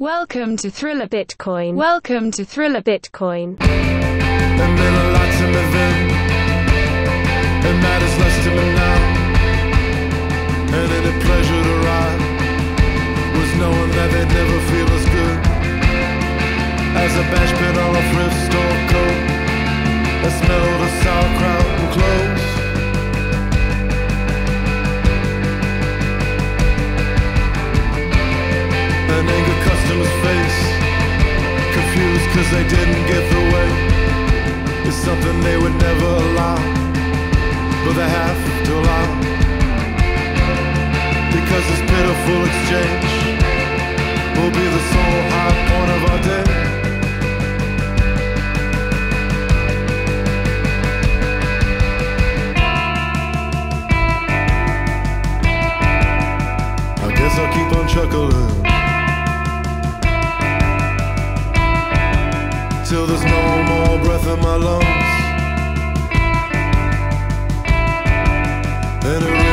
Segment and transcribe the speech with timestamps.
[0.00, 1.74] Welcome to Thriller Bitcoin.
[1.74, 3.60] Welcome to Thriller Bitcoin.
[3.60, 3.68] As
[15.04, 15.38] good
[16.96, 19.20] as a bash pit a thrift store coat.
[20.30, 20.70] Smell
[21.02, 21.79] sauerkraut
[29.10, 30.58] An angry customer's face,
[31.74, 33.68] confused cause they didn't get the way
[34.88, 36.56] is something they would never allow,
[37.84, 39.08] but they have to allow.
[41.36, 43.10] Because this pitiful exchange
[44.36, 46.46] will be the sole high point of our day.
[57.06, 58.69] I guess I'll keep on chuckling
[62.90, 64.84] till there's no more breath in my lungs.
[69.04, 69.49] And it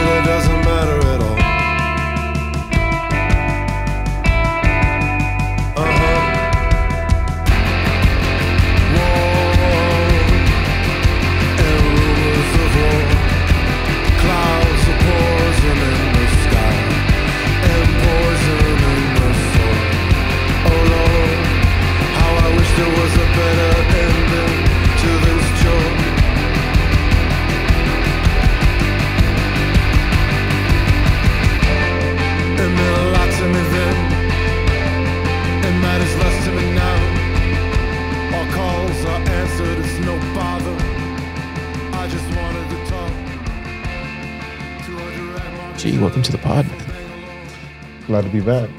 [45.77, 46.65] Ge, welcome to the pod.
[46.67, 48.03] man.
[48.07, 48.69] Glad to be back.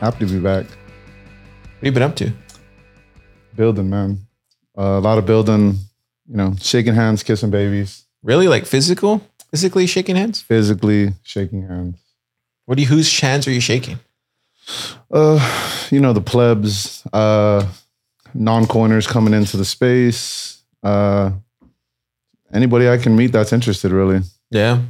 [0.00, 0.64] Happy to be back.
[0.66, 2.32] What have you been up to?
[3.56, 4.18] Building, man.
[4.76, 5.74] Uh, a lot of building,
[6.28, 10.40] you know, shaking hands, kissing babies, Really, like physical, physically shaking hands?
[10.40, 11.96] physically shaking hands.
[12.66, 12.88] What do you?
[12.88, 13.98] Whose hands are you shaking?
[15.10, 15.38] Uh,
[15.90, 17.66] you know, the plebs, uh,
[18.34, 20.62] non-coiners coming into the space.
[20.82, 21.30] Uh,
[22.52, 24.20] anybody I can meet that's interested, really.
[24.50, 24.82] Yeah,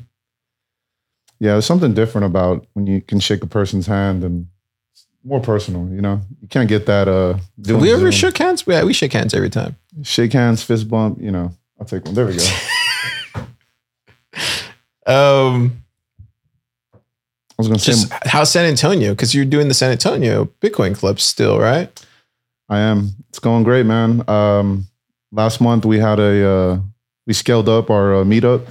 [1.41, 4.49] Yeah, there's something different about when you can shake a person's hand and
[4.93, 6.21] it's more personal, you know?
[6.43, 8.11] You can't get that uh doing we ever Zoom.
[8.11, 8.65] shook hands?
[8.67, 9.77] Yeah, we shake hands every time.
[10.03, 11.53] shake hands, fist bump, you know.
[11.79, 12.15] I'll take one.
[12.15, 12.45] There we go.
[15.07, 15.83] Um,
[16.93, 16.99] I
[17.57, 19.13] was gonna say how's San Antonio?
[19.13, 21.89] Because you're doing the San Antonio Bitcoin Club still, right?
[22.69, 23.15] I am.
[23.31, 24.29] It's going great, man.
[24.29, 24.87] Um,
[25.33, 26.81] last month we had a uh,
[27.27, 28.67] we scaled up our uh, meetup.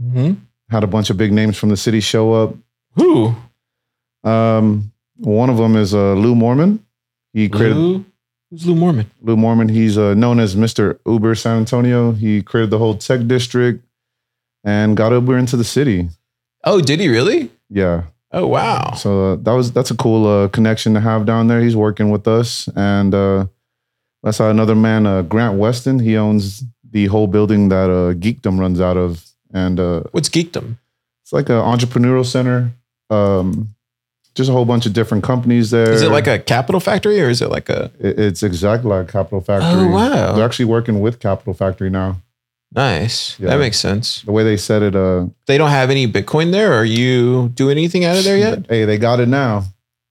[0.00, 0.34] Mm-hmm.
[0.72, 2.54] Had a bunch of big names from the city show up.
[2.96, 3.34] Who?
[4.24, 6.78] Um, one of them is uh, Lew Moorman.
[7.34, 8.04] He created Lew?
[8.50, 9.04] Who's Lew Moorman?
[9.20, 9.70] Lew Moorman.
[9.70, 10.98] He's uh, known as Mr.
[11.06, 12.12] Uber San Antonio.
[12.12, 13.84] He created the whole tech district
[14.64, 16.08] and got Uber into the city.
[16.64, 17.50] Oh, did he really?
[17.68, 18.04] Yeah.
[18.32, 18.94] Oh, wow.
[18.94, 21.60] So uh, that was that's a cool uh, connection to have down there.
[21.60, 23.46] He's working with us, and uh,
[24.22, 25.98] that's another man, uh, Graham Weston.
[25.98, 30.76] He owns the whole building that uh, Geekdom runs out of, and uh, What's geekdom?
[31.22, 32.72] it's like an entrepreneurial center.
[33.10, 33.68] Um,
[34.34, 35.92] just a whole bunch of different companies there.
[35.92, 39.08] Is it like a capital factory or is it like a It- It's exactly like
[39.08, 39.68] a Capital Factory.
[39.82, 40.34] Oh, wow.
[40.34, 42.16] They're actually working with Capital Factory now.
[42.74, 43.38] nice?
[43.38, 43.50] Yeah.
[43.50, 44.22] That makes sense.
[44.22, 46.72] The way they said it, uh, They don't have any Bitcoin there.
[46.72, 48.64] Are you doing anything out of there yet?
[48.70, 49.64] hey, they got it now.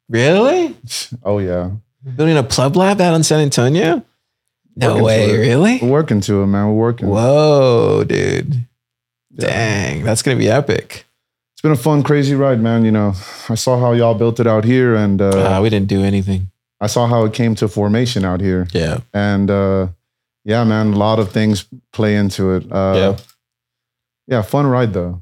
[0.07, 0.75] Really?
[1.23, 1.71] Oh yeah,
[2.15, 4.03] Building a pleb lab out in San Antonio?
[4.75, 5.79] No Working way, really?
[5.81, 6.67] we're working to it, man.
[6.67, 7.07] We're working.
[7.09, 8.65] Whoa, dude.
[9.41, 9.49] Yeah.
[9.49, 11.05] Dang, that's gonna be epic.
[11.53, 12.83] It's been a fun, crazy ride, man.
[12.85, 13.13] You know,
[13.49, 16.49] I saw how y'all built it out here, and uh, Uh, we didn't do anything.
[16.79, 18.67] I saw how it came to formation out here.
[18.73, 19.01] Yeah.
[19.13, 19.87] And uh,
[20.43, 22.63] yeah, man, a lot of things play into it.
[22.71, 23.17] Uh, Yeah.
[24.27, 25.21] yeah, fun ride though.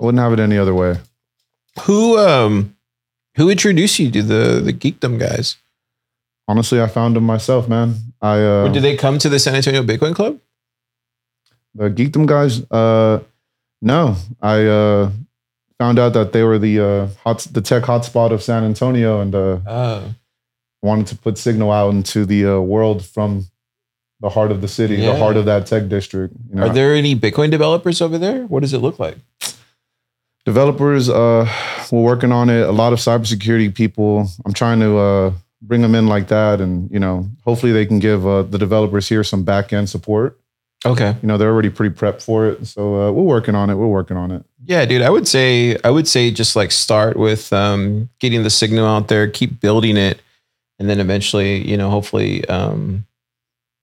[0.00, 0.96] I wouldn't have it any other way.
[1.86, 2.74] Who um
[3.36, 5.56] who introduced you to the the geekdom guys?
[6.48, 7.94] Honestly, I found them myself, man.
[8.20, 10.40] I uh, Or did they come to the San Antonio Bitcoin Club?
[11.74, 12.62] the Geekdom guys.
[12.70, 13.20] Uh,
[13.82, 15.10] no, I uh,
[15.78, 19.34] found out that they were the uh, hot, the tech hotspot of San Antonio, and
[19.34, 20.14] uh, Oh.
[20.82, 23.46] wanted to put Signal out into the uh, world from
[24.20, 25.12] the heart of the city, Yeah.
[25.12, 26.34] the heart of that tech district.
[26.50, 28.44] You know, Are there any Bitcoin developers over there?
[28.46, 29.16] What does it look like?
[30.46, 31.08] developers?
[31.08, 31.46] Uh,
[31.92, 32.66] we're working on it.
[32.66, 34.26] A lot of cybersecurity people.
[34.44, 35.32] I'm trying to uh,
[35.62, 39.08] bring them in like that, and you know, hopefully they can give uh, the developers
[39.08, 40.39] here some back end support.
[40.84, 41.14] Okay.
[41.20, 43.74] You know, they're already pretty prepped for it, so uh, we're working on it.
[43.74, 44.44] We're working on it.
[44.64, 45.02] Yeah, dude.
[45.02, 49.08] I would say I would say just like start with um, getting the signal out
[49.08, 50.22] there, keep building it,
[50.78, 53.06] and then eventually, you know, hopefully, um,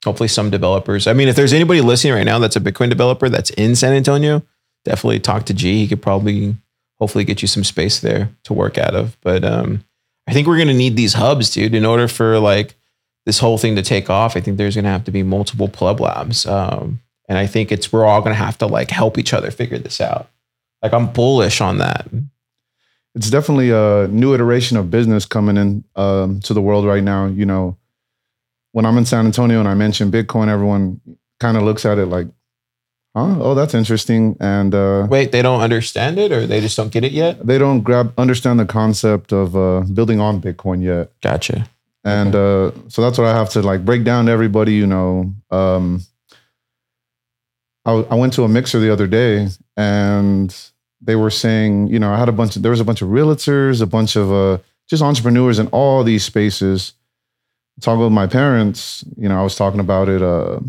[0.04, 1.06] hopefully some developers.
[1.06, 3.92] I mean, if there's anybody listening right now that's a Bitcoin developer that's in San
[3.92, 4.42] Antonio,
[4.84, 5.62] definitely talk to Ge.
[5.62, 6.56] He could probably,
[6.98, 9.16] hopefully, get you some space there to work out of.
[9.20, 9.84] But um,
[10.26, 12.74] I think we're gonna need these hubs, dude, in order for like
[13.28, 14.36] this whole thing to take off.
[14.38, 16.98] I think there's gonna have to be multiple pleb labs, um,
[17.28, 20.00] and I think it's we're all gonna have to like help each other figure this
[20.00, 20.30] out.
[20.82, 22.08] Like I'm bullish on that.
[23.14, 27.26] it's definitely a new iteration of business coming in um, to the world right now.
[27.26, 27.76] You know,
[28.72, 31.02] when I'm in San Antonio and I mention Bitcoin, everyone
[31.38, 32.28] kind of looks at it like,
[33.14, 33.36] "Huh?
[33.40, 37.04] Oh, that's interesting," and uh, Wait, they don't understand it, or they just don't get
[37.04, 37.46] it yet.
[37.46, 41.12] they don't grab understand the concept of uh, building on Bitcoin yet.
[41.20, 41.68] Gotcha.
[42.04, 44.74] And uh, so that's what I have to like break down to everybody.
[44.74, 46.02] You know, um,
[47.84, 50.54] I, I went to a mixer the other day and
[51.00, 53.08] they were saying, you know, I had a bunch of there was a bunch of
[53.08, 54.58] realtors, a bunch of uh,
[54.88, 56.92] just entrepreneurs in all these spaces.
[57.80, 60.20] Talking with my parents, you know, I was talking about it.
[60.20, 60.60] Uh,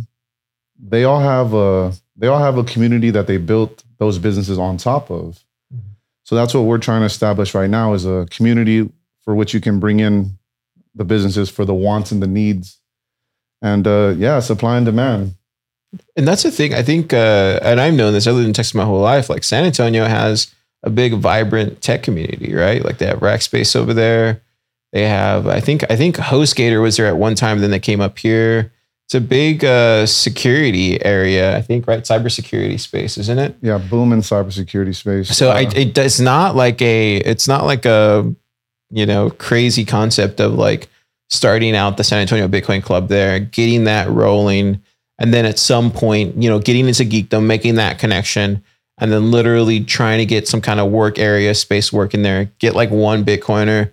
[0.81, 4.77] they all have a they all have a community that they built those businesses on
[4.77, 5.43] top of.
[6.23, 8.89] So that's what we're trying to establish right now is a community
[9.25, 10.37] for which you can bring in
[10.95, 12.79] the businesses for the wants and the needs.
[13.61, 15.35] And uh, yeah, supply and demand.
[16.15, 16.73] And that's the thing.
[16.73, 18.27] I think, uh, and I've known this.
[18.27, 19.29] I lived in Texas my whole life.
[19.29, 20.53] Like San Antonio has
[20.83, 22.83] a big, vibrant tech community, right?
[22.85, 24.41] Like they have Rackspace over there.
[24.93, 27.59] They have, I think, I think HostGator was there at one time.
[27.59, 28.71] Then they came up here.
[29.07, 32.03] It's a big uh, security area, I think, right?
[32.03, 33.57] Cybersecurity space, isn't it?
[33.61, 35.35] Yeah, boom in cybersecurity space.
[35.35, 38.33] So I, Uh, it, it's not like a, it's not like a,
[38.89, 40.89] you know, crazy concept of like
[41.29, 44.81] starting out the San Antonio Bitcoin Club there, getting that rolling,
[45.19, 48.63] and then at some point, you know, getting into geekdom, making that connection,
[48.97, 52.45] and then literally trying to get some kind of work area space work in there.
[52.59, 53.91] Get like one Bitcoiner.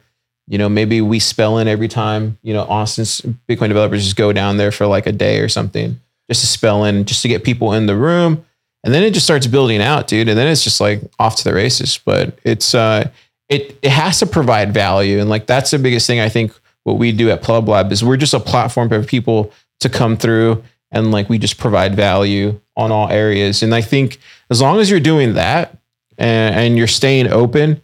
[0.49, 2.39] You know, maybe we spell in every time.
[2.43, 6.01] You know, Austin's Bitcoin developers just go down there for like a day or something,
[6.31, 8.47] just to spell in, just to get people in the room
[8.87, 10.29] and then it just starts building out, dude.
[10.29, 11.99] And then it's just like off to the races.
[12.05, 13.11] But it's uh,
[13.49, 16.53] it it has to provide value, and like that's the biggest thing I think.
[16.85, 19.51] What we do at Pleb Lab is we're just a platform for people
[19.81, 20.63] to come through
[20.93, 23.63] and like we just provide value on all areas.
[23.63, 24.19] And I think
[24.51, 25.77] as long as you're doing that
[26.19, 27.83] and, and you're staying open,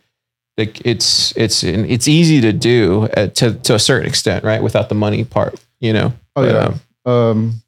[0.56, 4.62] like it's it's it's easy to do at, to to a certain extent, right?
[4.62, 6.12] Without the money part, you know.
[6.37, 6.75] Oh, But, yeah.
[7.06, 7.62] um, um,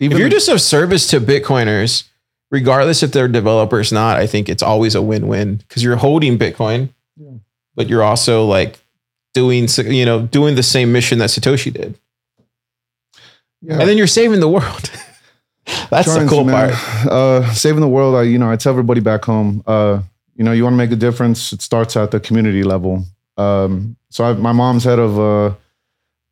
[0.00, 2.04] if you're just of service to Bitcoiners,
[2.50, 6.38] regardless if they're developers or not, I think it's always a win-win because you're holding
[6.38, 6.90] Bitcoin.
[7.74, 8.78] But you're also like
[9.34, 11.98] doing, you know, doing the same mission that Satoshi did,
[13.62, 14.90] yeah, and then you're saving the world.
[15.90, 16.72] That's the cool to, part.
[17.06, 18.14] Uh, saving the world.
[18.14, 19.62] I, you know, I tell everybody back home.
[19.66, 20.02] Uh,
[20.36, 21.52] you know, you want to make a difference.
[21.52, 23.04] It starts at the community level.
[23.38, 25.54] Um, so I, my mom's head of uh,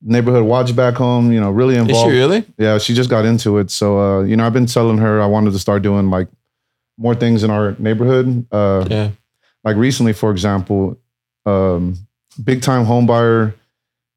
[0.02, 1.32] neighborhood watch back home.
[1.32, 2.12] You know, really Is she involved.
[2.12, 2.44] really?
[2.58, 3.70] Yeah, she just got into it.
[3.70, 6.28] So uh, you know, I've been telling her I wanted to start doing like
[6.98, 8.46] more things in our neighborhood.
[8.52, 9.10] Uh, Yeah.
[9.64, 10.98] like recently, for example,
[11.46, 11.96] um,
[12.42, 13.54] big time home buyer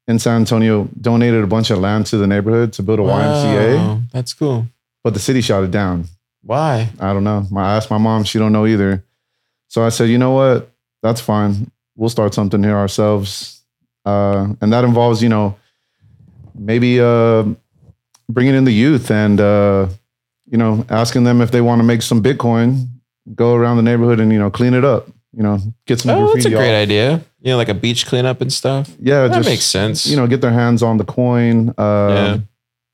[0.08, 4.10] in San Antonio donated a bunch of land to the neighborhood to build a YMCA,
[4.12, 4.66] That's cool.
[5.02, 6.04] but the city shot it down.
[6.42, 6.88] Why?
[7.00, 7.44] I don't know.
[7.56, 9.02] I asked my mom; she don't know either.
[9.68, 10.70] So I said, you know what?
[11.02, 11.70] That's fine.
[11.96, 13.62] We'll start something here ourselves,
[14.04, 15.56] uh, and that involves, you know,
[16.54, 17.44] maybe uh,
[18.28, 19.88] bringing in the youth and uh,
[20.48, 22.86] you know asking them if they want to make some Bitcoin,
[23.34, 25.08] go around the neighborhood and you know clean it up.
[25.36, 26.10] You know, get some.
[26.12, 26.82] Oh, that's a great off.
[26.82, 27.22] idea.
[27.40, 28.90] You know, like a beach cleanup and stuff.
[28.98, 30.06] Yeah, That just makes sense.
[30.06, 31.74] You know, get their hands on the coin.
[31.76, 32.38] Uh, Yeah.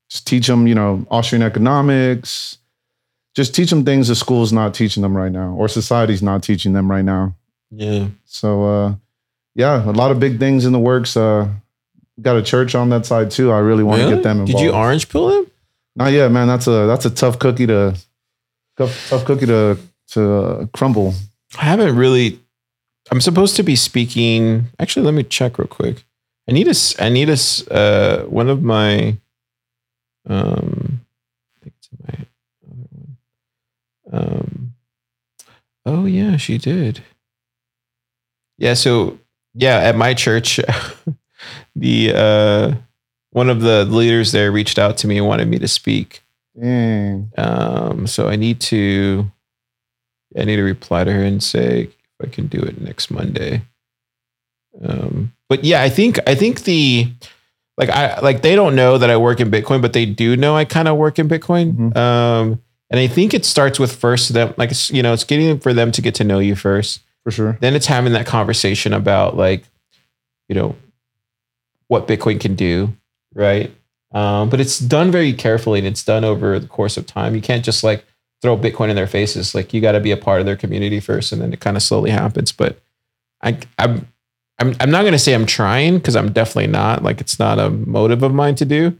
[0.09, 2.57] Just teach them, you know, Austrian economics.
[3.33, 6.73] Just teach them things the school's not teaching them right now, or society's not teaching
[6.73, 7.33] them right now.
[7.71, 8.07] Yeah.
[8.25, 8.95] So, uh,
[9.55, 11.17] yeah, a lot of big things in the works.
[11.17, 11.47] Uh,
[12.21, 13.51] got a church on that side too.
[13.51, 14.51] I really want to get them involved.
[14.51, 15.51] Did you orange pill them?
[15.95, 16.47] Not yet, man.
[16.47, 17.95] That's a that's a tough cookie to
[18.77, 21.13] tough, tough cookie to to uh, crumble.
[21.57, 22.39] I haven't really.
[23.11, 24.67] I'm supposed to be speaking.
[24.79, 26.03] Actually, let me check real quick.
[26.49, 26.71] I need a.
[26.71, 27.33] s- I need a.
[27.33, 29.17] s- Uh, one of my.
[30.27, 31.01] Um,
[31.55, 32.25] I think it's my
[32.71, 33.17] other one.
[34.11, 34.73] Um.
[35.85, 37.03] Oh yeah, she did.
[38.57, 38.73] Yeah.
[38.73, 39.19] So
[39.53, 40.59] yeah, at my church,
[41.75, 42.73] the uh,
[43.31, 46.23] one of the leaders there reached out to me and wanted me to speak.
[46.59, 47.31] Dang.
[47.37, 49.29] Um, so I need to,
[50.37, 53.61] I need to reply to her and say if I can do it next Monday.
[54.83, 57.07] Um, but yeah, I think I think the
[57.77, 60.55] like I like they don't know that I work in Bitcoin, but they do know
[60.55, 61.73] I kind of work in Bitcoin.
[61.73, 61.97] Mhm.
[61.97, 65.59] Um, and I think it starts with first them like it's, you know it's getting
[65.59, 67.57] for them to get to know you first For sure.
[67.61, 69.63] then it's having that conversation about like
[70.49, 70.75] you know
[71.87, 72.93] what Bitcoin can do,
[73.35, 73.71] right?
[74.11, 77.35] Um, but it's done very carefully and it's done over the course of time.
[77.35, 78.05] You can't just like
[78.43, 79.55] throw Bitcoin in their faces.
[79.55, 81.77] Like you got to be a part of their community first, and then it kind
[81.77, 82.51] of slowly happens.
[82.51, 82.77] But
[83.41, 84.05] I, I'm,
[84.59, 87.01] I'm, I'm not going to say I'm trying because I'm definitely not.
[87.01, 88.99] Like it's not a motive of mine to do,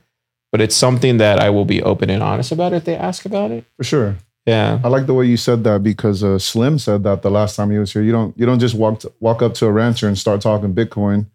[0.51, 3.51] but it's something that I will be open and honest about if they ask about
[3.51, 3.65] it.
[3.75, 4.15] For sure.
[4.45, 4.79] Yeah.
[4.83, 7.69] I like the way you said that because uh, Slim said that the last time
[7.69, 8.01] he was here.
[8.01, 10.73] You don't you don't just walk to, walk up to a rancher and start talking
[10.73, 11.27] Bitcoin.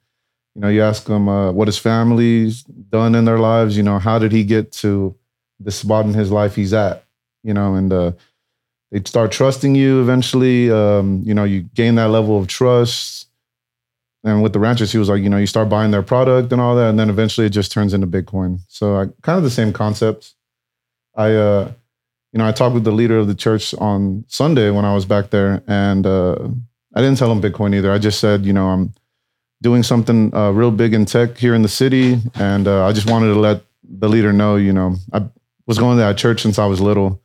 [0.55, 3.77] You know, you ask him uh, what his family's done in their lives.
[3.77, 5.15] You know, how did he get to
[5.61, 7.05] the spot in his life he's at?
[7.49, 8.13] You know, and uh,
[8.91, 10.71] they start trusting you eventually.
[10.71, 13.27] Um, you know, you gain that level of trust.
[14.25, 16.61] And with the ranchers, he was like, you know, you start buying their product and
[16.61, 18.61] all that, and then eventually it just turns into Bitcoin.
[18.69, 20.35] So, I, kind of the same concept.
[21.15, 21.73] I, uh,
[22.33, 25.07] you know, I talked with the leader of the church on Sunday when I was
[25.07, 26.37] back there, and uh,
[26.95, 27.93] I didn't tell him Bitcoin either.
[27.93, 28.93] I just said, you know, I'm
[29.63, 33.09] doing something uh, real big in tech here in the city, and uh, I just
[33.09, 35.23] wanted to let the leader know, you know, I
[35.67, 37.23] was going to that church since I was little,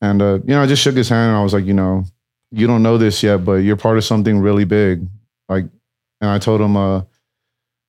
[0.00, 2.04] and uh, you know, I just shook his hand and I was like, you know,
[2.50, 5.06] you don't know this yet, but you're part of something really big,
[5.48, 5.64] like,
[6.20, 7.00] and I told him, uh,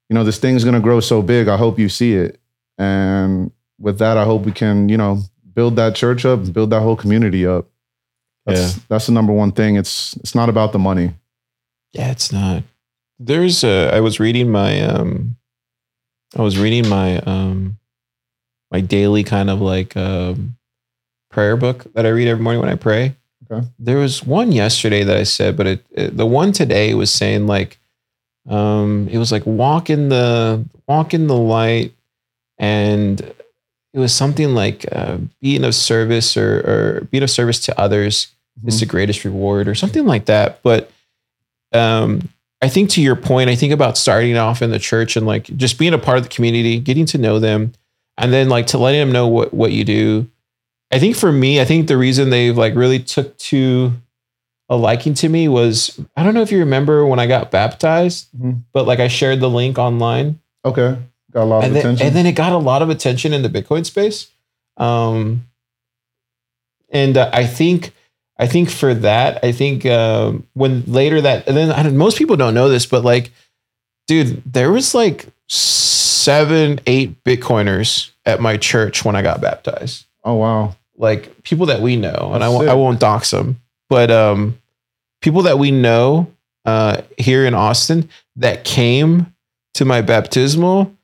[0.10, 1.48] you know, this thing's gonna grow so big.
[1.48, 2.40] I hope you see it,
[2.78, 5.22] and with that, I hope we can, you know,
[5.54, 7.68] build that church up, build that whole community up.
[8.46, 9.76] That's that's the number one thing.
[9.76, 11.14] It's it's not about the money.
[11.94, 12.64] Yeah, it's not.
[13.20, 13.94] There's a.
[13.94, 14.82] I was reading my.
[14.82, 15.38] Um,
[16.38, 17.78] I was reading my um,
[18.72, 20.58] my daily kind of like um,
[21.32, 23.16] prayer book that I read every morning when I pray.
[23.50, 23.68] Okay.
[23.80, 27.48] There was one yesterday that I said, but it, it the one today was saying
[27.48, 27.80] like,
[28.50, 31.94] um, it was like walk in the walk in the light,
[32.58, 33.20] and
[33.94, 38.28] it was something like uh, being of service or or being of service to others
[38.66, 40.62] is the greatest reward or something like that.
[40.62, 40.92] But
[41.72, 42.30] um,
[42.62, 45.46] I think to your point, I think about starting off in the church and like
[45.58, 47.74] just being a part of the community, getting to know them,
[48.18, 50.30] and then like to letting them know what what you do.
[50.92, 53.94] I think for me, I think the reason they've like really took to
[54.70, 58.28] a liking to me was I don't know if you remember when I got baptized,
[58.38, 58.64] Mhm.
[58.74, 60.98] but like I shared the link online Okay,
[61.34, 62.08] got a lot of and then, attention.
[62.08, 64.28] and then it got a lot of attention in the Bitcoin space.
[64.78, 65.48] Um,
[66.90, 67.94] and uh, I think,
[68.38, 72.18] I think for that, I think um, when later that, and then I don't, most
[72.18, 73.32] people don't know this, but like,
[74.08, 80.36] dude, there was like seven, eight Bitcoiners at my church when I got baptized oh
[80.36, 84.60] wow, like people that we know, and I won't, won't dox them, but um,
[85.22, 86.32] people that we know
[86.64, 89.34] uh, here in Austin that came
[89.74, 90.96] to my baptismal,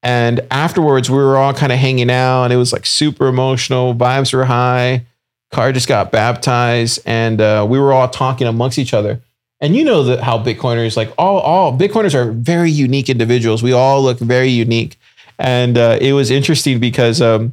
[0.00, 3.94] and afterwards we were all kind of hanging out, and it was like super emotional,
[3.94, 5.04] vibes were high.
[5.50, 9.20] Car just got baptized, and uh, we were all talking amongst each other.
[9.60, 13.62] And you know that how Bitcoiners like all all Bitcoiners are very unique individuals.
[13.62, 14.98] We all look very unique,
[15.38, 17.52] and uh, it was interesting because um,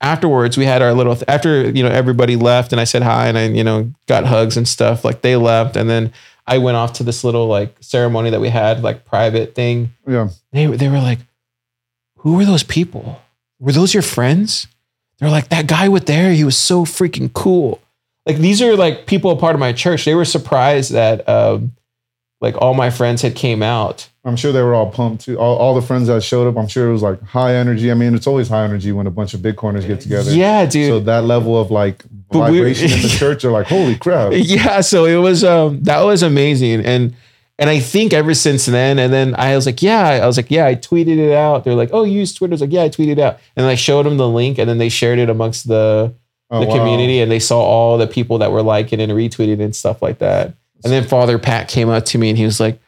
[0.00, 3.36] afterwards we had our little after you know everybody left and I said hi and
[3.36, 6.12] I you know got hugs and stuff like they left and then
[6.46, 9.92] I went off to this little like ceremony that we had like private thing.
[10.06, 11.18] Yeah, they were they were like
[12.18, 13.20] who were those people?
[13.60, 14.66] Were those your friends?
[15.18, 17.80] They're like that guy with there he was so freaking cool.
[18.24, 20.04] Like these are like people a part of my church.
[20.04, 21.72] They were surprised that um
[22.40, 25.38] like all my friends had came out I'm sure they were all pumped too.
[25.38, 27.90] All, all the friends that showed up, I'm sure it was like high energy.
[27.90, 30.30] I mean, it's always high energy when a bunch of Bitcoiners get together.
[30.34, 33.96] yeah dude So that level of like But vibration in the church, are like, holy
[33.96, 34.32] crap.
[34.34, 37.14] yeah so it was um that was amazing and
[37.58, 40.50] and i think ever since then and then i was like yeah i was like
[40.50, 42.82] yeah i tweeted it out they're like oh you use twitter I was like yeah
[42.82, 45.28] i tweeted it out and i showed them the link and then they shared it
[45.30, 46.14] amongst the
[46.50, 46.76] Oh, the wow.
[46.78, 50.18] community and they saw all the people that were liking and retweeting and stuff like
[50.20, 50.54] that
[50.84, 52.80] and then father pat came up to me and he was like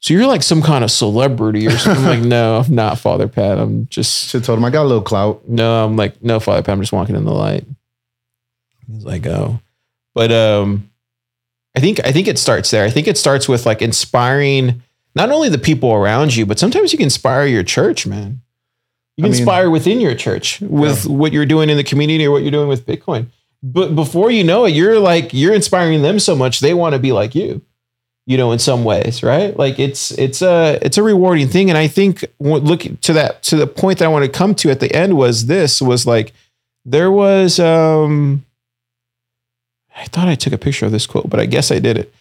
[0.00, 3.26] so you're like some kind of celebrity or something I'm like no i'm not father
[3.28, 5.48] pat i'm just Shit told him I got a little clout.
[5.48, 7.64] no, I'm like, no, Father Pat, I'm just walking in the light.
[8.90, 9.60] He's like, oh.
[10.14, 10.90] But um
[11.76, 12.84] I think I think it starts there.
[12.84, 14.82] I think it starts with like inspiring
[15.14, 18.40] not only the people around you, but sometimes you can inspire your church, man.
[19.16, 22.24] You I can mean- inspire within your church with what you're doing in the community
[22.26, 23.26] or what you're doing with Bitcoin.
[23.62, 26.98] But before you know it, you're like you're inspiring them so much they want to
[26.98, 27.62] be like you.
[28.26, 29.56] You know, in some ways, right?
[29.56, 33.56] Like it's it's a it's a rewarding thing, and I think look to that to
[33.56, 36.34] the point that I want to come to at the end was this was like
[36.84, 38.44] there was um
[39.98, 42.14] I thought I took a picture of this quote, but I guess I did it.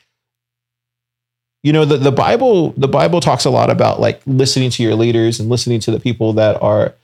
[1.63, 4.95] You know, the, the Bible, the Bible talks a lot about like listening to your
[4.95, 6.95] leaders and listening to the people that are,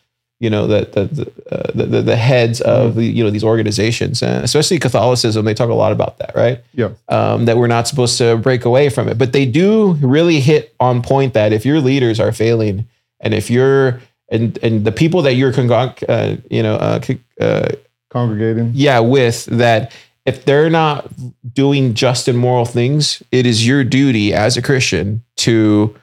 [0.44, 4.22] you know, the the the, uh, the, the, heads of the, you know these organizations,
[4.22, 5.46] and especially Catholicism.
[5.46, 6.60] They talk a lot about that, right?
[6.74, 6.90] Yeah.
[7.08, 10.76] Um, that we're not supposed to break away from it, but they do really hit
[10.80, 12.88] on point that if your leaders are failing
[13.24, 17.00] And if you're and and the people that you're congog- uh, you know uh,
[17.40, 17.70] uh,
[18.10, 18.72] Congregating.
[18.74, 19.92] yeah with that
[20.26, 21.10] if they're not
[21.54, 25.96] doing just and moral things it is your duty as a christian to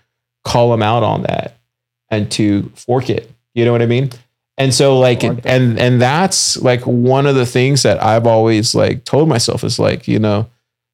[0.44, 1.58] call them out on that
[2.08, 4.10] and to fork it you know what i mean
[4.60, 5.50] and so like, I like that.
[5.60, 9.78] and and that's like one of the things that i've always like told myself is
[9.78, 10.48] like you know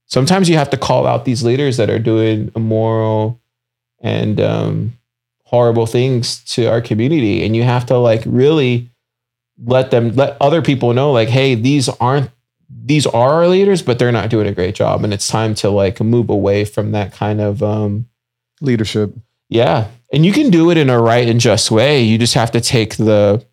[0.06, 3.40] sometimes you have to call out these leaders that are doing immoral
[4.00, 4.92] and um
[5.44, 8.90] horrible things to our community and you have to like really
[9.64, 12.30] let them let other people know like hey these aren't
[12.68, 15.70] these are our leaders but they're not doing a great job and it's time to
[15.70, 18.06] like move away from that kind of um
[18.61, 19.12] Leadership.
[19.49, 22.50] yeah and you can do it in a right and just way you just have
[22.50, 23.44] to take the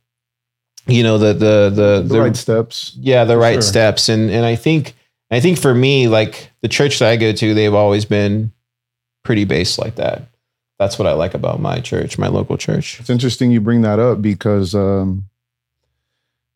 [0.88, 2.96] you know the the the, The, right steps.
[3.00, 3.62] yeah the right sure.
[3.62, 4.96] steps and and i think
[5.32, 8.52] i think for me like the church that i go to they've always been
[9.24, 10.24] pretty based like that
[10.80, 14.00] that's what i like about my church my local church It's interesting you bring that
[14.00, 15.24] up because um,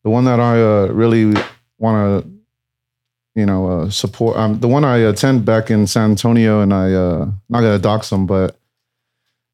[0.04, 1.34] the one that I uh, really
[1.78, 2.30] want to,
[3.34, 4.36] you know, uh, support.
[4.36, 8.08] Um, the one I attend back in San Antonio, and I uh, not gonna dox
[8.08, 8.56] them, but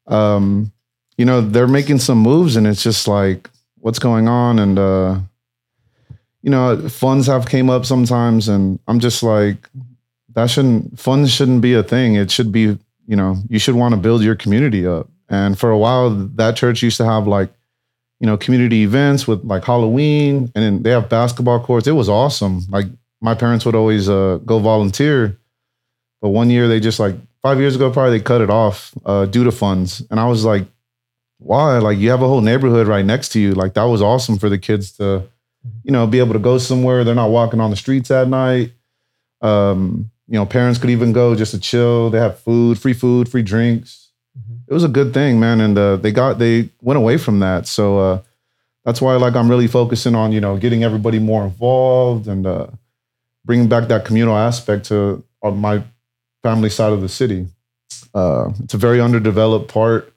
[0.07, 0.71] um,
[1.17, 3.49] you know, they're making some moves, and it's just like,
[3.85, 4.57] what's going on?
[4.57, 5.19] And uh,
[6.41, 9.69] you know, funds have came up sometimes, and I'm just like,
[10.33, 12.15] that shouldn't funds shouldn't be a thing.
[12.15, 15.07] It should be, you know, you should want to build your community up.
[15.29, 17.51] And for a while, that church used to have like,
[18.19, 21.85] you know, community events with like Halloween, and then they have basketball courts.
[21.85, 22.61] It was awesome.
[22.69, 22.87] Like
[23.21, 25.37] my parents would always uh, go volunteer,
[26.23, 29.25] but one year they just like five years ago probably they cut it off uh,
[29.27, 30.65] due to funds, and I was like,
[31.45, 31.77] why?
[31.79, 33.53] Like you have a whole neighborhood right next to you.
[33.53, 35.23] Like that was awesome for the kids to,
[35.83, 37.03] you know, be able to go somewhere.
[37.03, 38.71] They're not walking on the streets at night.
[39.41, 42.09] Um, you know, parents could even go just to chill.
[42.09, 44.05] They have food, free food, free drinks
[44.67, 45.61] it was a good thing, man.
[45.61, 48.21] And uh, they got they went away from that, so uh,
[48.83, 52.67] that's why like I'm really focusing on you know getting everybody more involved and uh,
[53.43, 55.83] bringing back that communal aspect to uh, my
[56.43, 57.47] family side of the city.
[58.13, 60.13] Uh, it's a very underdeveloped part.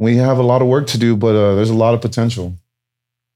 [0.00, 2.54] We have a lot of work to do, but uh, there's a lot of potential.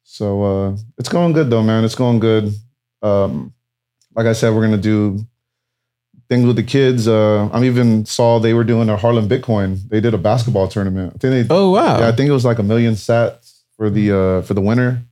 [0.03, 1.85] So uh, it's going good though, man.
[1.85, 2.55] It's going good.
[3.03, 3.53] Um,
[4.17, 5.27] like I said, we're gonna do
[6.31, 7.07] things with the kids.
[7.07, 9.87] Uh, I even saw they were doing a Harlem Bitcoin.
[9.91, 11.13] They did a basketball tournament.
[11.15, 13.91] I think they, oh wow yeah, I think it was like a million sats for
[13.91, 15.03] the uh, for the winner.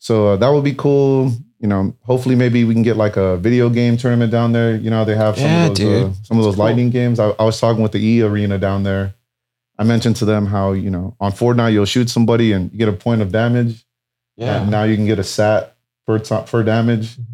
[0.00, 1.32] So uh, that would be cool.
[1.60, 4.74] You know, hopefully maybe we can get like a video game tournament down there.
[4.76, 6.64] You know, they have some Yeah, of those uh, some of those cool.
[6.64, 7.20] lightning games.
[7.20, 9.14] I, I was talking with the E Arena down there.
[9.78, 12.88] I mentioned to them how you know on Fortnite you'll shoot somebody and you get
[12.88, 13.84] a point of damage.
[14.36, 17.16] yeah And now you can get a sat per to- per damage.
[17.16, 17.26] And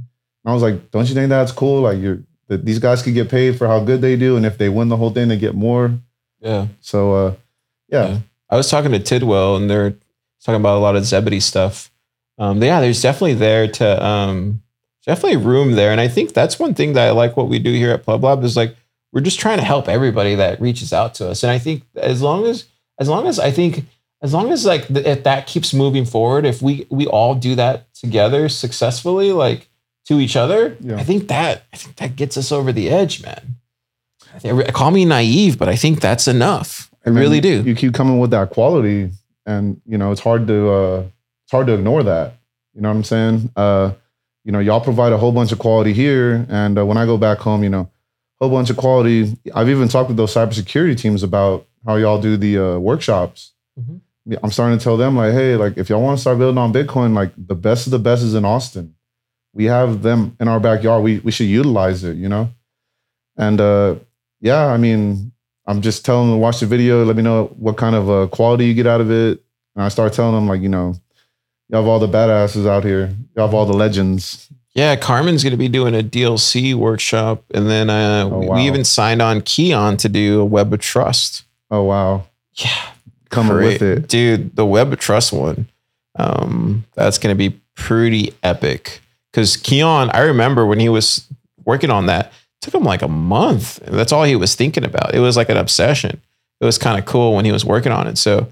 [0.46, 1.82] I was like, don't you think that's cool?
[1.82, 4.58] Like you're that these guys could get paid for how good they do, and if
[4.58, 5.92] they win the whole thing, they get more.
[6.40, 7.34] yeah So uh,
[7.88, 8.18] yeah, Yeah.
[8.50, 9.94] I was talking to Tidwell and they're
[10.44, 11.90] talking about a lot of Zebedee stuff.
[12.38, 14.62] Um, yeah, there's definitely there to um,
[15.06, 17.70] definitely room there, and I think that's one thing that I like what we do
[17.72, 18.74] here at Pleb Lab is like
[19.12, 22.22] we're just trying to help everybody that reaches out to us, and I think as
[22.22, 22.66] long as
[22.98, 23.84] as long as I think
[24.22, 27.54] as long as like th- if that keeps moving forward, if we we all do
[27.56, 29.68] that together successfully, like
[30.06, 30.96] to each other, Yeah.
[30.96, 33.56] I think that I think that gets us over the edge, man.
[34.34, 36.88] I think- Call me naive, but I think that's enough.
[36.92, 37.62] I And then really do.
[37.62, 39.10] You keep coming with that quality,
[39.46, 41.04] and you know it's hard to uh,
[41.44, 42.34] it's hard to ignore that.
[42.74, 43.50] You know what I'm saying?
[43.56, 43.92] Uh,
[44.44, 47.16] you know, y'all provide a whole bunch of quality here, and uh, when I go
[47.18, 47.90] back home, you know,
[48.40, 49.36] whole bunch of quality.
[49.54, 53.52] I've even talked with those cybersecurity teams about how y'all do the uh, workshops.
[53.78, 54.00] Mhm.
[54.42, 56.72] I'm starting to tell them like, hey, like if y'all want to start building on
[56.72, 58.94] Bitcoin, like the best of the best is in Austin.
[59.54, 61.02] We have them in our backyard.
[61.02, 62.50] We we should utilize it, you know.
[63.36, 63.96] And uh,
[64.40, 65.32] yeah, I mean,
[65.66, 67.04] I'm just telling them to watch the video.
[67.04, 69.42] Let me know what kind of uh, quality you get out of it.
[69.74, 70.94] And I start telling them like, you know,
[71.68, 73.08] you have all the badasses out here.
[73.34, 74.48] You have all the legends.
[74.74, 78.54] Yeah, Carmen's going to be doing a DLC workshop, and then uh, Oh, we- wow.
[78.56, 81.44] we even signed on Keon to do a Web of Trust.
[81.72, 82.74] Oh wow, Yeah,
[83.30, 84.08] coming with it.
[84.08, 84.54] dude.
[84.56, 85.68] The Web of Trust one,
[86.16, 89.00] um, that's going to be pretty epic.
[89.32, 91.26] Because Keon, I remember when he was
[91.64, 93.76] working on that, it took him like a month.
[93.86, 95.14] That's all he was thinking about.
[95.14, 96.20] It was like an obsession.
[96.60, 98.18] It was kind of cool when he was working on it.
[98.18, 98.48] So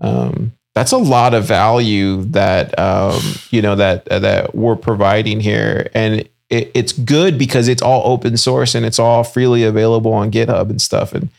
[0.00, 3.18] um, that's a lot of value that um,
[3.50, 8.36] you know that that we're providing here, and it, it's good because it's all open
[8.36, 11.14] source and it's all freely available on GitHub and stuff.
[11.14, 11.30] And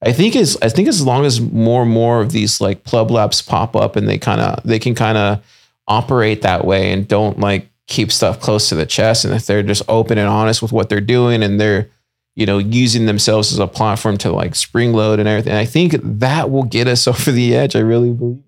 [0.00, 3.10] I think as I think as long as more and more of these like pleb
[3.10, 5.44] labs pop up and they kind of they can kind of
[5.88, 9.64] operate that way and don't like keep stuff close to the chest and if they're
[9.64, 11.90] just open and honest with what they're doing and they're
[12.36, 15.54] you know, using themselves as a platform to like spring load and everything.
[15.54, 17.74] I think that will get us over the edge.
[17.74, 18.44] I really believe.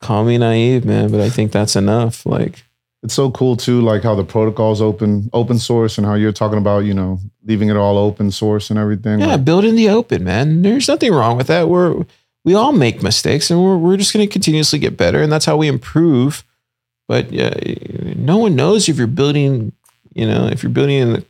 [0.00, 2.24] Call me naive, man, but I think that's enough.
[2.24, 2.64] Like,
[3.02, 6.58] it's so cool too, like how the protocol's open open source and how you're talking
[6.58, 9.20] about, you know, leaving it all open source and everything.
[9.20, 10.62] yeah, Like, build in the open, man.
[10.62, 11.68] There's nothing wrong with that.
[11.68, 12.04] We're
[12.44, 15.44] we all make mistakes, and we're we're just going to continuously get better, and that's
[15.44, 16.44] how we improve.
[17.06, 17.54] But yeah,
[18.16, 19.72] no one knows if you're building,
[20.14, 21.24] you know, if you're building in the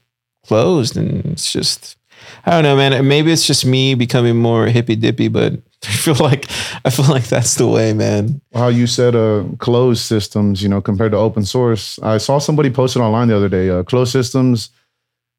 [0.46, 1.96] closed, and it's just,
[2.44, 3.06] I don't know, man.
[3.06, 5.54] Maybe it's just me becoming more hippy dippy, but
[5.84, 6.46] I feel like
[6.84, 8.40] I feel like that's the way, man.
[8.52, 11.98] how you said uh closed systems, you know, compared to open source.
[12.00, 13.70] I saw somebody posted online the other day.
[13.70, 14.70] Uh, closed systems,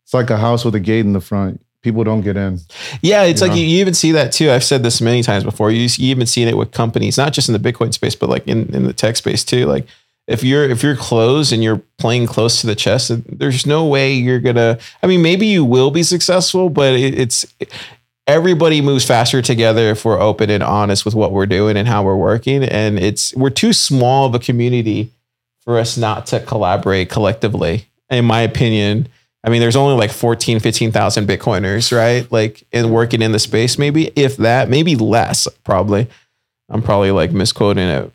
[0.06, 1.62] it's like a house with a gate in the front.
[1.82, 2.60] People don't get in.
[3.02, 4.52] Yeah, it's You like you, you even see that too.
[4.52, 5.71] I've said this many times before.
[5.71, 8.47] You, you even seen it with companies, not just in the Bitcoin space, but like
[8.47, 9.65] in, in the tech space too.
[9.65, 9.88] Like
[10.28, 14.13] if you're if you're closed and you're playing close to the chest, there's no way
[14.13, 14.78] you're gonna.
[15.02, 17.45] I mean, maybe you will be successful, but it, it's
[18.29, 22.03] everybody moves faster together if we're open and honest with what we're doing and how
[22.03, 22.63] we're working.
[22.63, 25.11] And it's we're too small of a community
[25.61, 29.09] for us not to collaborate collectively, in my opinion.
[29.43, 32.31] I mean, there's only like 14, 15,000 Bitcoiners, right?
[32.31, 36.07] Like, and working in the space, maybe if that, maybe less, probably.
[36.69, 38.11] I'm probably like misquoting it.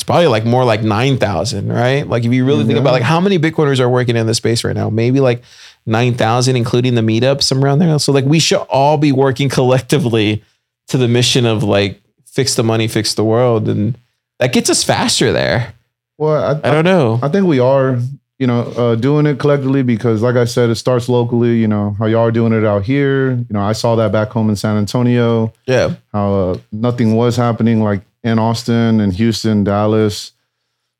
[0.00, 2.08] It's probably like more like 9,000, right?
[2.08, 2.80] Like, if you really think Yeah.
[2.80, 5.42] about like how many Bitcoiners are working in the space right now, maybe like
[5.84, 7.98] 9,000, including the meetup, somewhere around there.
[7.98, 10.42] So, like, we should all be working collectively
[10.88, 13.68] to the mission of like fix the money, fix the world.
[13.68, 13.98] And
[14.38, 15.74] that gets us faster there.
[16.16, 17.20] Well, I, I don't know.
[17.22, 17.98] I think we are,
[18.38, 21.58] you know, uh, doing it collectively because, like I said, it starts locally.
[21.58, 23.32] You know how y'all are doing it out here.
[23.32, 25.52] You know, I saw that back home in San Antonio.
[25.66, 25.96] Yeah.
[26.10, 30.32] How uh, nothing was happening, like in Austin and Houston, Dallas.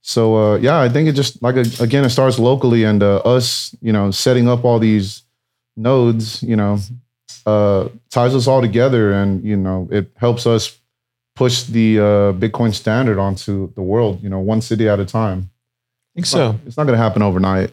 [0.02, 3.16] So uh, yeah, I think it just like a- again, it starts locally, and uh,
[3.18, 5.22] us, you know, setting up all these
[5.76, 6.78] nodes, you know,
[7.46, 10.78] uh, ties us all together, and you know, it helps us
[11.36, 14.22] push the uh, Bitcoin standard onto the world.
[14.22, 15.50] You know, one city at a time.
[15.50, 16.58] I think so.
[16.66, 17.72] It's not going to happen overnight.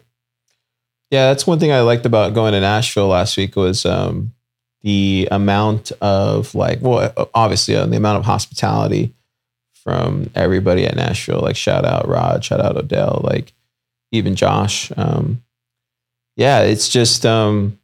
[1.09, 4.33] Yeah, that's one thing I liked about going to Nashville last week was um,
[4.81, 9.13] the amount of like, well, obviously uh, the amount of hospitality
[9.87, 11.39] from everybody at Nashville.
[11.39, 13.53] Like, shout out Rod, shout out Odell, like
[14.11, 14.91] even Josh.
[14.97, 15.41] Um,
[16.35, 17.79] yeah, it's just um,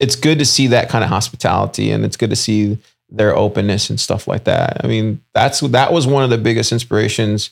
[0.00, 3.88] it's good to see that kind of hospitality, and it's good to see their openness
[3.88, 4.80] and stuff like that.
[4.82, 7.50] I mean, that's that was one of the biggest inspirations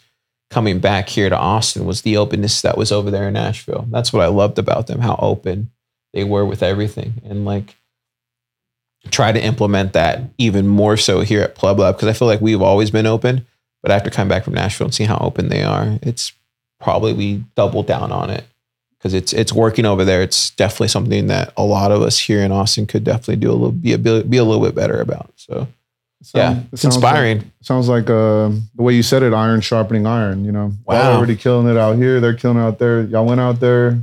[0.51, 3.87] coming back here to Austin was the openness that was over there in Nashville.
[3.89, 5.71] That's what I loved about them, how open
[6.13, 7.23] they were with everything.
[7.25, 7.77] And like
[9.11, 12.41] try to implement that even more so here at Pleb Lab because I feel like
[12.41, 13.47] we've always been open,
[13.83, 16.33] but after coming back from Nashville and seeing how open they are, it's
[16.81, 18.45] probably we double down on it
[18.99, 20.23] because it's it's working over there.
[20.23, 23.53] It's definitely something that a lot of us here in Austin could definitely do a
[23.53, 25.31] little be a bit- be a little bit better about.
[25.37, 25.69] So
[26.35, 27.39] yeah, Sound- it's inspiring.
[27.39, 30.47] Like, sounds like uh, the way you said it, iron sharpening iron.
[30.47, 31.17] You know, Wow.
[31.19, 32.19] already killing it out here.
[32.21, 33.03] They're killing it out there.
[33.03, 33.99] Y'all went out there,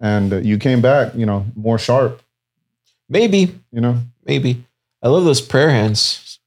[0.00, 1.14] and uh, you came back.
[1.14, 2.22] You know, more sharp.
[3.08, 4.64] Maybe You know, maybe
[5.02, 6.38] I love those prayer hands.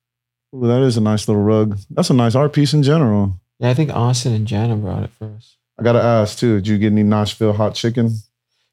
[0.55, 1.77] Ooh, that is a nice little rug.
[1.89, 3.39] That's a nice art piece in general.
[3.59, 5.57] Yeah, I think Austin and Jana brought it for us.
[5.79, 6.55] I gotta ask too.
[6.55, 8.17] Did you get any Nashville hot chicken?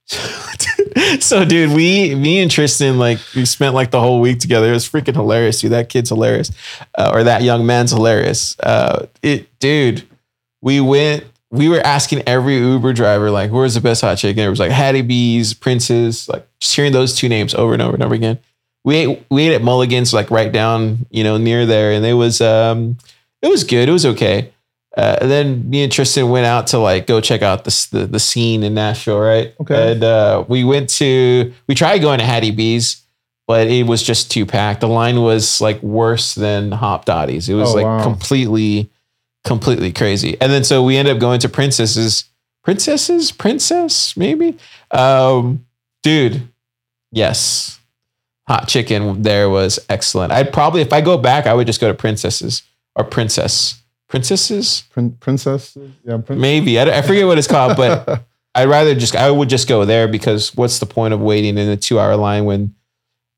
[1.21, 4.73] so dude we me and tristan like we spent like the whole week together it
[4.73, 6.51] was freaking hilarious dude that kid's hilarious
[6.97, 10.07] uh, or that young man's hilarious uh it dude
[10.63, 14.49] we went we were asking every uber driver like where's the best hot chicken it
[14.49, 18.03] was like hattie b's princess like just hearing those two names over and over and
[18.03, 18.39] over again
[18.85, 22.15] we ate we ate at mulligan's like right down you know near there and it
[22.15, 22.97] was um
[23.43, 24.53] it was good it was okay
[24.97, 28.07] uh, and then me and Tristan went out to like go check out the the,
[28.07, 29.55] the scene in Nashville, right?
[29.61, 29.93] Okay.
[29.93, 33.03] And uh, we went to we tried going to Hattie B's,
[33.47, 34.81] but it was just too packed.
[34.81, 37.47] The line was like worse than Hopdoddy's.
[37.51, 38.03] It was Oh, like wow.
[38.03, 38.89] completely,
[39.47, 40.37] completely crazy.
[40.41, 42.25] And then so we end up going to Princesses,
[42.63, 44.59] Princesses, Princess, maybe.
[44.91, 45.65] Um,
[46.03, 46.49] dude,
[47.13, 47.81] yes,
[48.47, 50.33] hot chicken there was excellent.
[50.33, 52.63] I'd probably if I go back, I would just go to Princesses
[52.95, 53.81] or Princess.
[54.09, 54.85] Princesses?
[54.91, 55.77] Prin- princess?
[56.05, 56.79] Yeah, prin- Maybe.
[56.79, 60.09] I, I forget what it's called, but I'd rather just, I would just go there
[60.09, 62.75] because what's the point of waiting in a two hour line when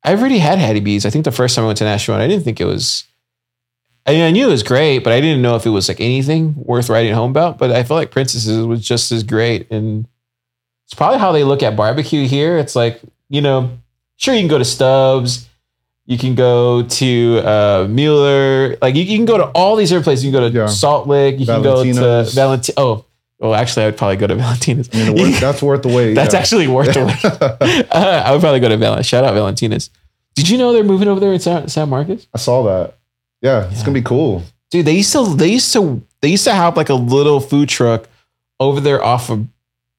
[0.05, 1.05] I've already had Hattie B's?
[1.07, 3.05] I think the first time I went to Nashville, I didn't think it was,
[4.07, 6.01] I, mean, I knew it was great, but I didn't know if it was like
[6.01, 7.59] anything worth writing home about.
[7.59, 9.71] But I feel like Princesses was just as great.
[9.71, 10.07] And
[10.87, 12.57] it's probably how they look at barbecue here.
[12.57, 13.79] It's like, you know,
[14.17, 15.49] sure, you can go to Stubbs.
[16.07, 18.79] You can go to uh, Mueller.
[18.81, 20.25] Like you, you can go to all these different places.
[20.25, 20.67] You can go to Yeah.
[20.67, 21.39] Salt Lick.
[21.39, 22.25] You can go to.
[22.33, 22.75] Valentino.
[22.79, 23.05] Oh,
[23.39, 24.89] Well, actually, I would probably go to Valentina's.
[24.91, 26.15] I mean, worth, that's worth the wait.
[26.15, 26.41] That's yeah.
[26.41, 27.25] actually worth the wait.
[27.25, 27.85] Uh,
[28.25, 29.03] I would probably go to Val.
[29.03, 29.91] Shout out Valentina's.
[30.35, 32.27] Did you know they're moving over there in San, San Marcos?
[32.33, 32.98] I saw that.
[33.43, 34.43] Yeah, it's gonna be cool.
[34.71, 37.69] Dude, they used to they used to they used to have like a little food
[37.69, 38.09] truck
[38.61, 39.47] over there off of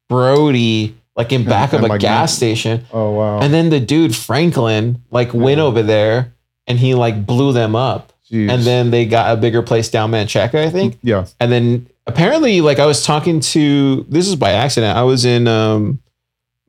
[0.09, 2.85] Brodie, like in back of and a like gas that- station.
[2.91, 3.39] Oh wow.
[3.39, 5.63] And then the dude Franklin like went Yeah.
[5.63, 6.33] over there
[6.67, 8.13] and he like blew them up.
[8.29, 8.51] Jeez.
[8.51, 10.99] And then they got a bigger place down Manchaca, I think.
[11.01, 14.95] yeah, And then apparently, like I was talking to this is by accident.
[14.97, 15.99] I was in um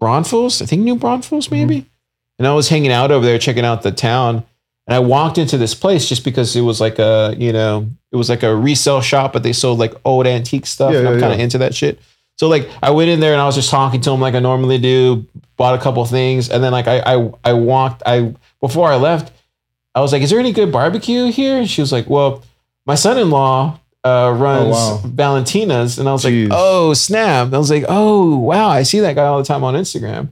[0.00, 1.86] Braunfels, I think New Braunfels, maybe.
[2.38, 4.44] And I was hanging out over there checking out the town.
[4.90, 8.16] And I walked into this place just because it was like a, you know, it
[8.16, 10.92] was like a resale shop, but they sold like old antique stuff.
[10.92, 11.44] Yeah, and I'm kind of yeah.
[11.44, 12.00] into that shit.
[12.34, 14.40] So like I went in there and I was just talking to him like I
[14.40, 15.26] normally do,
[15.56, 19.32] bought a couple things, and then like I I I walked I before I left,
[19.94, 22.42] I was like, "Is there any good barbecue here?" And she was like, "Well,
[22.84, 25.02] my son-in-law uh, runs wow.
[25.04, 26.48] Valentina's," and I was Jeez.
[26.48, 29.44] like, "Oh snap!" And I was like, "Oh wow, I see that guy all the
[29.44, 30.30] time on Instagram.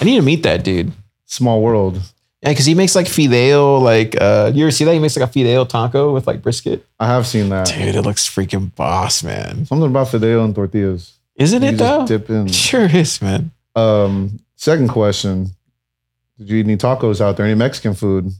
[0.00, 0.92] I need to meet that dude."
[1.28, 2.00] small world.
[2.42, 4.92] Yeah, because he makes like fideo, like uh, you ever see that?
[4.94, 6.86] He makes like a fideo taco with like brisket.
[7.00, 7.66] I have seen that.
[7.66, 9.66] Dude, it looks freaking boss, man.
[9.66, 11.14] Something about fideo and tortillas.
[11.34, 12.18] Isn't You it just though?
[12.18, 12.46] dip in.
[12.52, 13.50] Sure is, man.
[13.74, 15.48] Um, second question:
[16.38, 17.46] Did you eat any tacos out there?
[17.46, 18.30] Any Mexican food?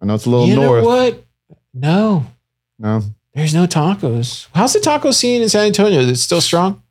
[0.00, 0.82] I know it's a little you north.
[0.84, 1.24] know what?
[1.74, 2.26] No,
[2.78, 3.02] No,
[3.34, 4.46] there's no tacos.
[4.54, 6.00] How's the taco scene in San Antonio?
[6.00, 6.82] Is it still strong?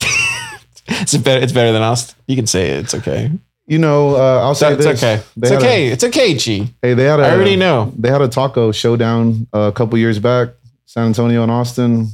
[0.88, 1.42] it's better.
[1.42, 2.14] It's better than us.
[2.26, 2.78] You can say it.
[2.84, 3.30] It's okay.
[3.66, 5.02] You know, uh, I'll say It's this.
[5.02, 5.22] okay.
[5.36, 5.86] They It's had a- okay.
[5.88, 6.68] It's okay, Ge.
[6.82, 7.24] hey, they had a.
[7.24, 7.92] I already know.
[7.98, 10.50] They had a taco showdown a couple years back,
[10.84, 12.08] San Antonio and Austin.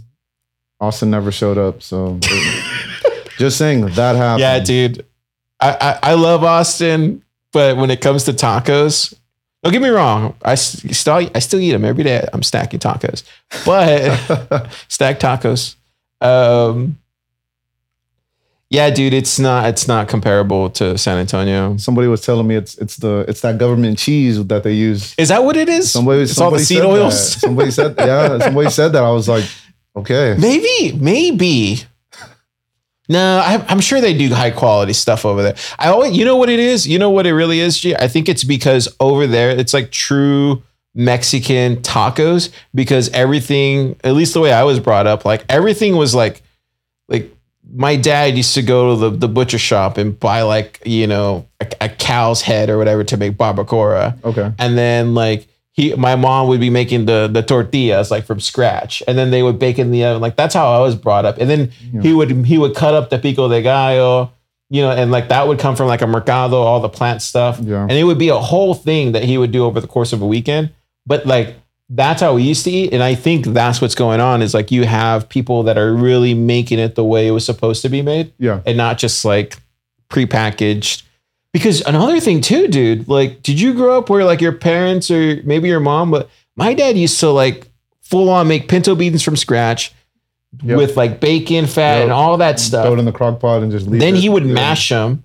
[0.80, 2.18] Austin never showed up, so
[3.38, 4.40] just saying that happened.
[4.40, 5.04] Yeah, dude.
[5.60, 5.70] I,
[6.02, 9.14] I I love Austin, but when it comes to tacos,
[9.62, 10.34] don't get me wrong.
[10.42, 12.26] I still I still eat them every day.
[12.32, 13.22] I'm stacking tacos,
[13.64, 15.76] but stack tacos.
[16.20, 16.98] Um,
[18.72, 21.76] yeah, dude, it's not it's not comparable to San Antonio.
[21.76, 25.14] Somebody was telling me it's it's the it's that government cheese that they use.
[25.18, 25.92] Is that what it is?
[25.92, 27.35] Somebody, it's all the seed said oils.
[27.35, 27.40] That.
[27.40, 29.04] Somebody said, yeah, somebody said that.
[29.04, 29.44] I was like,
[29.94, 31.82] okay, Maybe, maybe.
[33.11, 35.56] No, I, I'm sure they do high quality stuff over there.
[35.78, 36.88] I always, you know what it is.
[36.88, 37.78] You know what it really is.
[37.78, 37.92] Ge?
[37.98, 40.62] I think it's because over there it's like true
[40.94, 46.14] Mexican tacos because everything, at least the way I was brought up, like everything was
[46.14, 46.42] like
[47.70, 51.48] my dad used to go to the, the butcher shop and buy like you know
[51.61, 54.22] a, a cow's head or whatever to make barbacoa.
[54.25, 58.40] Okay, and then like he my mom would be making the the tortillas like from
[58.40, 59.03] scratch.
[59.09, 60.20] And then they would bake in the oven.
[60.20, 61.38] Like that's how I was brought up.
[61.38, 61.70] And then
[62.03, 64.33] he would he would cut up the pico de gallo
[64.72, 67.59] you know and like that would come from like a mercado all the plant stuff.
[67.61, 67.83] Yeah.
[67.83, 70.22] and it would be a whole thing that he would do over the course of
[70.22, 70.72] a weekend.
[71.07, 71.57] But like
[71.94, 74.70] that's how we used to eat and I think that's what's going on is like
[74.70, 78.00] you have people that are really making it the way it was supposed to be
[78.00, 79.59] made yeah, and not just like
[80.09, 81.02] prepackaged.
[81.52, 85.40] Because another thing too, dude, like, did you grow up where like your parents or
[85.44, 87.68] maybe your mom, but my dad used to like
[88.00, 89.92] full on make pinto beans from scratch
[90.62, 90.76] Yep.
[90.76, 92.02] with like bacon, fat, Yep.
[92.05, 92.85] and all that stuff.
[92.85, 94.00] throw it in the crock pot and just leave.
[94.00, 94.20] Then it.
[94.20, 94.52] he would Yeah.
[94.52, 95.24] mash them.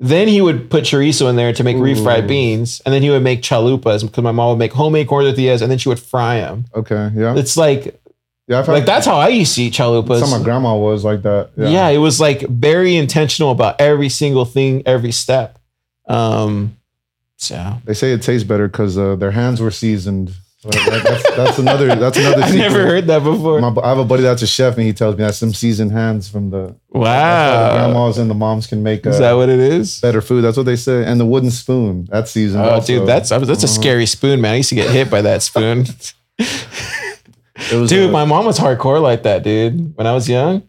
[0.00, 3.22] Then he would put chorizo in there to make refried beans, and then he would
[3.22, 6.38] make chalupas because my mom would make homemade corn tortillas, and then she would fry
[6.40, 6.66] them.
[6.72, 8.00] Okay, yeah, It's like,
[8.46, 8.60] yeah.
[8.60, 10.20] Like that's how I used to eat chalupas.
[10.20, 11.50] That's my grandma was like that.
[11.56, 11.68] yeah.
[11.68, 15.58] Yeah, it was like very intentional about every single thing, every step.
[16.08, 16.76] Um,
[17.36, 20.32] so they say it tastes better because uh, their hands were seasoned.
[20.64, 21.94] That- that's, that's another.
[21.94, 22.42] That's another.
[22.42, 23.60] I've never heard that before.
[23.60, 25.92] My, I have a buddy that's a chef, and he tells me that's some seasoned
[25.92, 29.34] hands from the, how the wow, grandmas and the moms can make uh, is that
[29.34, 30.00] what it is?
[30.00, 30.42] better food.
[30.42, 31.04] That's what they say.
[31.04, 32.64] And the wooden spoon, that's seasoned.
[32.64, 32.86] Oh, also.
[32.98, 33.66] dude, that's that's a Uh-huh.
[33.66, 34.54] scary spoon, man.
[34.54, 35.86] I used to get hit by that spoon.
[37.72, 39.96] It was, dude, uh, my mom was hardcore like that, dude.
[39.96, 40.62] When I was young,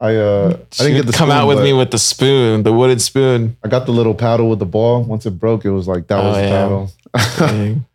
[0.00, 2.72] I uh, I didn't get the come spoon, out with me with the spoon, the
[2.72, 3.58] wooden spoon.
[3.62, 5.02] I got the little paddle with the ball.
[5.04, 6.90] Once it broke, it was like that Oh, was
[7.20, 7.84] the paddle.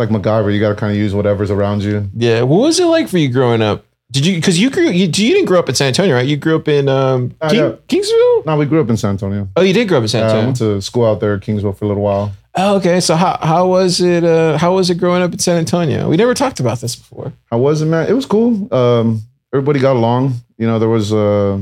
[0.00, 0.52] Like MacGyver.
[0.52, 2.08] You got to kind of use whatever's around you.
[2.16, 3.84] yeah, what was it like for you growing up?
[4.10, 6.26] Did you because you grew you, you didn't grow up in San Antonio, right?
[6.26, 7.72] You grew up in um King, yeah.
[7.86, 8.44] Kingsville.
[8.46, 9.46] No, we grew up in San Antonio.
[9.56, 10.46] Oh, you did grow up in San Uh, I Antonio.
[10.46, 12.32] went to school out there at Kingsville for a little while.
[12.56, 12.98] oh, okay.
[12.98, 14.24] So how how was it?
[14.24, 16.08] Uh, how was it growing up in San Antonio?
[16.08, 17.32] We never talked about this before.
[17.52, 18.08] How was it, man?
[18.08, 18.72] It was cool.
[18.74, 19.22] Um,
[19.54, 20.34] everybody got along.
[20.58, 21.58] You know, there was, uh,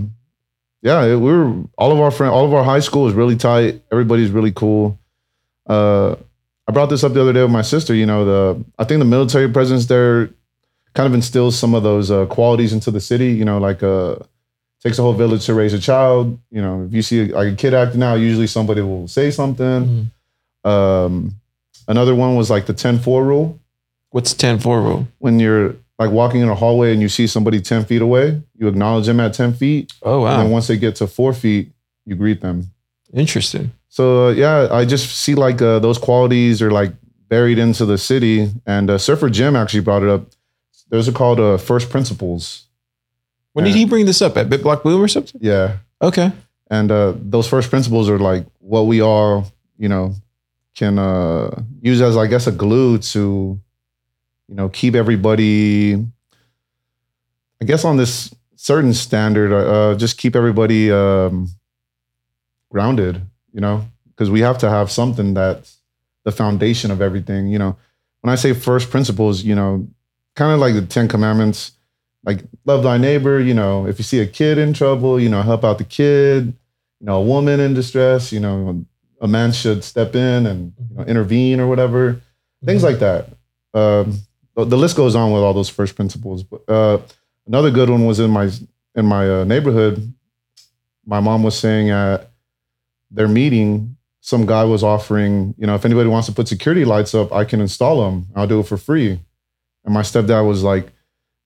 [0.81, 3.37] yeah, it, we were all of our friends, all of our high school is really
[3.37, 3.83] tight.
[3.93, 4.99] Everybody's really cool.
[5.67, 6.17] Uh,
[6.69, 7.95] I brought this up the other day with my sister.
[7.95, 10.29] You know, the I think the military presence there
[10.95, 13.33] kind of instills some of those uh, qualities into the city.
[13.33, 14.17] You know, like uh,
[14.83, 16.39] takes a whole village to raise a child.
[16.51, 20.11] You know, if you see like a kid acting out, usually somebody will say something.
[20.65, 21.35] Um,
[21.87, 23.59] another one was like the 10-4 rule
[24.11, 25.07] What's ten four rule?
[25.19, 28.69] when you're like walking in a hallway and you see somebody 10 feet away, you
[28.69, 29.93] acknowledge them at 10 feet.
[30.03, 30.33] Oh wow.
[30.33, 31.71] And then once they get to four feet,
[32.07, 32.71] you greet them.
[33.13, 33.73] interesting.
[33.89, 36.93] So uh, yeah, I just see like uh, those qualities are like
[37.29, 38.51] buried into the city.
[38.67, 40.27] And uh, Surfer Jim actually brought it up.
[40.91, 42.65] Those are called uh, first principles.
[43.53, 45.41] When did he bring this up at BitBlockBoom or something?
[45.43, 45.79] Yeah.
[46.01, 46.31] Okay,
[46.71, 50.15] And uh, those first principles are like what we all, you know,
[50.77, 53.59] can uh, use as, I guess, a glue to,
[54.49, 55.95] you know, keep everybody,
[57.61, 61.49] I guess, on this certain standard, uh, just keep everybody um,
[62.71, 65.79] grounded, you know, because we have to have something that's
[66.25, 67.49] the foundation of everything.
[67.49, 67.77] You know,
[68.21, 69.87] when I say first principles, you know,
[70.35, 71.73] kind of like the Ten Commandments,
[72.25, 75.43] like love thy neighbor, you know, if you see a kid in trouble, you know,
[75.43, 76.47] help out the kid,
[77.01, 78.85] you know, a woman in distress, you know,
[79.21, 82.21] a man should step in and you know, intervene or whatever,
[82.65, 83.29] things like that.
[83.75, 84.19] Um,
[84.55, 86.43] the the list goes on with all those first principles.
[86.43, 86.99] But uh,
[87.47, 88.51] another good one was in my
[88.95, 90.13] in my uh, neighborhood.
[91.07, 92.28] My mom was saying at
[93.11, 97.15] their meeting, some guy was offering, you know, if anybody wants to put security lights
[97.15, 98.27] up, I can install them.
[98.35, 99.21] I'll do it for free.
[99.85, 100.93] And my stepdad was like,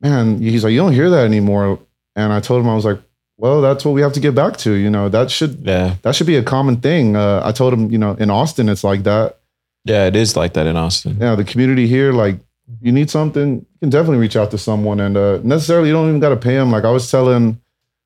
[0.00, 1.78] man, he's like, you don't hear that anymore.
[2.16, 3.00] And I told him, I was like,
[3.36, 4.72] well, that's what we have to get back to.
[4.72, 7.16] You know, that should yeah, that should be a common thing.
[7.16, 9.38] Uh, I told him, you know, in Austin, it's like that.
[9.84, 11.18] yeah, it is like that in Austin.
[11.20, 12.38] Yeah, the community here, like,
[12.80, 16.08] you need something, you can definitely reach out to someone, and uh, necessarily you don't
[16.08, 16.70] even got to pay them.
[16.70, 17.60] Like I was telling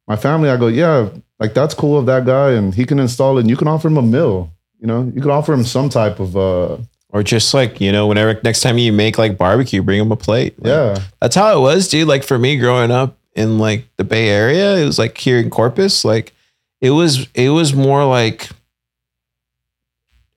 [0.08, 3.36] my family, I go, yeah, like that's cool of that guy, and he can install
[3.38, 4.50] it, and you can offer him a mill.
[4.80, 6.76] You know, you can offer him some type of, uh,
[7.10, 10.16] Or just like you know, whenever next time you make like barbecue, bring him a
[10.16, 10.54] plate.
[10.58, 12.08] Like, yeah, That's how it was, dude.
[12.08, 15.50] Like for me growing up in like the Bay Area, it was like here in
[15.50, 16.32] Corpus, like
[16.80, 18.48] it was it was more like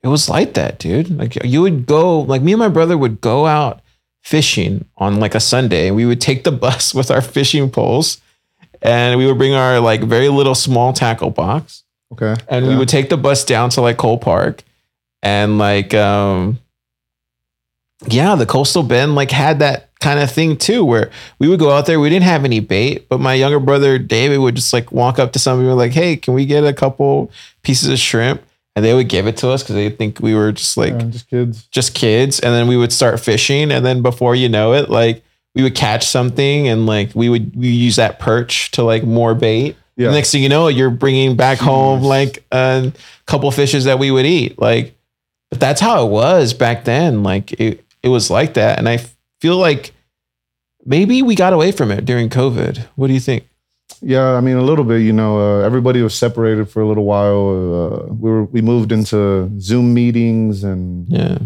[0.04, 1.10] it was like that, dude.
[1.18, 3.82] Like you would go, like me and my brother would go out
[4.22, 8.22] fishing on like a Sunday and we would take the bus with our fishing poles
[8.82, 11.84] and we would bring our like very little small tackle box.
[12.14, 14.64] Okay, and we would take the bus down to like Cole Park.
[15.22, 16.60] And like um
[18.08, 21.72] yeah, the coastal bend like had that kind of thing too where we would go
[21.72, 22.00] out there.
[22.00, 25.34] We didn't have any bait but my younger brother David would just like walk up
[25.34, 27.32] to somebody and be like hey can we get a couple
[27.64, 28.42] pieces of shrimp?
[28.76, 31.04] And they would give it to us because they think we were just like Yeah,
[31.10, 31.64] just kids.
[31.68, 32.40] just kids.
[32.40, 33.72] And then we would start fishing.
[33.72, 35.22] And then before you know it like
[35.56, 39.36] we would catch something and like we would we use that perch to like more
[39.36, 39.76] bait.
[39.96, 40.08] Yeah.
[40.08, 42.94] the next thing you know you're bringing back home like a
[43.26, 44.60] couple fishes that we would eat.
[44.60, 44.96] Like
[45.50, 47.24] but that's how it was back then.
[47.24, 48.78] Like it, it was like that.
[48.78, 48.98] And i
[49.42, 49.94] feel like
[50.86, 52.86] maybe we got away from it during covid.
[52.96, 53.48] What do you think?
[54.02, 55.02] Yeah, I mean a little bit.
[55.02, 57.50] You know, uh, everybody was separated for a little while.
[57.50, 61.40] Uh, we were we moved into Zoom meetings and yeah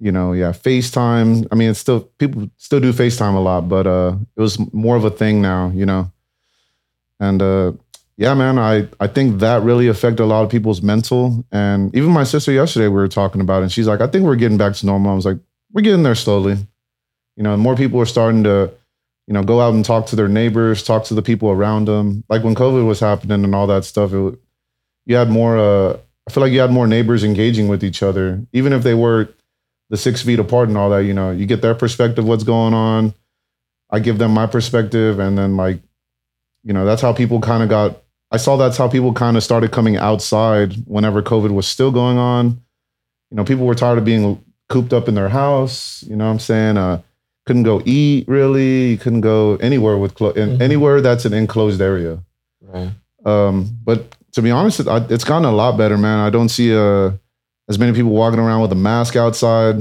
[0.00, 1.46] you know, yeah, FaceTime.
[1.52, 4.96] I mean, it's still people still do FaceTime a lot, but uh, it was more
[4.96, 5.70] of a thing now.
[5.74, 6.10] You know,
[7.20, 7.72] and uh,
[8.16, 11.44] yeah, man, I I think that really affected a lot of people's mental.
[11.52, 14.24] And even my sister yesterday, we were talking about, it, and she's like, I think
[14.24, 15.12] we're getting back to normal.
[15.12, 15.38] I was like,
[15.72, 16.56] we're getting there slowly.
[17.36, 18.72] You know, more people are starting to
[19.30, 22.24] you know, go out and talk to their neighbors, talk to the people around them.
[22.28, 24.36] Like when COVID was happening and all that stuff, it,
[25.06, 25.56] you had more.
[25.56, 28.94] Uh, I feel like you had more neighbors engaging with each other, even if they
[28.94, 29.28] were
[29.90, 31.04] the six feet apart and all that.
[31.04, 33.12] You know, you get their perspective, what's going on.
[33.90, 35.80] I give them my perspective, and then like,
[36.64, 38.02] you know, that's how people kind of got.
[38.30, 42.16] I saw that's how people kind of started coming outside whenever COVID was still going
[42.16, 42.60] on.
[43.30, 46.04] You know, people were tired of being cooped up in their house.
[46.08, 46.76] You know what I'm saying?
[46.78, 47.02] Uh,
[47.46, 48.90] couldn't go eat really.
[48.90, 50.60] You couldn't go anywhere with clo- Mhm.
[50.60, 52.20] anywhere that's an enclosed area.
[52.62, 52.90] right
[53.24, 56.20] Um, but to be honest, it's gotten a lot better, man.
[56.20, 57.10] I don't see uh,
[57.70, 59.76] as many people walking around with a mask outside.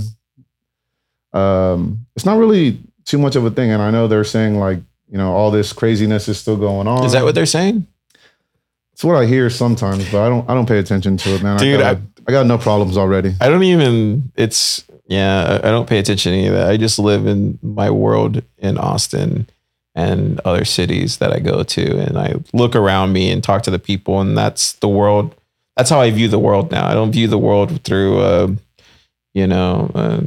[1.33, 4.79] Um, it's not really too much of a thing, and I know they're saying like
[5.11, 7.03] you know all this craziness is still going on.
[7.03, 7.87] is that what they're saying
[8.93, 10.49] It's what I hear sometimes, but I don't.
[10.49, 11.57] I don't pay attention to it, man.
[11.57, 13.33] Dude, I got, I got no problems already.
[13.41, 14.31] I don't even.
[14.35, 15.59] It's yeah.
[15.63, 16.69] I I don't pay attention to any of that.
[16.69, 19.49] I just live in my world in Austin
[19.95, 23.71] and other cities that I go to, and I look around me and talk to
[23.71, 25.35] the people, and that's the world.
[25.79, 26.85] That's how I view the world now.
[26.85, 28.47] I don't view the world through, uh,
[29.33, 30.23] you know, a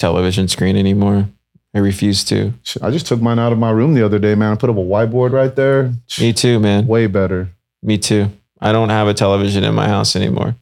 [0.00, 1.28] television screen anymore.
[1.72, 2.52] I refuse to.
[2.82, 4.52] I just took mine out of my room the other day, man.
[4.52, 5.92] I put up a whiteboard right there.
[6.20, 6.88] Me too, man.
[6.88, 7.48] Way better.
[7.80, 8.26] Me too.
[8.60, 10.56] I don't have a television in my house anymore.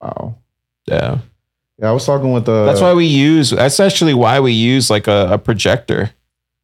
[0.00, 0.36] Wow.
[0.86, 1.18] Yeah.
[1.78, 2.64] Yeah, I was talking with the.
[2.64, 3.50] That's why we use.
[3.50, 6.10] That's actually why we use like a, a projector.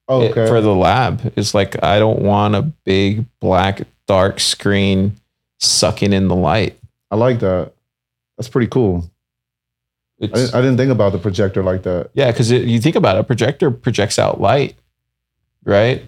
[0.09, 0.47] Oh, it- okay.
[0.47, 1.31] for the lab.
[1.37, 5.17] It's like I don't want a big black dark screen
[5.61, 6.79] sucking in the light.
[7.13, 7.73] I like that.
[8.37, 9.09] That's pretty cool.
[10.21, 12.11] I didn't, I didn't think about the projector like that.
[12.15, 14.77] yeah, because you think about it, a projector projects out light.
[15.65, 16.03] right?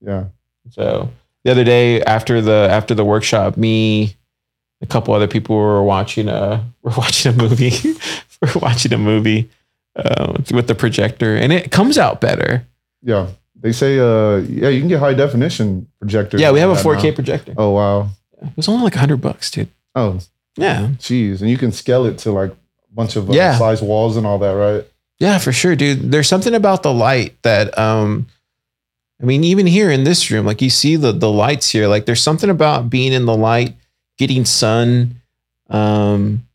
[0.00, 0.24] Yeah.
[0.70, 1.10] So
[1.44, 4.16] the other day after the after the workshop, me,
[4.82, 7.72] a couple other people were watching a we're watching a movie.
[8.42, 9.50] we're watching a movie
[9.96, 12.66] uh, with the projector, and it comes out better.
[13.02, 13.28] Yeah.
[13.54, 16.40] They say, uh, yeah, you can get high definition projectors.
[16.40, 17.14] Yeah, we have a 4K now.
[17.14, 17.54] projector.
[17.56, 18.08] Oh wow.
[18.42, 19.68] It was only like hundred bucks, dude.
[19.94, 20.18] Oh,
[20.56, 23.56] Yeah, geez, and you can scale it to like a bunch of uh, Yeah.
[23.58, 24.84] size walls and all that, right?
[25.18, 26.10] Yeah, for sure, dude.
[26.10, 28.26] There's something about the light that um
[29.22, 32.06] I mean, even here in this room, like you see the the lights here, like
[32.06, 33.74] there's something about being in the light,
[34.18, 35.20] getting sun,
[35.68, 36.46] um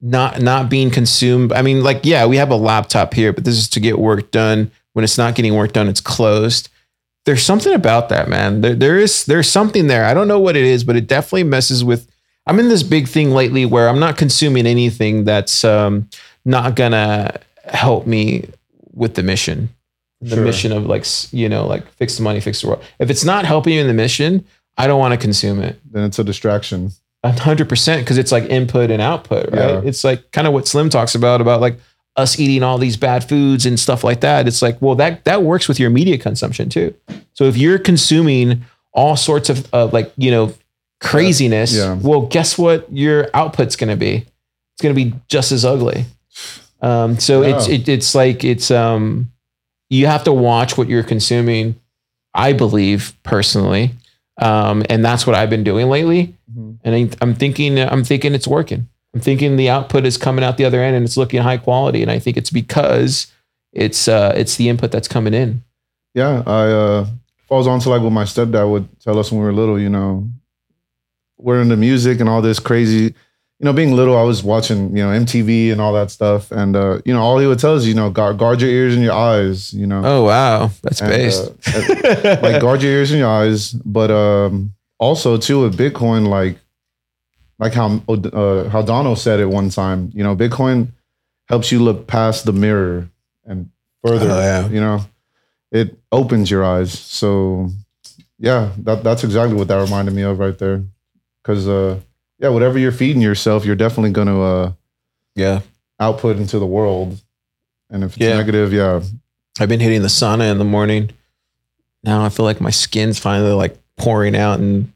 [0.00, 1.52] not not being consumed.
[1.52, 4.30] I mean, like, yeah, we have a laptop here, but this is to get work
[4.30, 4.70] done.
[4.94, 6.68] When it's not getting work done, it's closed.
[7.24, 8.60] There's something about that, man.
[8.62, 10.04] There, there is there's something there.
[10.04, 12.08] I don't know what it is, but it definitely messes with
[12.46, 16.08] I'm in this big thing lately where I'm not consuming anything that's um
[16.44, 18.48] not gonna help me
[18.92, 19.68] with the mission
[20.20, 20.44] the Sure.
[20.44, 23.44] mission of like you know like fix the money fix the world if it's not
[23.44, 24.44] helping you in the mission
[24.76, 26.90] i don't want to consume it Then it's a distraction.
[27.24, 29.80] 100% because it's like input and output right Yeah.
[29.84, 31.78] it's like kind of what slim talks about about like
[32.16, 35.42] us eating all these bad foods and stuff like that it's like well that that
[35.44, 36.94] works with your media consumption too
[37.32, 38.62] so if you're consuming
[38.92, 40.52] all sorts of uh, like you know
[41.02, 41.94] craziness Yeah.
[42.00, 44.14] well guess what your output's going to be
[44.74, 46.04] it's going to be just as ugly
[46.80, 49.30] um so it's it, it's like it's um
[49.90, 51.74] you have to watch what you're consuming
[52.34, 53.90] i believe personally
[54.40, 56.76] um and that's what i've been doing lately Mhm.
[56.84, 58.86] and I, I'm thinking I'm thinking it's working.
[59.14, 62.02] I'm thinking the output is coming out the other end and it's looking high quality.
[62.02, 63.26] And I think it's because
[63.72, 65.62] it's uh it's the input that's coming in.
[66.14, 67.06] Yeah, I uh
[67.48, 69.88] falls on to like what my stepdad would tell us when we were little, you
[69.88, 70.28] know,
[71.42, 73.02] we're into music and all this crazy,
[73.58, 76.50] you know, being little, I was watching, you know, MTV and all that stuff.
[76.50, 78.94] And uh, you know, all he would tell us, you know, guard, guard your ears
[78.94, 80.02] and your eyes, you know.
[80.04, 81.52] Oh wow, that's And, based.
[81.74, 86.58] uh, like guard your ears and your eyes, but um also too with Bitcoin, like
[87.58, 90.88] like how uh, how Dono said it one time, you know, Bitcoin
[91.48, 93.08] helps you look past the mirror
[93.44, 93.70] and
[94.04, 94.26] further.
[94.30, 94.68] Oh, yeah.
[94.68, 95.04] You know,
[95.70, 96.98] it opens your eyes.
[96.98, 97.68] So
[98.38, 100.82] yeah, that that's exactly what that reminded me of right there.
[101.42, 101.98] Because uh,
[102.38, 104.72] yeah, whatever you're feeding yourself, you're definitely going to uh,
[105.34, 105.60] yeah,
[106.00, 107.20] output into the world.
[107.90, 108.36] And if it's Yeah.
[108.36, 109.02] negative, yeah,
[109.60, 111.10] I've been hitting the sauna in the morning.
[112.04, 114.92] Now I feel like my skin's finally like pouring out and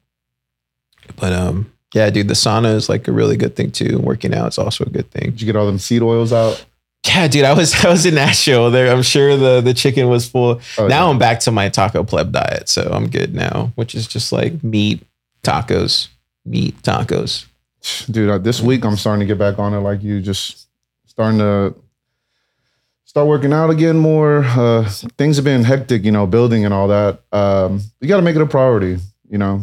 [1.16, 3.99] but um yeah, dude, the sauna is like a really good thing too.
[3.99, 5.30] Working out is also a good thing.
[5.30, 6.64] did you get all them seed oils out?
[7.07, 8.92] Yeah, dude, I was I was in Nashville there.
[8.92, 10.61] I'm sure the the chicken was full.
[10.78, 11.11] Oh, now yeah.
[11.11, 14.64] I'm back to my taco pleb diet, so I'm good now, which is just like
[14.64, 15.07] meat
[15.44, 16.09] tacos,
[16.47, 17.47] meat tacos.
[18.11, 20.66] dude uh, this week i'm starting to get back on it like you just
[21.07, 21.74] starting to
[23.05, 24.88] start working out again more uh
[25.18, 28.36] things have been hectic you know building and all that um you got to make
[28.36, 29.62] it a priority you know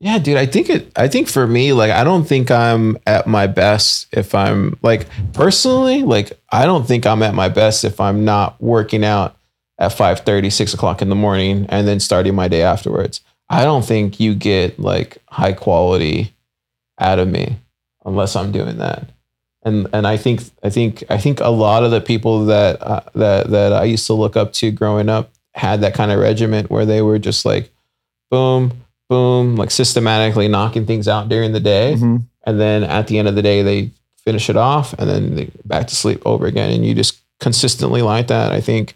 [0.00, 3.26] Yeah, dude, I think it I think for me, like I don't think I'm at
[3.26, 7.98] my best if I'm like personally, like I don't think I'm at my best if
[8.00, 9.34] I'm not working out
[9.76, 10.22] at 5
[10.52, 13.22] 6 o'clock in the morning and then starting my day afterwards.
[13.50, 16.34] I don't think you get like high quality
[17.00, 17.56] out of me
[18.04, 19.08] unless I'm doing that.
[19.62, 23.00] And and I think I think I think a lot of the people that uh,
[23.14, 26.70] that that I used to look up to growing up had that kind of regiment
[26.70, 27.70] where they were just like
[28.30, 32.24] boom boom like systematically knocking things out during the day Mhm.
[32.44, 33.90] and then at the end of the day they
[34.24, 38.02] finish it off and then they back to sleep over again and you just consistently
[38.02, 38.94] like that i think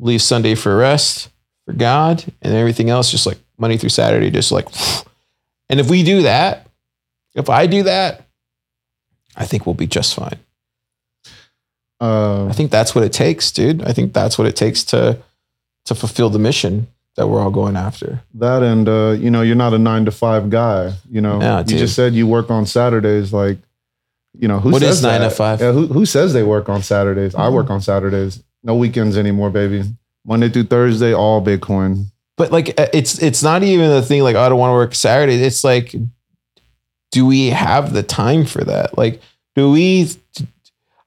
[0.00, 1.28] leave sunday for rest
[1.64, 4.66] for god and everything else just like monday through saturday just like
[5.68, 6.66] and if we do that
[7.34, 8.26] if i do that
[9.36, 10.38] i think we'll be just fine.
[12.00, 13.82] Uh i think that's what it takes dude.
[13.82, 15.18] I think that's what it takes to
[15.84, 16.86] to fulfill the mission
[17.16, 18.22] that we're all going after.
[18.34, 21.38] That and uh you know you're not a nine to five guy you know?
[21.38, 21.78] No, you dude.
[21.78, 23.58] just said you work on saturdays like
[24.38, 25.60] you know who What says nine to five?
[25.60, 27.34] yeah, who, who says they work on saturdays?
[27.34, 28.42] I work on saturdays.
[28.62, 29.82] No weekends anymore baby.
[30.24, 32.06] Monday through thursday all bitcoin
[32.40, 34.74] but like uh, it's it's not even a thing like oh, I don't want to
[34.74, 35.34] work Saturday.
[35.34, 35.94] It's like,
[37.12, 38.96] do we have the time for that?
[38.96, 39.20] Like,
[39.54, 40.08] do we?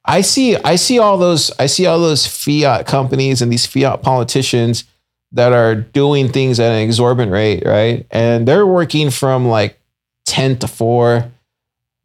[0.06, 4.04] I see I see all those I see all those fiat companies and these fiat
[4.04, 4.84] politicians
[5.32, 8.06] that are doing things at an exorbitant rate, right?
[8.12, 9.80] And they're working from like
[10.28, 11.32] ten to four,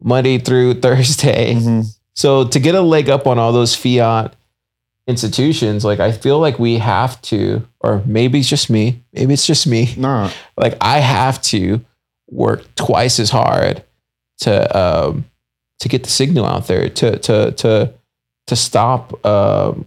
[0.01, 1.53] Monday through Thursday.
[1.53, 1.85] Mhm.
[2.15, 4.33] So to get a leg up on all those fiat
[5.09, 9.47] institutions, like I feel like we have to, or maybe it's just me, maybe it's
[9.47, 9.93] just me.
[9.97, 11.83] nah Like I have to
[12.29, 13.83] work twice as hard
[14.39, 15.25] to um
[15.79, 17.93] to get the signal out there to to to
[18.47, 19.85] to stop um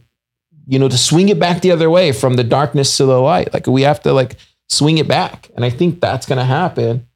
[0.66, 3.52] you know, to swing it back the other way from the darkness to the light.
[3.52, 4.36] Like we have to like
[4.68, 5.50] swing it back.
[5.56, 7.06] And I think that's going to happen.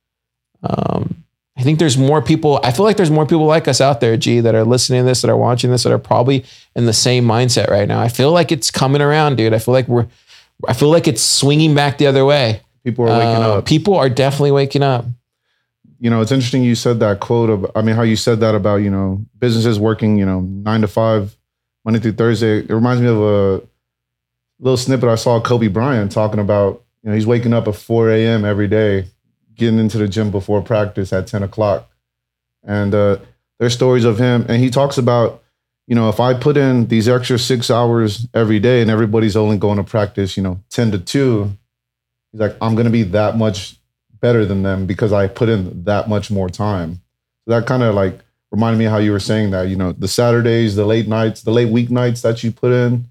[0.62, 1.24] Um,
[1.57, 2.61] I think there's more people.
[2.62, 5.07] I feel like there's more people like us out there, G, that are listening to
[5.07, 6.44] this, that are watching this, that are probably
[6.74, 8.00] in the same mindset right now.
[8.00, 9.54] I feel like it's coming around, dude.
[9.54, 10.07] I feel like we're,
[10.68, 12.61] I feel like it's swinging back the other way.
[12.84, 13.64] People are waking Uh, up.
[13.66, 15.07] People are definitely waking up.
[15.98, 18.54] you know, it's interesting you said that quote of, I mean, how you said that
[18.54, 21.34] about, you know, businesses working, you know, nine to five,
[21.86, 22.59] Monday through Thursday.
[22.59, 23.62] It reminds me of a
[24.61, 28.11] little snippet I saw Kobe Bryant talking about, you know, he's waking up at 4
[28.11, 28.44] a.m.
[28.44, 29.07] every day,
[29.57, 31.90] getting into the gym before practice at 10 o'clock.
[32.62, 33.18] And uh,
[33.59, 34.44] there's stories of him.
[34.48, 35.42] And he talks about,
[35.86, 39.57] you know, if I put in these extra six hours every day and everybody's only
[39.57, 41.50] going to practice, you know, 10 to 2,
[42.32, 43.76] he's like, I'm going to be that much
[44.20, 47.00] better than them because I put in that much more time.
[47.44, 48.18] So that kind of like
[48.50, 51.50] reminded me how you were saying that, you know, the Saturdays, the late nights, the
[51.52, 53.07] late weeknights that you put in.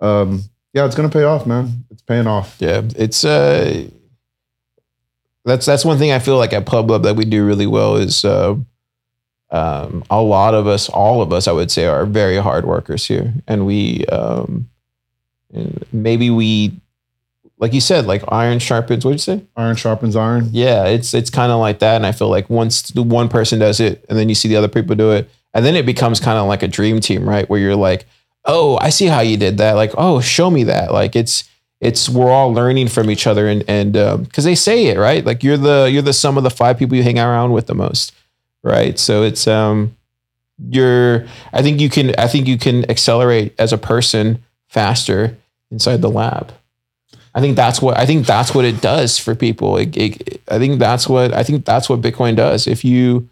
[0.00, 1.84] Um, yeah, it's gonna pay off, man.
[1.90, 2.56] It's paying off.
[2.58, 3.88] Yeah, it's uh,
[5.44, 7.96] that's that's one thing I feel like at Pleb Lab that we do really well
[7.96, 8.56] is uh,
[9.50, 13.06] um, a lot of us, all of us, I would say, are very hard workers
[13.06, 14.68] here, and we um,
[15.52, 16.80] and maybe we,
[17.58, 19.04] like you said, like iron sharpens.
[19.04, 19.44] What'd you say?
[19.56, 20.48] Iron sharpens iron.
[20.52, 23.58] Yeah, it's it's kind of like that, and I feel like once the one person
[23.58, 26.20] does it, and then you see the other people do it, and then it becomes
[26.20, 27.48] kind of like a dream team, right?
[27.48, 28.06] Where you're like,
[28.44, 29.72] oh, I see how you did that.
[29.72, 30.92] Like, oh, show me that.
[30.92, 31.44] Like, it's
[31.80, 33.92] it's we're all learning from each other, and and
[34.24, 36.96] because they say it right, like you're the you're the sum of the five people
[36.96, 38.12] you hang around with the most,
[38.62, 38.98] right?
[38.98, 39.96] So it's um,
[40.68, 41.26] you're.
[41.52, 42.14] I think you can.
[42.18, 45.36] I think you can accelerate as a person faster
[45.70, 46.52] inside the lab.
[47.34, 49.76] I think that's what I think that's what it does for people.
[49.76, 52.66] It, it, I think that's what I think that's what Bitcoin does.
[52.66, 53.28] If you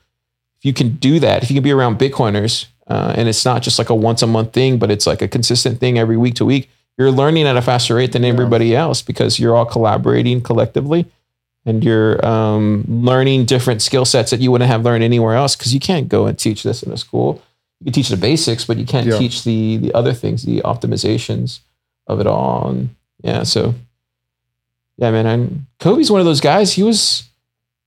[0.58, 3.62] if you can do that, if you can be around Bitcoiners, uh, and it's not
[3.62, 6.34] just like a once a month thing, but it's like a consistent thing every week
[6.36, 10.40] to week, you're learning at a faster rate than everybody else because you're all collaborating
[10.40, 11.06] collectively,
[11.64, 15.72] and you're um, learning different skill sets that you wouldn't have learned anywhere else because
[15.72, 17.40] you can't go and teach this in a school.
[17.80, 19.18] You can teach the basics, but you can't Yeah.
[19.18, 21.60] teach the the other things, the optimizations
[22.08, 22.68] of it all.
[22.68, 22.88] And
[23.22, 23.74] yeah, so
[24.96, 25.26] yeah, man.
[25.26, 26.72] And Kobe's one of those guys.
[26.72, 27.24] He was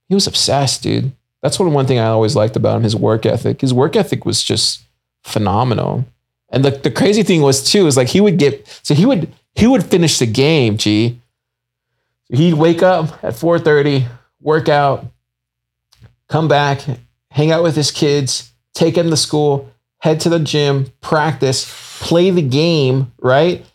[0.07, 1.12] he was obsessed, dude.
[1.41, 2.84] That's one one thing I always liked about him.
[2.84, 3.59] His work ethic.
[3.62, 4.84] His work ethic was just
[5.24, 6.05] phenomenal.
[6.52, 9.34] And the the crazy thing was too is like he would get so he would
[9.56, 10.78] he would finish the game.
[10.78, 11.20] G.
[12.30, 14.06] He'd wake up at four thirty,
[14.41, 15.06] work out,
[16.30, 16.82] come back,
[17.30, 22.30] hang out with his kids, take them to school, head to the gym, practice, play
[22.32, 23.66] the game, right?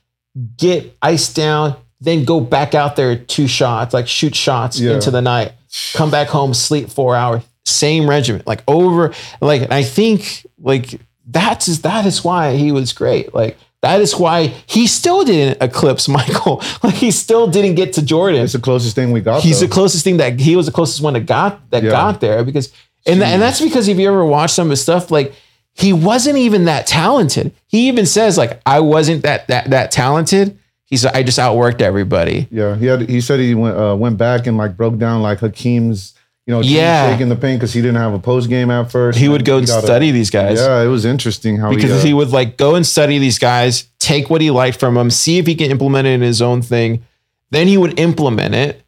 [0.56, 4.94] Get iced down, then go back out there two shots, like shoot shots Yeah.
[4.94, 5.52] into the night,
[5.94, 9.12] come back home, sleep four hours, same regiment, like over,
[9.42, 13.34] like I think like that's that is why he was great.
[13.34, 16.62] Like that is why he still didn't eclipse Michael.
[16.82, 19.42] Like he still didn't get to Jordan It's the closest thing we got.
[19.42, 19.66] he's though.
[19.66, 21.90] the closest thing that he was the closest one that got that Yeah.
[21.90, 22.72] got there because
[23.06, 25.32] and and that's because if you ever watch some of his stuff like
[25.74, 30.58] he wasn't even that talented he even says like i wasn't that that that talented
[30.86, 33.08] he's i just outworked everybody yeah, he had.
[33.08, 36.14] He said he went uh, went back and like broke down like Hakeem's,
[36.46, 37.10] you know, Yeah.
[37.10, 39.18] shaking the paint because he didn't have a post game at first.
[39.18, 41.90] he would go and got a- study these guys Yeah, it was interesting how because
[41.90, 44.94] he, uh, he would like go and study these guys take what he liked from
[44.94, 47.02] them see if he can implement it in his own thing
[47.50, 48.82] then he would implement it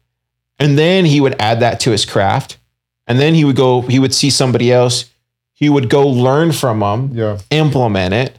[0.57, 2.57] and then he would add that to his craft
[3.07, 5.05] and then he would go he would see somebody else
[5.53, 8.37] he would go learn from them yeah, implement it.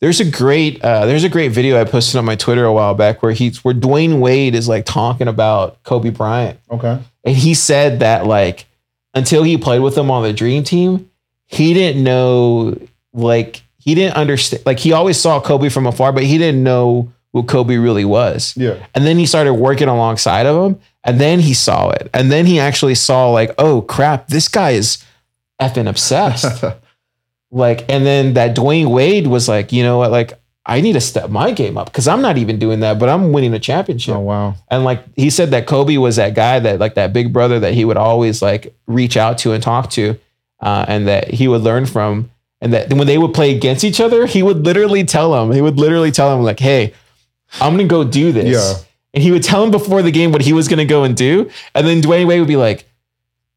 [0.00, 2.92] There's a great uh, there's a great video I posted on my Twitter a while
[2.94, 6.58] back where he's where Dwyane Wade is like talking about Kobe Bryant.
[6.70, 8.66] okay, And he said that like
[9.14, 11.10] until he played with him on the dream team,
[11.46, 12.78] he didn't know
[13.12, 17.12] like he didn't understand like he always saw Kobe from afar, but he didn't know
[17.32, 18.54] what Kobe really was.
[18.56, 22.08] yeah, And then he started working alongside of him, and then he saw it.
[22.14, 25.04] And then he actually saw like, oh crap, this guy is
[25.60, 26.62] effing obsessed.
[27.50, 30.34] like, and then that Dwyane Wade was like, you know what, like
[30.66, 33.32] I need to step my game up because I'm not even doing that, but I'm
[33.32, 34.14] winning a championship.
[34.14, 37.32] oh wow, And like he said that Kobe was that guy that like that big
[37.32, 40.18] brother that he would always like reach out to and talk to,
[40.60, 42.30] uh, and that he would learn from.
[42.60, 45.60] And that when they would play against each other, he would literally tell him, he
[45.60, 46.94] would literally tell him like, "Hey,
[47.60, 48.84] I'm gonna go do this." Yeah.
[49.12, 51.50] And he would tell him before the game what he was gonna go and do,
[51.74, 52.86] and then Dwyane Wade would be like,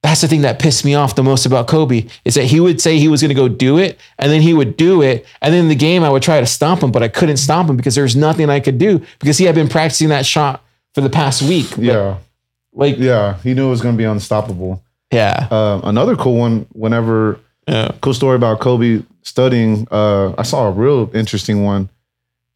[0.08, 2.80] "That's the thing that pissed me off the most about Kobe is that he would
[2.80, 5.64] say he was gonna go do it, and then he would do it, and then
[5.64, 7.96] in the game I would try to stomp him, but I couldn't stomp him because
[7.96, 11.10] there was nothing I could do because he had been practicing that shot for the
[11.10, 11.68] past week.
[11.78, 12.18] Yeah,
[12.74, 13.38] like yeah.
[13.44, 14.82] He knew it was going to be unstoppable.
[15.12, 16.66] yeah, Um, another cool one.
[16.74, 19.88] Whenever yeah, cool story about Kobe studying.
[19.92, 21.90] Uh, I saw a real interesting one.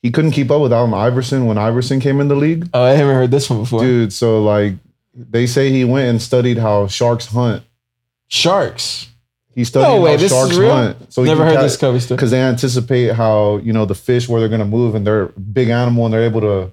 [0.01, 2.67] he couldn't keep up with Allen Iverson when Iverson came in the league.
[2.73, 3.81] Oh, I haven't heard this one before.
[3.83, 4.73] Dude, so like
[5.13, 7.63] they say he went and studied how sharks hunt.
[8.27, 9.07] Sharks.
[9.53, 10.71] He studied No way, how this is sharks real?
[10.71, 11.11] hunt.
[11.13, 12.15] So Never heard this Kobe story.
[12.15, 15.29] because they anticipate how you know the fish where they're gonna move and they're a
[15.39, 16.71] big animal and they're able to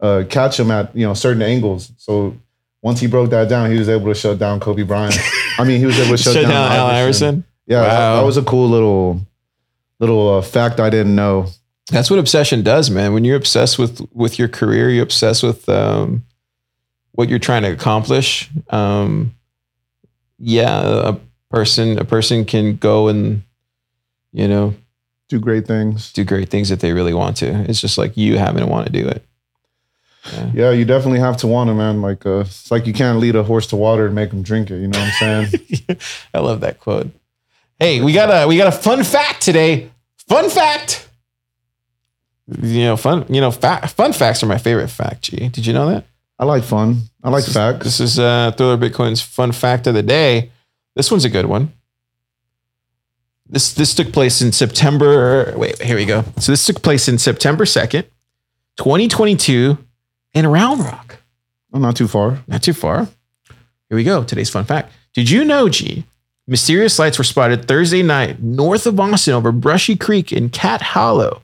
[0.00, 1.92] uh, catch them at you know certain angles.
[1.98, 2.36] So
[2.82, 5.16] once he broke that down, he was able to shut down Kobe Bryant.
[5.58, 7.26] I mean, he was able to shut, Shut down, down Allen Iverson.
[7.28, 7.44] Iverson.
[7.68, 8.16] Yeah, that- Wow.
[8.16, 9.20] that, was a cool little
[10.00, 11.46] little uh, fact I didn't know.
[11.90, 13.12] That's what obsession does, man.
[13.14, 16.24] When you're obsessed with with your career, you're obsessed with um,
[17.16, 18.48] what you're trying to accomplish.
[18.70, 19.34] Um,
[20.38, 21.16] yeah, a
[21.50, 23.42] person a person can go and
[24.32, 24.74] you know
[25.28, 26.12] Do great things.
[26.12, 27.46] do great things if they really want to.
[27.68, 29.24] It's just like you having to want to do it.
[30.52, 32.02] Yeah, you definitely have to want it, man.
[32.02, 34.70] Like uh, it's like you can't lead a horse to water and make him drink
[34.70, 34.80] it.
[34.80, 35.98] You know what I'm saying?
[36.34, 37.10] I love that quote.
[37.78, 39.90] Hey, we got a we got a fun fact today.
[40.28, 41.08] Fun fact.
[42.60, 43.24] You know, fun.
[43.32, 45.22] You know, fa- fun facts are my favorite fact.
[45.22, 46.04] G, did you know that?
[46.38, 47.02] I like fun.
[47.22, 47.84] I like facts.
[47.84, 50.50] This is uh, Thriller Bitcoin's fun fact of the day.
[50.94, 51.72] This one's a good one.
[53.48, 55.54] This this took place in September.
[55.56, 56.24] Wait, here we go.
[56.38, 58.06] So this took place in September second,
[58.76, 59.78] twenty twenty two,
[60.34, 61.18] in Round Rock.
[61.72, 62.42] I'm not too far.
[62.48, 63.06] Not too far.
[63.88, 64.24] Here we go.
[64.24, 64.92] Today's fun fact.
[65.14, 66.04] Did you know, G?
[66.48, 71.42] Mysterious lights were spotted Thursday night north of Austin over Brushy Creek in Cat Hollow.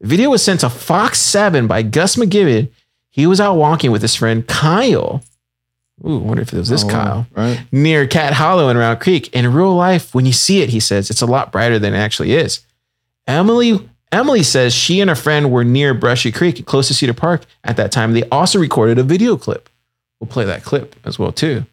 [0.00, 2.70] The video was sent to Fox 7 by Gus McGibbon.
[3.10, 5.22] He was out walking with his friend Kyle.
[6.06, 7.26] Ooh, I wonder if it was this Oh, Kyle.
[7.34, 7.62] right?
[7.72, 9.28] Near Cat Hollow in Round Creek.
[9.34, 11.98] In real life, when you see it, he says it's a lot brighter than it
[11.98, 12.60] actually is.
[13.26, 17.42] Emily Emily says she and her friend were near Brushy Creek, close to Cedar Park
[17.62, 18.12] at that time.
[18.12, 19.68] They also recorded a video clip.
[20.18, 21.64] We'll play that clip as well too.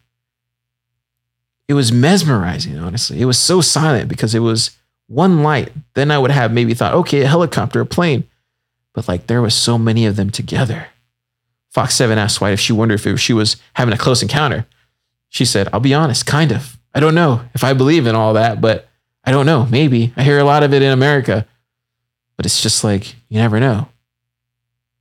[1.66, 3.20] It was mesmerizing, honestly.
[3.20, 4.70] It was so silent because it was
[5.08, 5.72] one light.
[5.94, 8.24] Then I would have maybe thought, okay, a helicopter, a plane.
[8.94, 10.88] But like there was so many of them together.
[11.70, 14.66] Fox 7 asked White if she wondered if she was having a close encounter.
[15.28, 16.78] She said, I'll be honest, kind of.
[16.94, 18.88] I don't know if I believe in all that, but
[19.24, 19.66] I don't know.
[19.66, 20.12] Maybe.
[20.16, 21.46] I hear a lot of it in America.
[22.36, 23.88] But it's just like, you never know.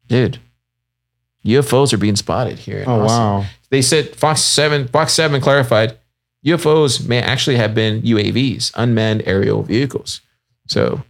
[0.08, 0.40] Dude,
[1.46, 2.80] UFOs are being spotted here.
[2.80, 3.18] in Oh Austin.
[3.20, 3.46] wow.
[3.70, 5.98] They said Fox 7, Fox 7 clarified
[6.46, 10.22] UFOs may actually have been UAVs, unmanned aerial vehicles.
[10.68, 11.04] So,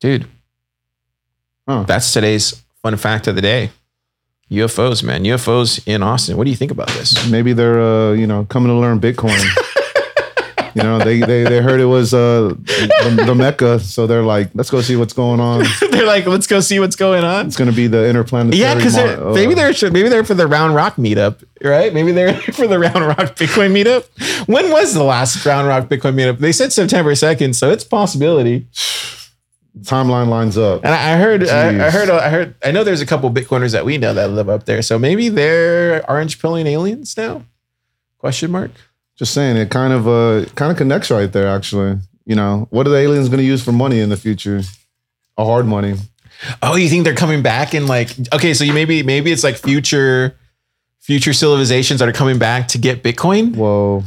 [0.00, 0.26] dude,
[1.68, 1.84] Huh.
[1.84, 3.70] that's today's fun fact of the day.
[4.50, 5.24] UFOs, man.
[5.24, 6.36] UFOs in Austin.
[6.36, 7.28] What do you think about this?
[7.30, 9.38] Maybe they're uh, you know coming to learn Bitcoin.
[10.74, 14.50] you know, they they they heard it was uh the, the mecca, so they're like,
[14.54, 15.64] let's go see what's going on.
[15.90, 17.46] they're like, let's go see what's going on.
[17.46, 18.60] It's gonna be the interplanetary.
[18.60, 21.94] Yeah, because uh, maybe they're maybe they're for the Round Rock meetup, right?
[21.94, 24.48] Maybe they're for the Round Rock Bitcoin meetup.
[24.48, 26.38] When was the last Round Rock Bitcoin meetup?
[26.38, 28.66] They said September second, so it's a possibility.
[29.82, 30.84] timeline lines up.
[30.84, 33.84] And I heard, I, I heard, I heard, I know there's a couple Bitcoiners that
[33.84, 34.82] we know that live up there.
[34.82, 37.44] So maybe they're orange pilling aliens now?
[38.18, 38.70] Question mark.
[39.16, 41.46] Just saying, it kind of uh kind of connects right there.
[41.46, 44.62] Actually, you know, what are the aliens gonna use for money in the future?
[45.36, 45.94] A hard money.
[46.62, 49.56] Oh, you think they're coming back and like okay, so you maybe maybe it's like
[49.56, 50.36] future
[51.00, 53.54] future civilizations that are coming back to get Bitcoin.
[53.56, 54.04] Whoa.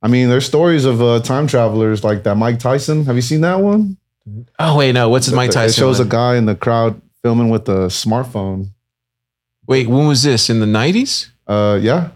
[0.00, 2.36] I mean, there's stories of uh, time travelers like that.
[2.36, 3.04] Mike Tyson.
[3.06, 3.96] Have you seen that one?
[4.58, 5.70] Oh wait, no, what's his Mike Tyson?
[5.70, 6.06] It shows one?
[6.06, 8.68] a guy in the crowd filming with a smartphone.
[9.66, 10.48] Wait, when was this?
[10.50, 11.30] In the nineties?
[11.46, 12.10] Uh, yeah,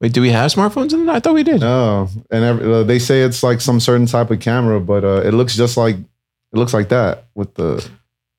[0.00, 1.60] Wait, do we have smartphones in the I thought we did.
[1.60, 5.22] no, and every, uh, they say it's like some certain type of camera, but uh,
[5.24, 7.86] it looks just like it looks like that with the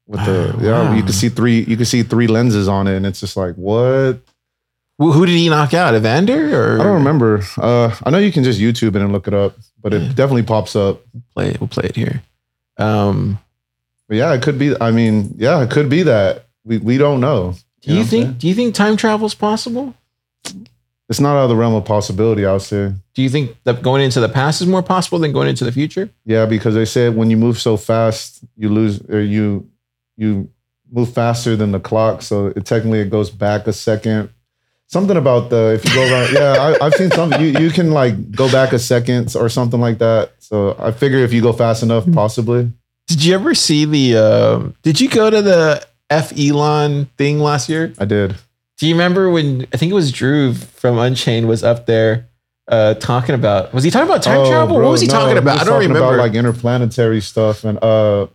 [0.08, 0.72] with the Oh, yeah.
[0.90, 0.94] wow.
[0.96, 3.56] You can see three you can see three lenses on it, and it's just like
[3.56, 4.20] what
[4.98, 5.94] Who, who did he knock out?
[5.96, 7.42] Evander or I don't remember.
[7.58, 10.08] Uh, I know you can just YouTube it and look it up, but it Yeah.
[10.10, 11.02] definitely pops up.
[11.36, 11.60] Play it.
[11.62, 12.24] We'll play it here.
[12.80, 13.40] Um,
[14.08, 14.76] But yeah, it could be.
[14.82, 17.56] I mean, yeah, it could be that we we don't know.
[17.82, 19.94] do you, know think do you think time travel is possible?
[21.10, 22.46] It's not out of the realm of possibility.
[22.46, 22.94] I would say.
[23.14, 25.72] Do you think that going into the past is more possible than going into the
[25.72, 26.10] future?
[26.26, 29.70] Yeah, because they said when you move so fast, you lose or you
[30.18, 30.50] you
[30.92, 32.22] move faster than the clock.
[32.22, 34.30] So it technically it goes back a second.
[34.92, 37.40] Something about the if you go around, yeah, I, I've seen something.
[37.40, 40.32] You you can like go back a second or something like that.
[40.40, 42.72] So I figure if you go fast enough, possibly.
[43.08, 44.18] Did you ever see the?
[44.18, 47.94] Uh, did you go to the F Elon thing last year?
[48.00, 48.36] I did.
[48.80, 52.28] Do you remember when I think it was Drew from Unchained was up there
[52.68, 53.74] uh, talking about?
[53.74, 54.76] Was he talking about time Oh, travel?
[54.78, 55.58] bro, what was he no, talking about?
[55.60, 56.16] I don't talking remember.
[56.16, 58.28] About like interplanetary stuff, and uh,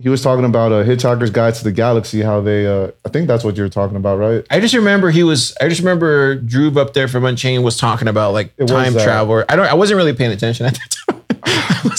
[0.00, 2.22] he was talking about a Hitchhiker's Guide to the Galaxy.
[2.22, 4.46] How they, uh, I think that's what you're talking about, right?
[4.48, 5.56] I just remember he was.
[5.60, 9.44] I just remember Drew up there from Unchained was talking about like It time travel.
[9.48, 9.66] I don't.
[9.66, 11.22] I wasn't really paying attention at that time.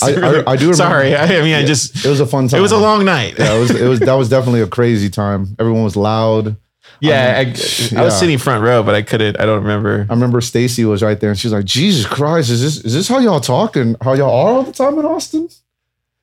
[0.02, 0.74] I, I, I do remember.
[0.76, 2.60] Sorry, I, I mean, I just It was a fun time.
[2.60, 3.38] it was a long night.
[3.38, 3.72] Yeah, it was.
[3.72, 4.00] It was.
[4.00, 5.56] That was definitely a crazy time.
[5.60, 6.56] Everyone was loud.
[7.02, 8.04] Yeah, I, I, yeah.
[8.04, 9.40] was sitting front row, but I couldn't.
[9.40, 10.06] I don't remember.
[10.10, 13.08] I remember Stacy was right there, and she's like, "Jesus Christ, is this is this
[13.08, 15.50] how y'all talk and how y'all are all the time in Austin?"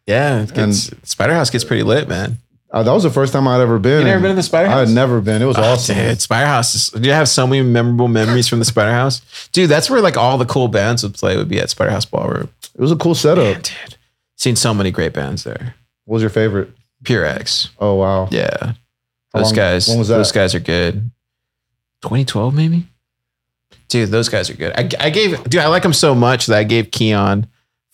[0.07, 2.39] Yeah, it gets, Spider House gets pretty lit, man.
[2.71, 4.01] Uh, that was the first time I'd ever been.
[4.01, 4.77] You never been to the Spider House?
[4.77, 4.89] I House?
[4.89, 5.41] had never been.
[5.41, 5.97] It was Oh, awesome.
[5.97, 6.75] Dude, Spider House.
[6.75, 9.49] Is, do you have so many memorable memories from the Spider House?
[9.53, 11.37] Dude, that's where like all the cool bands would play.
[11.37, 12.51] Would be at Spider House Ballroom.
[12.75, 13.45] It was a cool setup.
[13.45, 13.97] Man, dude,
[14.37, 15.75] seen so many great bands there.
[16.05, 16.71] What was your favorite?
[17.05, 17.71] Pure X.
[17.79, 18.29] Oh wow.
[18.31, 18.49] Yeah,
[19.33, 19.89] How those long- guys.
[19.89, 20.17] when was that?
[20.19, 21.11] Those guys are good.
[22.03, 22.87] 2012 maybe.
[23.89, 24.73] Dude, those guys are good.
[24.77, 27.47] I, I gave dude, I like them so much that I gave Keon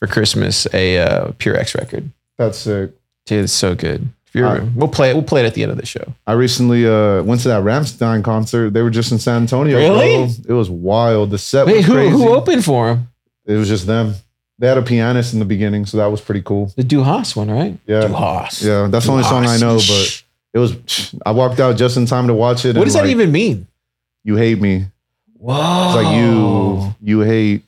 [0.02, 2.10] for Christmas a uh, Pure X record.
[2.36, 2.90] That's sick.
[3.24, 4.08] Dude, it's so good.
[4.26, 5.14] If you're, we'll play it.
[5.14, 6.14] We'll play it at the end of the show.
[6.26, 8.70] I recently uh, went to that Rammstein concert.
[8.70, 9.76] They were just in San Antonio.
[9.76, 10.26] Really?
[10.26, 10.54] bro.
[10.54, 11.30] It was wild.
[11.30, 12.10] The set Wait, was who crazy.
[12.10, 13.08] who opened for him?
[13.44, 14.14] It was just them.
[14.58, 16.72] They had a pianist in the beginning, so that was pretty cool.
[16.76, 17.78] The Du hast one, right?
[17.86, 18.08] Yeah.
[18.08, 18.62] Du hast.
[18.62, 20.22] Yeah, that's the only song I know, but
[20.52, 21.14] it was.
[21.24, 22.70] I walked out just in time to watch it.
[22.70, 23.68] what and, does that like, even mean?
[24.24, 24.86] You hate me.
[25.34, 25.86] Whoa.
[25.86, 26.94] It's like you.
[27.00, 27.62] You hate.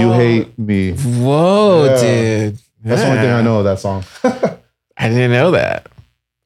[0.00, 0.92] You hate me.
[0.92, 2.00] Whoa, Yeah.
[2.00, 2.58] dude.
[2.84, 4.04] That's the only thing I know of that song.
[4.96, 5.88] I didn't know that.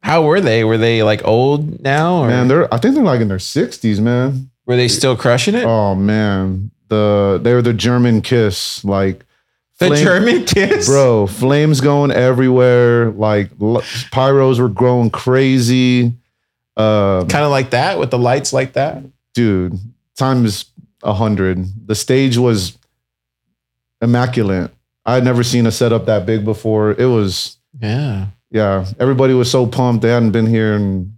[0.02, 0.62] How were they?
[0.64, 2.72] Were they like old now, or man, they're.
[2.72, 4.50] I think they're like in their sixties, man.
[4.66, 5.64] were they still crushing it?
[5.64, 9.24] Oh man, the they're the German Kiss, like
[9.80, 11.26] the flame- German kiss, bro.
[11.26, 13.10] Flames going everywhere.
[13.10, 13.82] Like l-
[14.12, 16.12] pyros were growing crazy.
[16.76, 19.02] Uh, kind of like that with the lights like that.
[19.34, 19.76] dude,
[20.16, 20.66] times
[21.02, 21.58] a hundred.
[21.88, 22.78] The stage was
[24.02, 24.70] immaculate.
[25.04, 26.92] I had never seen a setup that big before.
[26.92, 28.26] It was, Yeah.
[28.50, 28.86] yeah.
[29.00, 30.02] Everybody was so pumped.
[30.02, 31.14] They hadn't been here, and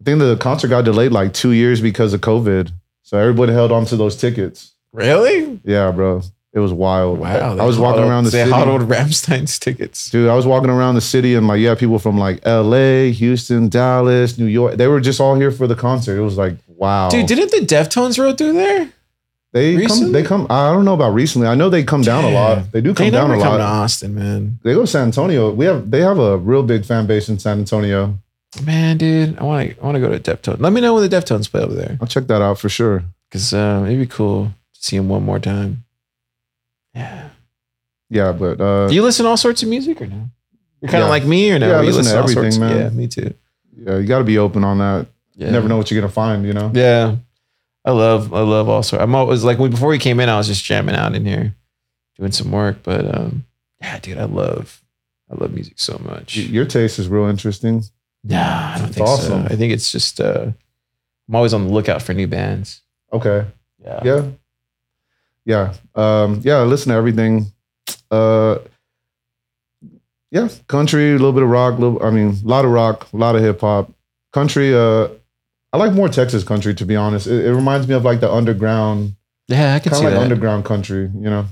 [0.00, 2.72] I think the concert got delayed like two years because of COVID.
[3.02, 4.74] So everybody held on to those tickets.
[4.92, 5.60] Really?
[5.64, 6.22] Yeah, bro.
[6.54, 7.18] It was wild.
[7.18, 7.56] Wow.
[7.58, 8.50] I was walking around the they city.
[8.50, 10.10] hodled Rammstein's tickets.
[10.10, 13.70] Dude, I was walking around the city and like, yeah, people from like LA, Houston,
[13.70, 14.76] Dallas, New York.
[14.76, 16.18] They were just all here for the concert.
[16.18, 17.08] It was like, wow.
[17.08, 18.92] Dude, didn't the Deftones roll through there?
[19.52, 21.46] They come they come I don't know about recently.
[21.46, 22.72] I know they come down a lot.
[22.72, 23.84] They do come They down never a come to lot.
[23.84, 24.58] Austin, man.
[24.62, 25.50] They go to San Antonio.
[25.52, 28.18] We have they have a real big fan base in San Antonio.
[28.64, 29.80] Man, dude, I want to.
[29.80, 30.60] I want to go to Deftones.
[30.60, 33.02] Let me know when the Deftones play over there, I'll check that out for sure.
[33.28, 35.84] because uh, it'd be cool to see them one more time.
[36.94, 37.28] Yeah.
[38.10, 40.28] Yeah, but uh Do you listen to all sorts of music or no?
[40.82, 41.10] You're kind of Yeah.
[41.10, 41.68] like me or no?
[41.70, 42.76] Yeah, I You listen to all everything, man.
[42.76, 43.32] Yeah, me too.
[43.76, 45.06] yeah, you gotta be open on that.
[45.34, 45.46] Yeah.
[45.46, 46.70] You never know what you're gonna find, you know?
[46.74, 47.16] Yeah.
[47.84, 49.02] I love, I love all sorts.
[49.02, 51.54] I'm always like, when, before we came in, I was just jamming out in here,
[52.16, 52.78] doing some work.
[52.82, 53.44] But um,
[53.80, 54.82] yeah, dude, I love,
[55.30, 56.36] I love music so much.
[56.36, 57.82] Your taste is real interesting.
[58.24, 59.48] Nah, I don't It's think awesome.
[59.48, 59.52] so.
[59.54, 60.52] I think it's just, uh,
[61.28, 62.82] I'm always on the lookout for new bands.
[63.12, 63.46] Okay.
[63.82, 64.00] Yeah.
[64.04, 64.24] Yeah.
[65.44, 65.74] Yeah.
[65.94, 67.46] Um, yeah, I listen to everything.
[68.10, 68.58] Uh
[70.30, 73.16] yeah, country, a little bit of rock, little I mean, a lot of rock, a
[73.16, 73.90] lot of hip hop.
[74.32, 75.08] Country, uh
[75.72, 77.26] I like more Texas country to be honest.
[77.26, 79.14] It, it reminds me of like the underground,
[79.48, 80.22] Yeah, I can see like that.
[80.22, 81.46] underground country, you know.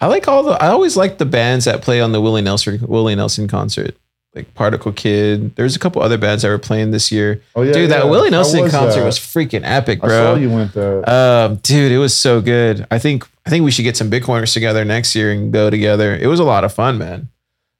[0.00, 0.52] I like all the.
[0.52, 3.96] I always like the bands that play on the Willie Nelson Willie Nelson concert,
[4.34, 5.54] like Particle Kid.
[5.54, 7.40] There's a couple other bands that were playing this year.
[7.54, 7.72] Oh yeah.
[7.72, 8.08] dude, that.
[8.08, 9.06] Willie Nelson concert that?
[9.06, 10.42] was freaking epic, I saw bro.
[10.42, 11.08] you went there.
[11.08, 12.84] Um, dude, it was so good.
[12.90, 16.16] I think I think we should get some Bitcoiners together next year and go together.
[16.16, 17.28] It was a lot of fun, man.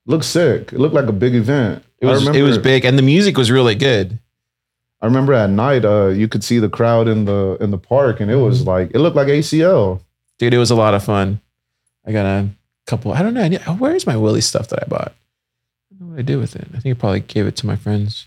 [0.06, 0.72] Looked sick.
[0.72, 1.84] It looked like a big event.
[1.98, 4.20] It was it was big, and the music was really good.
[5.02, 8.20] I remember at night, uh, you could see the crowd in the in the park,
[8.20, 8.44] and it Mm-hmm.
[8.44, 10.00] was like it looked like ACL.
[10.38, 11.40] Dude, it was a lot of fun.
[12.06, 12.48] I got a
[12.86, 13.12] couple.
[13.12, 13.42] I don't know.
[13.42, 15.12] I need- Where's my Willie stuff that I bought?
[15.90, 16.66] I don't know what I did with it.
[16.74, 18.26] I think I probably gave it to my friends.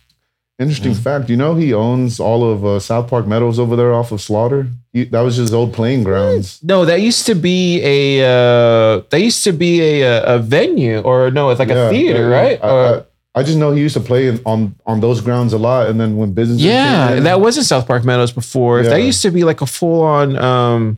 [0.58, 1.00] Interesting Yeah.
[1.00, 1.30] fact.
[1.30, 4.68] You know he owns all of uh, South Park Meadows over there off of Slaughter.
[4.94, 6.60] He, that was his old playing grounds.
[6.64, 11.30] No, that used to be a uh that used to be a a, venue or
[11.32, 12.64] no, it's like Yeah, a theater, yeah, right?
[12.64, 13.06] I, Or-
[13.36, 15.90] I, I just know he used to play in, on on those grounds a lot,
[15.90, 18.82] and then when business yeah, that wasn't South Park Meadows before.
[18.84, 20.98] That used to be like a full on um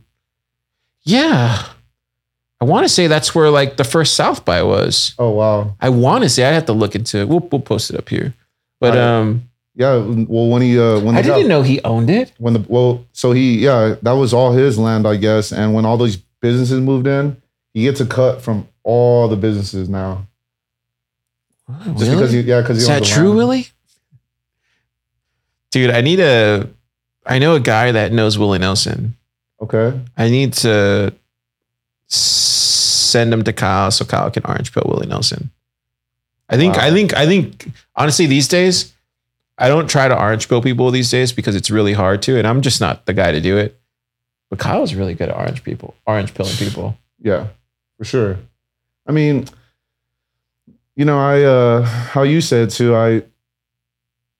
[1.02, 1.66] yeah.
[2.60, 5.14] I want to say that's where like the first South by was.
[5.18, 7.28] oh wow, I want to say I have to look into it.
[7.28, 8.34] We'll we'll post it up here.
[8.80, 9.04] But Alright.
[9.04, 9.96] um yeah.
[9.96, 12.32] Well, when he uh, when I didn't know he owned it.
[12.38, 15.52] when the well, so he yeah, that was all his land, I guess.
[15.52, 17.40] And when all those businesses moved in,
[17.74, 20.26] he gets a cut from all the businesses now,
[21.96, 23.68] just because he yeah, because Is that true, Willie?
[25.70, 26.68] Dude, I need a
[27.26, 29.16] I know a guy that knows Willie Nelson.
[29.60, 31.12] Okay, I need to
[32.06, 35.50] send him to Kyle so Kyle can orange pill Willie Nelson.
[36.48, 36.84] I think Wow.
[36.84, 38.94] I think I think honestly these days
[39.58, 42.46] I don't try to orange pill people these days because it's really hard to, and
[42.46, 43.78] I'm just not the guy to do it.
[44.48, 46.96] But Kyle's really good at orange people, orange pilling people.
[47.20, 47.48] yeah,
[47.98, 48.38] for sure.
[49.06, 49.46] I mean,
[50.98, 53.22] you know, I uh how you said too, I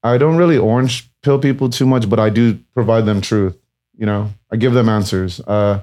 [0.02, 3.56] I don't really orange pill people too much, but I do provide them truth.
[3.96, 5.40] You know, I give them answers.
[5.40, 5.82] Uh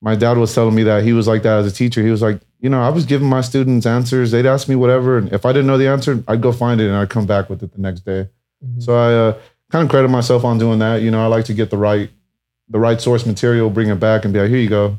[0.00, 2.02] my dad was telling me that he was like that as a teacher.
[2.02, 4.30] He was like, you know, I was giving my students answers.
[4.30, 6.86] They'd ask me whatever, and if I didn't know the answer, I'd go find it
[6.86, 8.28] and I'd come back with it the next day.
[8.78, 9.38] So I uh,
[9.72, 11.02] kind of credit myself on doing that.
[11.02, 12.10] You know, I like to get the right
[12.68, 14.98] the right source material, bring it back, and be like, here you go,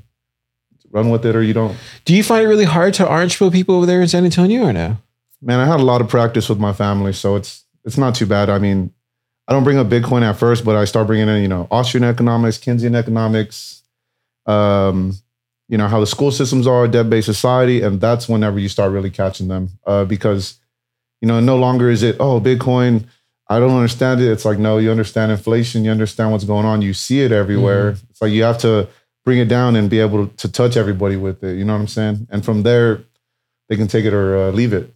[0.92, 1.78] run with it, or you don't.
[2.06, 4.64] Do you find it really hard to orange pill people over there in San Antonio
[4.64, 4.98] or no?
[5.42, 8.26] Man, I had a lot of practice with my family, so it's it's not too
[8.26, 8.50] bad.
[8.50, 8.94] I mean,
[9.48, 12.04] I don't bring up Bitcoin at first, but I start bringing in, you know, Austrian
[12.04, 13.82] economics, Keynesian economics,
[14.46, 15.16] um,
[15.68, 19.10] you know, how the school systems are, debt-based society, and that's whenever you start really
[19.10, 20.60] catching them, uh, because
[21.22, 23.06] you know, no longer is it oh Bitcoin.
[23.48, 24.32] I don't understand it.
[24.32, 27.90] It's like no, you understand inflation, you understand what's going on, you see it everywhere.
[28.10, 28.88] It's like you have to
[29.26, 31.58] bring it down and be able to, to touch everybody with it.
[31.58, 32.28] You know what I'm saying?
[32.32, 33.04] And from there,
[33.70, 34.94] they can take it or uh, leave it.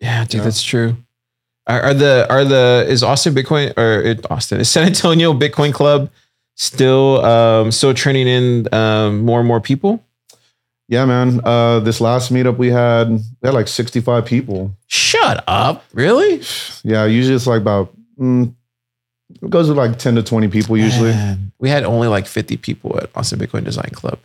[0.00, 0.44] Yeah, dude, Yeah.
[0.44, 0.96] that's true.
[1.68, 5.72] Are, are the are the is Austin Bitcoin or it, Austin is San Antonio Bitcoin
[5.72, 6.10] Club
[6.56, 10.04] still um still turning in um more and more people?
[10.88, 11.40] Yeah, man.
[11.44, 14.76] Uh, this last meetup we had, we had like 65 people.
[14.88, 15.84] Shut up!
[15.94, 16.42] Really?
[16.82, 18.52] Yeah, usually it's like about mm,
[19.40, 21.10] it goes with like 10 to 20 people usually.
[21.10, 24.18] Man, we had only like fifty people at Austin Bitcoin Design Club.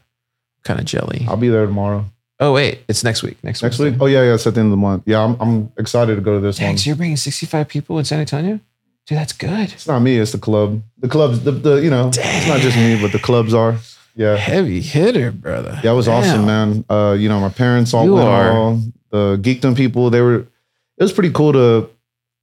[0.63, 1.25] Kind of jelly.
[1.29, 2.05] I'll be there tomorrow.
[2.39, 3.37] Oh wait, it's next week.
[3.43, 3.95] Next Next Wednesday.
[3.97, 4.01] week?
[4.01, 5.03] Oh yeah, yeah, it's at the end of the month.
[5.05, 6.77] Yeah, I'm I'm excited to go to this Dang, one.
[6.77, 8.59] so you're bringing sixty five people in San Antonio?
[9.05, 9.71] Dude, that's good.
[9.71, 10.81] It's not me, it's the club.
[10.99, 13.77] The clubs, the, the you know, it's not just me, but the clubs are.
[14.15, 14.35] Yeah.
[14.35, 15.79] Heavy hitter, brother.
[15.83, 16.83] Yeah, it was awesome, man.
[16.89, 18.81] Uh, you know, my parents all You went are- all
[19.11, 21.89] the geekdom people, they were it was pretty cool to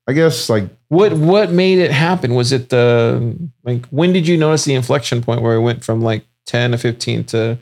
[0.06, 2.34] I guess like What what made it happen?
[2.34, 6.02] Was it the like when did you notice the inflection point where it went from
[6.02, 7.58] like 10 to 15 to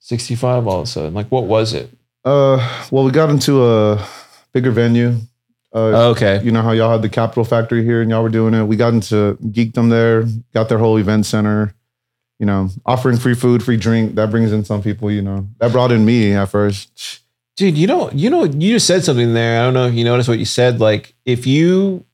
[0.00, 1.14] 65 all of a sudden?
[1.14, 1.90] Like what was it?
[2.24, 4.04] uh well we got into a
[4.52, 5.16] bigger venue.
[5.74, 6.40] Uh Okay.
[6.44, 8.64] you know how y'all had the Capital Factory here and y'all were doing it.
[8.64, 11.74] We got into geekdom there, got their whole event center,
[12.38, 14.14] you know, offering free food, free drink.
[14.16, 15.48] That brings in some people, you know.
[15.58, 17.20] That brought in me at first.
[17.56, 19.60] Dude, you know, you know, you just said something there.
[19.60, 20.80] I don't know if you noticed what you said.
[20.80, 22.04] Like if you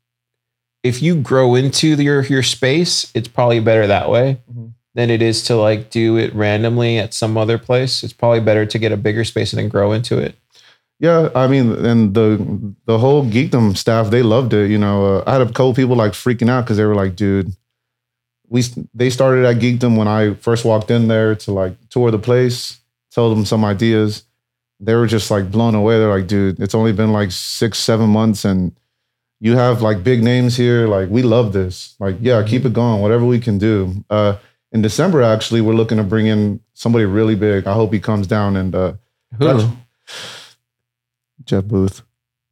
[0.83, 4.73] if you grow into your your space, it's probably better that way Mhm.
[4.95, 8.03] than it is to like do it randomly at some other place.
[8.03, 10.35] It's probably better to get a bigger space and then grow into it.
[11.01, 14.69] Yeah, I mean, and the the whole geekdom staff they loved it.
[14.71, 17.15] You know, uh, I had a couple people like freaking out because they were like,
[17.15, 17.53] "Dude,
[18.49, 22.19] we they started at geekdom when I first walked in there to like tour the
[22.19, 22.79] place,
[23.13, 24.25] tell them some ideas.
[24.81, 25.99] They were just like blown away.
[25.99, 28.73] They're like, "Dude, it's only been like six, seven months, and
[29.41, 30.87] you have like big names here.
[30.87, 31.97] Like, we love this.
[31.99, 33.03] Like, yeah, keep it going.
[33.03, 34.37] Whatever we can do." Uh,
[34.71, 37.67] in December, actually, we're looking to bring in somebody really big.
[37.67, 38.93] I hope he comes down and uh,
[39.39, 39.71] Who?
[41.45, 42.03] Jeff Booth.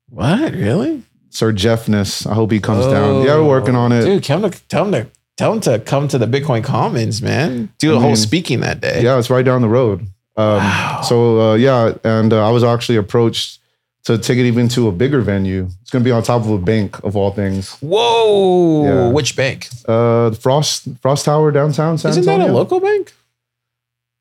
[0.09, 0.55] What?
[0.55, 1.03] Really?
[1.31, 2.27] Sir Jeffness.
[2.27, 3.25] I hope he comes down.
[3.25, 4.05] Yeah, we're working on it.
[4.05, 7.73] Dude, come to tell him to tell him to come to the Bitcoin Commons, man.
[7.79, 9.03] Do a I whole mean, speaking that day.
[9.03, 10.07] Yeah, it's right down the road.
[10.37, 11.01] Um, Wow.
[11.03, 13.61] So uh, yeah, and uh, I was actually approached
[14.05, 15.69] to take it even to a bigger venue.
[15.83, 17.73] It's going to be on top of a bank of all things.
[17.81, 18.85] Whoa!
[18.85, 19.09] Yeah.
[19.13, 19.69] Which bank?
[19.89, 23.13] Uh, the Frost Frost Tower downtown San Isn't that a local bank?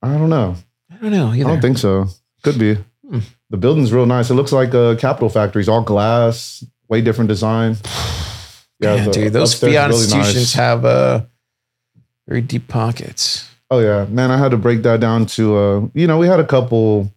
[0.01, 0.55] I don't know.
[0.91, 1.29] I don't know.
[1.31, 2.07] I don't think so.
[2.43, 2.77] Could be.
[3.07, 3.19] Hmm.
[3.49, 4.29] The building's real nice.
[4.29, 5.61] It looks like a Capital Factory.
[5.61, 7.77] It's all glass, way different design.
[8.77, 10.53] Yeah, Man, the dude, those fiat really institutions nice.
[10.55, 11.21] have uh,
[12.27, 13.44] very deep pockets.
[13.71, 14.31] Oh yeah, man!
[14.31, 17.11] I had to break that down to uh, you know, we had a couple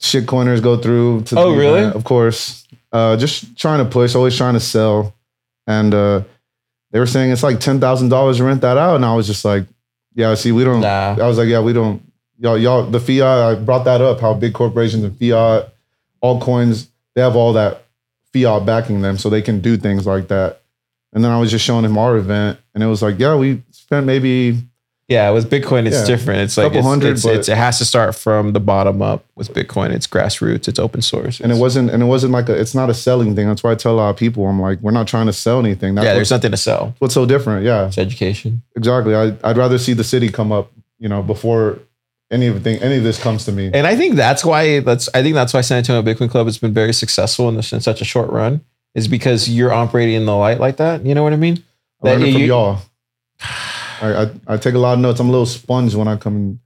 [0.00, 1.22] shit shitcoiners go through.
[1.24, 1.80] To Oh, the really?
[1.80, 5.14] event, Of course, uh, just trying to push, always trying to sell,
[5.66, 6.22] and uh,
[6.92, 9.26] they were saying it's like ten thousand dollars to rent that out, and I was
[9.26, 9.66] just like,
[10.14, 10.80] yeah, see, we don't.
[10.80, 11.16] Nah.
[11.20, 12.02] I was like, yeah, we don't.
[12.38, 13.22] Y'all, y'all, the fiat.
[13.22, 14.20] I brought that up.
[14.20, 15.72] How big corporations and fiat,
[16.22, 17.84] altcoins, they have all that
[18.32, 20.62] fiat backing them, so they can do things like that.
[21.12, 23.62] And then I was just showing him our event, and it was like, yeah, we
[23.70, 24.58] spent maybe
[25.08, 26.04] Yeah, with Bitcoin, it's Yeah.
[26.06, 26.40] different.
[26.40, 29.00] It's like Couple it's, hundred, it's, but- it's- it has to start from the bottom
[29.02, 29.90] up with Bitcoin.
[29.92, 30.66] It's grassroots.
[30.66, 31.38] It's open source.
[31.40, 33.70] and it wasn't and it wasn't like a it's not a selling thing that's why
[33.70, 36.04] i tell a lot of people i'm like we're not trying to sell anything that's
[36.04, 36.10] yeah.
[36.12, 36.94] what's, There's nothing to sell.
[36.98, 38.62] what's so different yeah It's education.
[38.74, 41.78] exactly I, i'd rather see the city come up you know before
[42.32, 44.80] any of the thing any of this comes to me And I think that's why
[44.80, 47.72] that's I think that's why San Antonio Bitcoin Club has been very successful in, this,
[47.72, 48.62] in such a short run
[48.96, 51.04] is because you're operating in the light like that.
[51.06, 51.62] You know what I mean?
[52.02, 52.78] That it from you- y'all
[54.02, 56.36] I, I i take a lot of notes i'm a little sponge when i come
[56.36, 56.60] in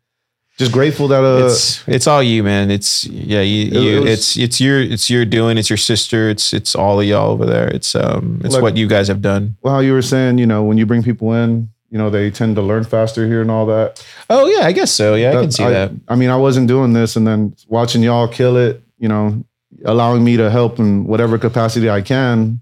[0.58, 2.70] just grateful that uh it's it's all you, man.
[2.70, 5.56] It's yeah, you, It- you it was- it's it's your it's your doing.
[5.56, 6.28] It's your sister.
[6.28, 7.68] It's it's all of y'all over there.
[7.68, 9.56] It's um it's Look- what you guys have done.
[9.62, 12.30] well how you were saying you know when you bring people in you know they
[12.30, 15.14] tend to learn faster here and all that Oh yeah, I guess so.
[15.14, 15.92] Yeah, I can see I, that.
[16.08, 19.42] I mean i wasn't doing this and then watching y'all kill it you know
[19.86, 22.60] allowing me to help in whatever capacity I can.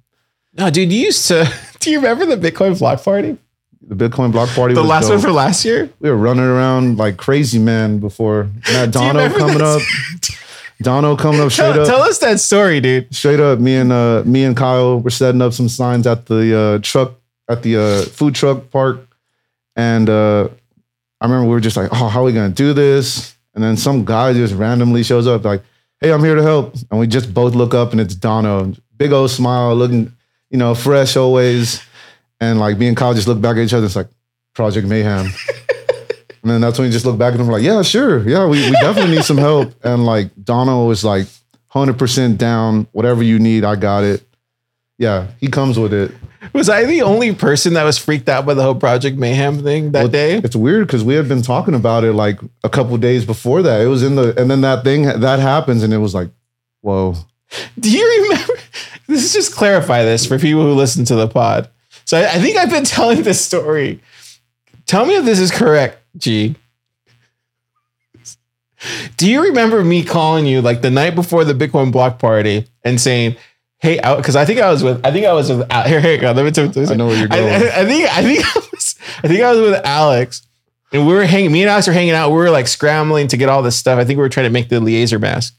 [0.56, 1.50] No, dude, you used to.
[1.80, 3.38] Do you remember the Bitcoin block party?
[3.80, 4.74] The Bitcoin block party.
[4.74, 5.12] The was last dope.
[5.12, 5.88] one for last year.
[6.00, 8.48] we were running around like crazy man before.
[8.72, 9.80] Matt Dono coming up.
[10.82, 11.88] Dono coming up straight Tell, up.
[11.88, 13.12] tell us that story, dude.
[13.14, 16.56] straight up, me and uh, me and Kyle were setting up some signs at the
[16.56, 17.14] uh, truck
[17.48, 19.00] at the uh, food truck park,
[19.74, 20.48] and uh,
[21.20, 23.76] I remember we were just like, "Oh, how are we gonna do this?" And then
[23.76, 25.62] some guy just randomly shows up, like,
[26.00, 29.10] "Hey, I'm here to help," and we just both look up, and it's Dono, big
[29.12, 30.12] old smile, looking,
[30.50, 31.80] you know, fresh always,
[32.40, 34.08] and like me and Kyle just look back at each other, it's like
[34.54, 35.26] Project Mayhem.
[36.42, 38.26] And then that's when we just look back at him like, yeah, sure.
[38.26, 39.74] Yeah, we, we definitely need some help.
[39.84, 41.26] And like Dono was like
[41.74, 42.86] 100% down.
[42.92, 44.26] Whatever you need, I got it.
[44.98, 46.12] Yeah, he comes with it.
[46.52, 49.92] Was I the only person that was freaked out by the whole Project Mayhem thing
[49.92, 50.36] that Well, day?
[50.36, 53.80] It's weird because we had been talking about it like a couple days before that.
[53.80, 56.30] It was in the, and then that thing that happens and it was like,
[56.82, 57.14] whoa.
[57.78, 58.54] Do you remember?
[59.08, 61.70] This is just clarify this for people who listen to the pod.
[62.08, 64.00] So I, I think I've been telling this story.
[64.86, 66.56] Tell me if this is correct, G.
[69.18, 72.98] Do you remember me calling you like the night before the Bitcoin block party and
[72.98, 73.36] saying,
[73.80, 76.16] "Hey, because I think I was with I think I was with Al- here here
[76.16, 76.32] go.
[76.32, 76.90] Let me tell you.
[76.90, 77.52] I know where you're I, going.
[77.52, 80.46] I, I think I think I was I think I was with Alex,
[80.92, 81.52] and we were hanging.
[81.52, 82.30] Me and Alex were hanging out.
[82.30, 83.98] We were like scrambling to get all this stuff.
[83.98, 85.54] I think we were trying to make the liaison mask.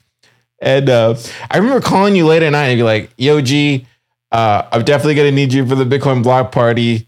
[0.62, 1.16] And uh,
[1.52, 3.86] I remember calling you late at night and be like, "Yo, G,
[4.32, 7.08] uh, I'm definitely gonna need you for the Bitcoin block party.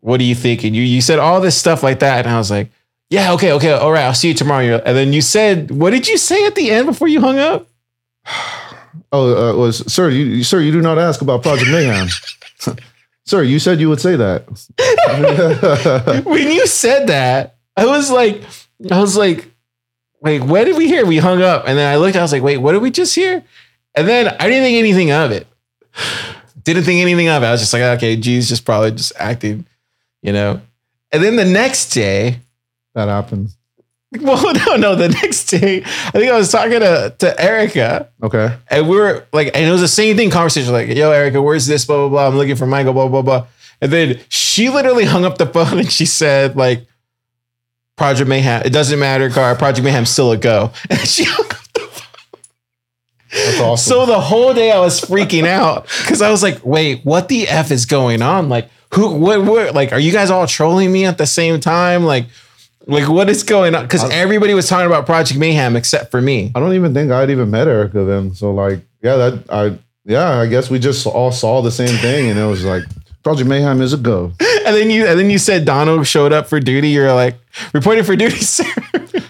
[0.00, 2.38] What do you think?" And you you said all this stuff like that, and I
[2.38, 2.70] was like,
[3.10, 6.08] "Yeah, okay, okay, all right, I'll see you tomorrow." And then you said, "What did
[6.08, 7.68] you say at the end before you hung up?"
[9.10, 12.08] Oh, uh, it was, sir, you, sir, you do not ask about Project Mayhem.
[13.24, 14.44] sir, you said you would say that.
[16.26, 18.42] when you said that, I was like,
[18.90, 19.50] I was like,
[20.20, 21.06] wait, what did we hear?
[21.06, 22.16] We hung up, and then I looked.
[22.16, 23.42] I was like, wait, what did we just hear?
[23.94, 25.46] And then I didn't think anything of it.
[26.68, 27.46] Didn't think anything of it.
[27.46, 29.64] I was just like, okay, G's just probably just acting,
[30.20, 30.60] you know.
[31.10, 32.40] And then the next day,
[32.94, 33.48] that happened.
[34.20, 38.54] well, no, no, the next day, I think I was talking to to Erica, Okay.
[38.70, 41.64] and we were like, and it was the same thing, conversation like, yo, Erica, where's
[41.66, 41.86] this?
[41.86, 42.26] Blah, blah, blah.
[42.28, 43.46] I'm looking for Michael, blah, blah, blah.
[43.80, 46.86] And then she literally hung up the phone and she said, like,
[47.96, 50.70] Project Mayhem, it doesn't matter, car, Project Mayhem's still a go.
[50.90, 51.64] And she hung up the phone.
[51.64, 51.67] That's
[53.60, 53.76] awesome.
[53.76, 57.48] So the whole day I was freaking out because I was like, wait, what the
[57.48, 58.48] F is going on?
[58.48, 62.04] Like, who, what, what, like, are you guys all trolling me at the same time?
[62.04, 62.26] Like,
[62.86, 63.82] like what is going on?
[63.82, 66.50] Because everybody was talking about Project Mayhem except for me.
[66.54, 68.34] I don't even think I'd even met Erica then.
[68.34, 72.30] So like, yeah, that I yeah, I guess we just all saw the same thing,
[72.30, 72.84] and it was like
[73.22, 74.32] Project Mayhem is a go.
[74.68, 76.90] And then you and then you said Donald showed up for duty.
[76.90, 77.36] You're like
[77.72, 78.64] reporting for duty, sir.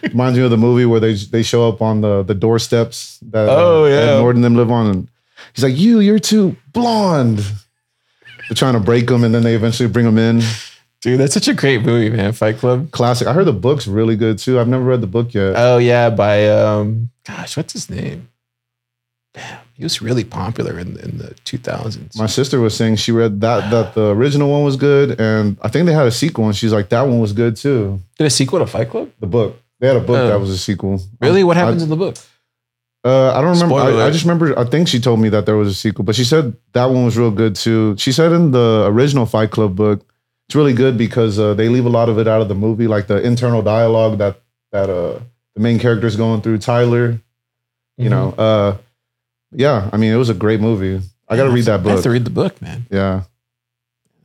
[0.02, 3.48] Reminds me of the movie where they they show up on the the doorsteps that
[3.48, 3.94] Oh, uh, yeah.
[3.94, 5.08] Ed Norton them live on, and
[5.54, 7.38] he's like, "You, you're too blonde."
[8.48, 10.40] They're trying to break them, and then they eventually bring them in.
[11.00, 12.32] Dude, that's such a great movie, man.
[12.32, 12.90] Fight Club.
[12.90, 13.28] Classic.
[13.28, 14.58] I heard the book's really good too.
[14.58, 15.54] I've never read the book yet.
[15.56, 18.28] Oh yeah, by um, gosh, what's his name?
[19.34, 22.18] Damn, he was really popular in in the 2000s.
[22.18, 25.68] My sister was saying she read that that the original one was good, and I
[25.68, 28.30] think they had a sequel, and she's like, "That one was good too." Did a
[28.30, 29.10] sequel to Fight Club?
[29.20, 29.60] The book.
[29.80, 30.28] They had a book Oh.
[30.28, 31.00] that was a sequel.
[31.20, 31.44] Really?
[31.44, 32.16] What I- happens in the book?
[33.04, 33.76] Uh, I don't remember.
[33.76, 34.58] I, I just remember.
[34.58, 37.04] I think she told me that there was a sequel, but she said that one
[37.04, 37.94] was real good too.
[37.96, 40.04] She said in the original Fight Club book,
[40.48, 42.88] it's really good because uh, they leave a lot of it out of the movie,
[42.88, 44.40] like the internal dialogue that
[44.72, 45.20] that uh
[45.54, 46.58] the main character is going through.
[46.58, 47.20] Tyler,
[47.96, 48.40] you know, Mm-hmm.
[48.40, 48.76] uh,
[49.52, 49.88] yeah.
[49.92, 51.00] I mean, it was a great movie.
[51.28, 51.92] I got to read that book.
[51.92, 52.86] I have to read the book, man.
[52.90, 53.22] Yeah.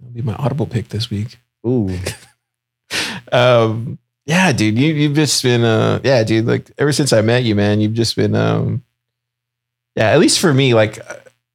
[0.02, 1.38] It'll be my Audible pick this week.
[1.66, 1.90] Ooh.
[3.32, 6.46] Um, yeah, dude, you you've just been uh, yeah, dude.
[6.46, 8.84] Like ever since I met you, man, you've just been um,
[9.96, 10.12] yeah.
[10.12, 11.00] At least for me, like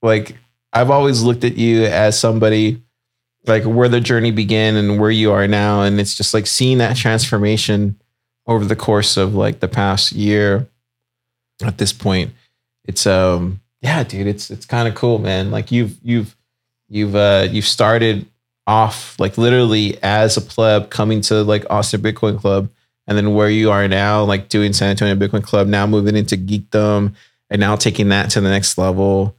[0.02, 0.36] like
[0.72, 2.82] I've always looked at you as somebody
[3.46, 6.78] like where the journey began and where you are now, and it's just like seeing
[6.78, 7.98] that transformation
[8.46, 10.68] over the course of like the past year.
[11.60, 12.32] At this point,
[12.84, 15.50] it's um, yeah, dude, it's it's kind of cool, man.
[15.50, 16.36] Like you've you've
[16.88, 18.26] you've uh you've started
[18.68, 22.68] off like literally as a pleb coming to like Austin Bitcoin Club
[23.06, 26.36] and then where you are now like doing San Antonio Bitcoin Club now moving into
[26.36, 27.14] geekdom
[27.48, 29.34] and now taking that to the next level.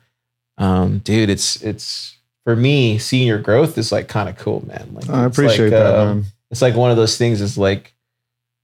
[0.58, 4.90] Um dude it's it's for me seeing your growth is like kind of cool man.
[4.94, 6.26] Like I appreciate like, that, uh, man.
[6.50, 7.94] it's like one of those things is like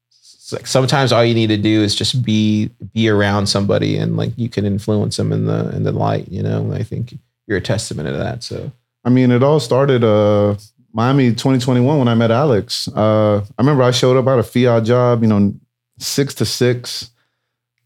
[0.09, 4.17] it's like sometimes all you need to do is just be be around somebody and
[4.17, 7.19] like you can influence them in the in the light you know and I think
[7.45, 8.71] you're a testament to that so
[9.05, 10.55] I mean, it all started uh
[10.91, 12.87] Miami 2021 when I met Alex.
[12.87, 15.53] Uh I remember I showed up at a fiat job, you know,
[15.99, 17.11] six to six.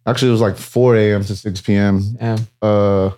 [0.05, 1.23] Actually, it was like 4 a.m.
[1.23, 2.01] to 6 p.m.
[2.19, 2.37] Yeah.
[2.61, 3.11] Uh,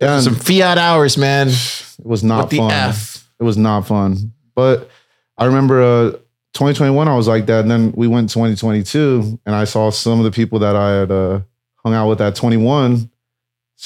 [0.00, 1.48] yeah, Some fiat hours, man.
[1.48, 2.94] it was not With fun.
[3.38, 4.32] It was not fun.
[4.54, 4.90] But
[5.38, 6.10] I remember uh,
[6.54, 7.60] 2021, I was like that.
[7.60, 11.10] And then we went 2022, and I saw some of the people that I had
[11.12, 11.40] uh,
[11.76, 13.08] hung out with at 21.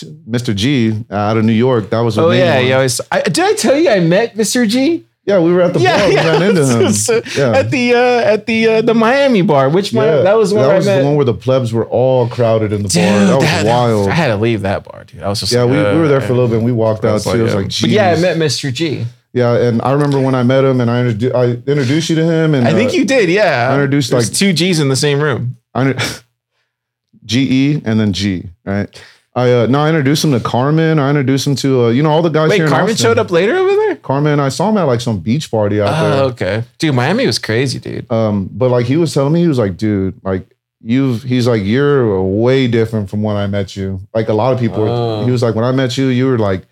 [0.04, 0.54] Mr.
[0.54, 1.90] G out of New York.
[1.90, 2.72] That was a Oh yeah, one.
[2.72, 3.00] always.
[3.10, 4.68] I, did I tell you I met Mr.
[4.68, 5.04] G?
[5.24, 5.38] yeah.
[5.40, 6.08] We were at the bar.
[6.08, 6.92] We ran into him.
[6.92, 7.52] So- Yeah.
[7.58, 7.98] At the uh,
[8.32, 9.68] at the uh, the Miami bar.
[9.70, 10.06] Which one?
[10.06, 12.72] Yeah, that was one that I was the one where the plebs were all crowded
[12.72, 13.40] in the Dude, bar.
[13.40, 14.08] That was wild.
[14.08, 15.22] I had to leave that bar, dude.
[15.22, 16.56] I was just yeah, like, we, we were there uh, for a little bit.
[16.56, 17.30] and We walked I out was too.
[17.38, 18.72] It was uh, like, but yeah, I met Mr.
[18.72, 19.04] G.
[19.32, 22.24] Yeah, and I remember when I met him, and I, introdu- I introduced you to
[22.24, 23.28] him, and I think uh, you did.
[23.28, 25.56] Yeah, I introduced, There's like- two G's in the same room.
[25.74, 25.92] I
[27.26, 28.48] G E and then G.
[28.64, 28.88] Right.
[29.36, 30.98] I uh, no, I introduced him to Carmen.
[30.98, 32.68] I introduced him to uh, you know all the guys Wait, here.
[32.68, 33.96] Carmen showed up later over there.
[33.96, 36.22] Carmen, I saw him at like some beach party out Oh, there.
[36.32, 36.94] okay, dude.
[36.94, 38.10] Miami was crazy, dude.
[38.10, 40.46] Um, but like he was telling me, he was like, dude, like
[40.80, 44.00] you've, he's like, you're way different from when I met you.
[44.14, 45.24] Like a lot of people, Oh.
[45.26, 46.64] he was like, when I met you, you were like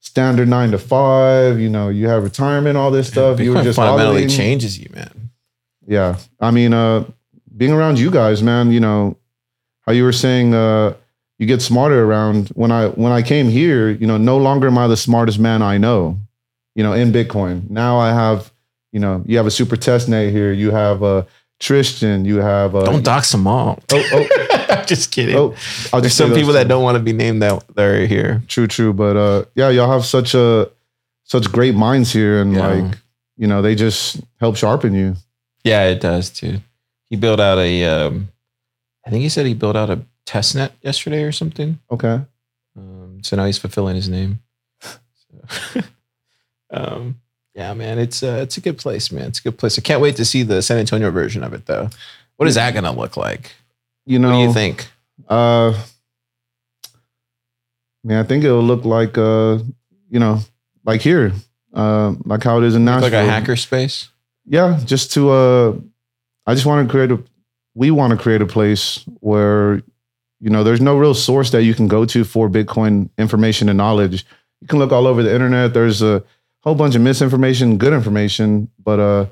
[0.00, 1.58] standard nine to five.
[1.60, 3.40] You know, you have retirement, all this stuff.
[3.40, 4.36] you were just fundamentally auditing.
[4.36, 5.30] changes you, man.
[5.86, 6.16] Yeah.
[6.40, 7.04] I mean, uh,
[7.54, 9.16] being around you guys, man, you know,
[9.82, 10.94] how you were saying, uh,
[11.38, 14.78] you get smarter around when I when I came here, you know, no longer am
[14.78, 16.18] I the smartest man I know,
[16.74, 17.68] you know, in Bitcoin.
[17.70, 18.52] Now I have,
[18.92, 21.22] you know, you have a Super Testnet here, you have uh
[21.60, 23.78] Tristan, you have uh Don't dox them all.
[23.92, 25.36] oh, oh, I'm just kidding.
[25.36, 25.54] oh,
[25.92, 28.42] I'll There's just some people that don't want to be named that are here.
[28.48, 28.92] true, true.
[28.92, 30.70] But uh yeah, y'all have such a
[31.24, 32.66] such great minds here and Yeah.
[32.68, 32.98] like,
[33.36, 35.16] you know, they just help sharpen you.
[35.64, 36.60] Yeah, it does too.
[37.10, 37.84] He built out a.
[37.84, 38.28] Um,
[39.06, 41.78] I think he said he built out a test net yesterday or something.
[41.90, 42.20] Okay.
[42.76, 44.40] Um, so now he's fulfilling his name.
[44.80, 45.80] So,
[46.70, 47.20] um,
[47.54, 49.28] yeah, man, it's uh, it's a good place, man.
[49.28, 49.78] It's a good place.
[49.78, 51.88] I can't wait to see the San Antonio version of it, though.
[52.36, 53.52] What is that gonna look like?
[54.04, 54.88] You know What do you think?
[55.26, 55.72] Uh,
[58.04, 59.58] man, I think it'll look like uh,
[60.10, 60.40] you know,
[60.84, 61.32] like here,
[61.72, 63.10] uh, like how it is in Nashville.
[63.10, 64.10] like a hacker space.
[64.44, 65.76] Yeah, just to uh,
[66.46, 67.22] I just want to create a.
[67.74, 69.82] We want to create a place where,
[70.40, 73.76] you know, there's no real source that you can go to for Bitcoin information and
[73.78, 74.24] knowledge.
[74.60, 75.74] You can look all over the internet.
[75.74, 76.22] There's a
[76.60, 79.22] whole bunch of misinformation, good information, but uh,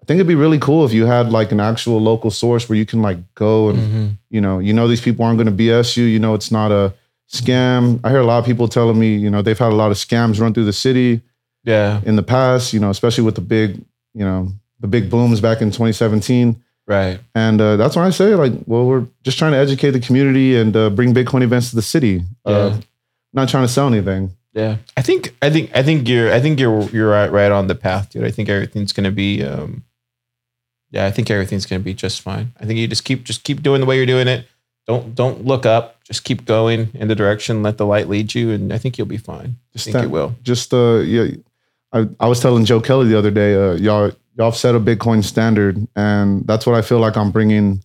[0.00, 2.76] I think it'd be really cool if you had like an actual local source where
[2.78, 4.18] you can like go and Mhm.
[4.30, 6.04] you know, you know these people aren't going to BS you.
[6.04, 6.94] You know, it's not a
[7.30, 8.00] scam.
[8.04, 9.96] I hear a lot of people telling me, you know, they've had a lot of
[9.98, 11.20] scams run through the city
[11.64, 12.72] Yeah, in the past.
[12.72, 13.76] You know, especially with the big,
[14.14, 16.56] you know, the big booms back in 2017.
[16.88, 17.20] Right.
[17.36, 20.56] And uh, that's when I say, like, well, we're just trying to educate the community
[20.56, 22.22] and uh, bring Bitcoin events to the city.
[22.44, 22.80] Uh, Yeah.
[23.32, 24.32] not trying to sell anything.
[24.54, 27.66] Yeah, I think I think I think you're I think you're you're right, right on
[27.68, 28.24] the path, dude.
[28.24, 29.84] I think everything's gonna be um
[30.90, 32.52] yeah, I think everything's gonna be just fine.
[32.58, 34.48] I think you just keep just keep doing the way you're doing it.
[34.86, 36.02] Don't don't look up.
[36.02, 37.62] Just keep going in the direction.
[37.62, 39.56] Let the light lead you, and I think you'll be fine.
[39.74, 40.34] Just I Just think that- you will.
[40.42, 41.26] Just uh, yeah,
[41.92, 45.22] I, I was telling Joe Kelly the other day, uh, y'all y'all set a Bitcoin
[45.22, 47.82] standard, and that's what I feel like I'm bringing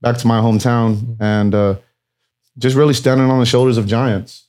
[0.00, 1.74] back to my hometown, and uh,
[2.56, 4.44] just really standing on the shoulders of giants.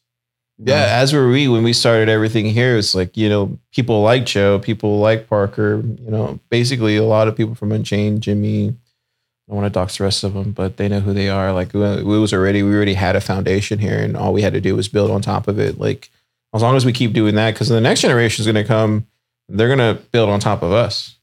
[0.62, 2.78] Yeah, as were we when we started everything here.
[2.78, 5.82] It's like you know people like Joe, people like Parker.
[5.82, 8.68] You know, basically a lot of people from Unchained, Jimmy.
[8.70, 11.52] I don't want to dox the rest of them, but they know who they are.
[11.54, 14.62] Like we was already, we already had a foundation here, and all we had to
[14.62, 15.80] do was build on top of it.
[15.80, 16.12] Like
[16.54, 19.08] as long as we keep doing that, because the next generation is going to come,
[19.48, 21.18] they're going to build on top of us.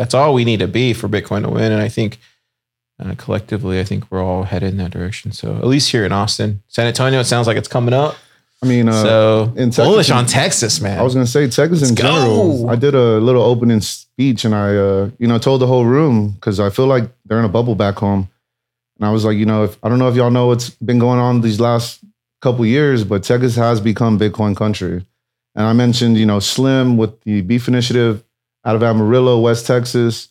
[0.00, 1.72] That's all we need to be for Bitcoin to win.
[1.72, 2.18] And I think
[2.98, 5.30] uh, collectively, I think we're all headed in that direction.
[5.32, 8.16] So at least here in Austin, San Antonio, it sounds like it's coming up.
[8.62, 10.98] I mean, uh, so in Texas- bullish on Texas, man.
[10.98, 12.62] I was gonna say Texas in Let's general.
[12.64, 12.68] go.
[12.70, 16.30] I did a little opening speech, and I, uh, you know, told the whole room
[16.30, 18.30] because I feel like they're in a bubble back home,
[18.98, 20.98] and I was like, you know, if I don't know if y'all know what's been
[20.98, 22.00] going on these last
[22.40, 25.04] couple years, but Texas has become Bitcoin country,
[25.54, 28.24] and I mentioned, you know, Slim with the Beef Initiative
[28.64, 30.28] out of Amarillo, West Texas.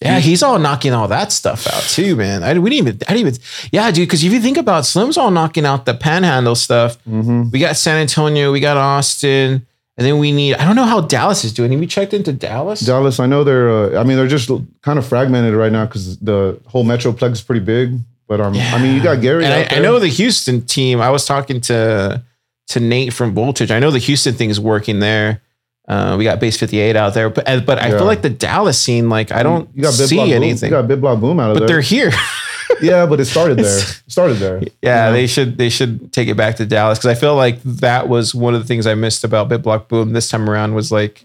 [0.00, 2.42] yeah, he's all knocking all that stuff out too, man.
[2.42, 3.40] I we didn't even, I didn't even,
[3.72, 4.08] yeah, dude.
[4.08, 7.02] Because if you think about Slim's all knocking out the Panhandle stuff.
[7.04, 7.50] Mm-hmm.
[7.50, 9.66] We got San Antonio, we got Austin,
[9.96, 10.54] and then we need.
[10.54, 11.70] I don't know how Dallas is doing.
[11.72, 12.80] Have we checked into Dallas?
[12.80, 13.70] Dallas, I know they're.
[13.70, 14.50] Uh, I mean, they're just
[14.82, 17.98] kind of fragmented right now because the whole metroplex is pretty big.
[18.26, 19.44] But um, I mean, you got Gary.
[19.44, 21.00] I, I know the Houston team.
[21.00, 22.22] I was talking to
[22.68, 23.70] to Nate from Voltage.
[23.72, 25.42] I know the Houston thing is working there.
[25.90, 27.96] Uh, we got Base 58 out there, but uh, but I Yeah.
[27.98, 30.70] feel like the Dallas scene, like I don't you got see Block Boom- anything.
[30.70, 32.12] You got BitBlockBoom out of but they're here.
[32.80, 33.78] yeah, but it started there.
[33.80, 34.62] It started there.
[34.82, 35.12] Yeah, You know?
[35.18, 38.34] they should they should take it back to Dallas because I feel like that was
[38.36, 41.24] one of the things I missed about BitBlockBoom this time around was like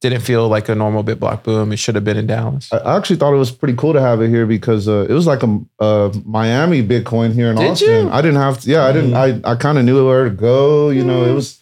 [0.00, 1.72] didn't feel like a normal BitBlockBoom.
[1.72, 2.70] It should have been in Dallas.
[2.72, 5.26] I actually thought it was pretty cool to have it here because uh, it was
[5.26, 7.88] like a, a Miami Bitcoin here in Did Austin.
[7.88, 8.10] you?
[8.10, 8.12] Mm.
[8.12, 8.70] I didn't have to.
[8.70, 9.14] Yeah, I didn't.
[9.14, 10.90] I, I kind of knew where to go.
[10.90, 11.58] You know, it was.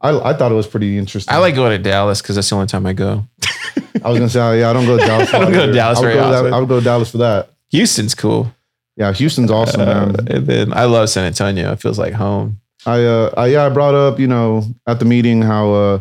[0.00, 1.34] I, I thought it was pretty interesting.
[1.34, 3.24] I like going to Dallas because that's the only time I go.
[4.04, 5.32] I was gonna say, oh, yeah, I don't go to Dallas.
[5.32, 5.72] I don't go to.
[5.72, 6.52] Dallas I would very go that- often.
[6.54, 7.50] I would go to Dallas for that.
[7.70, 8.52] Houston's cool.
[8.96, 10.14] Yeah, Houston's awesome, Uh, man.
[10.28, 11.72] and then I love San Antonio.
[11.72, 12.60] It feels like home.
[12.86, 16.00] I, uh, I, yeah, I brought up, you know, at the meeting how, uh,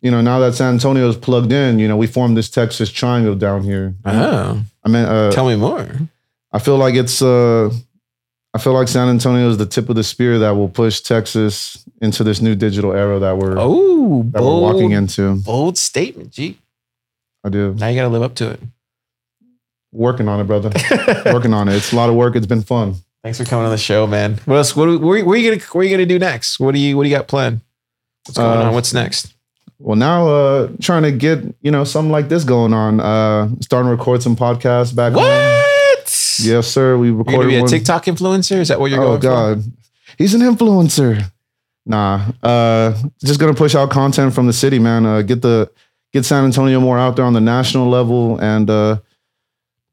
[0.00, 2.90] you know, now that San Antonio is plugged in, you know, we formed this Texas
[2.90, 3.94] triangle down here.
[4.04, 5.86] Oh, I mean, uh, tell me more.
[6.52, 7.70] I feel like it's, uh,
[8.54, 11.84] I feel like San Antonio is the tip of the spear that will push Texas
[12.00, 15.34] into this new digital era that we're Oh, that we're walking into.
[15.36, 16.58] bold statement, G.
[17.44, 18.60] I do Now you got to live up to it.
[19.92, 20.70] working on it, brother.
[21.32, 21.74] working on it.
[21.76, 22.36] It's a lot of work.
[22.36, 22.96] It's been fun.
[23.22, 24.38] Thanks for coming on the show, man.
[24.44, 24.74] What else?
[24.74, 26.58] What, are- what, what are you gonna What are you gonna do next?
[26.58, 27.60] What do you What do you got planned?
[28.26, 28.74] What's going Uh, on?
[28.74, 29.34] What's next?
[29.78, 33.00] Well, now uh trying to get you know something like this going on.
[33.00, 35.12] Uh starting to record some podcasts back.
[35.12, 35.22] home.
[36.40, 36.96] Yes, sir.
[36.96, 37.68] We You're gonna be a one.
[37.70, 38.56] TikTok influencer?
[38.60, 39.26] Is that what you're going for?
[39.28, 39.72] oh going God,
[40.16, 41.30] he's an influencer.
[41.86, 42.94] Nah, uh,
[43.24, 45.06] just gonna push out content from the city, man.
[45.06, 45.70] Uh, get the
[46.12, 48.98] get San Antonio more out there on the national level, and uh,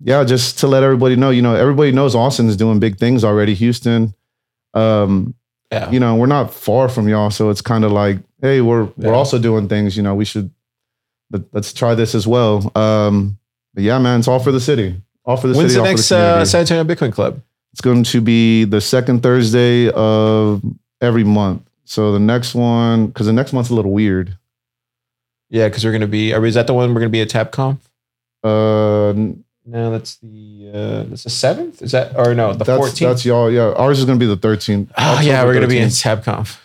[0.02, 1.30] yeah, just to let everybody know.
[1.30, 3.54] You know, everybody knows Austin is doing big things already.
[3.56, 4.14] Houston,
[4.74, 5.34] um.
[5.72, 5.90] Yeah.
[5.90, 8.92] you know, we're not far from y'all, so it's kind of like, hey, we're Yeah.
[8.98, 9.98] we're also doing things.
[9.98, 10.52] You know, we should
[11.32, 12.72] let, let's try this as well.
[12.76, 13.40] Um,
[13.74, 15.02] but yeah, man, it's all for the city.
[15.26, 15.76] All for the When's city.
[15.76, 16.42] the all for next community.
[16.42, 17.42] uh, San Antonio Bitcoin Club?
[17.74, 20.62] It's going to be the second Thursday of
[21.02, 21.64] every month.
[21.86, 24.38] So the next one, because the next month's a little weird.
[25.50, 26.34] Yeah, because we're gonna be.
[26.34, 27.78] Are we, is that the one we're gonna be at TabConf?
[28.44, 29.14] Uh,
[29.68, 31.82] No, that's the uh, that's the seventh.
[31.82, 33.00] Is that or no the that's fourteenth?
[33.12, 33.52] that's y'all.
[33.52, 34.90] Yeah, ours is going to be the 13th.
[34.98, 36.24] Oh yeah, we're gonna be in 13th.
[36.24, 36.60] TabConf.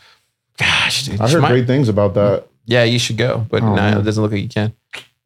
[0.58, 1.20] Gosh, dude.
[1.20, 2.46] I heard might- great things about that.
[2.66, 3.98] Yeah, you should go, but Oh, no, man.
[3.98, 4.72] it doesn't look like you can.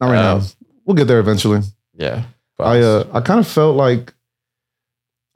[0.01, 0.45] Not right Uh, now.
[0.85, 1.61] We'll get there eventually.
[1.95, 2.23] Yeah,
[2.59, 4.13] I uh, I kind of felt like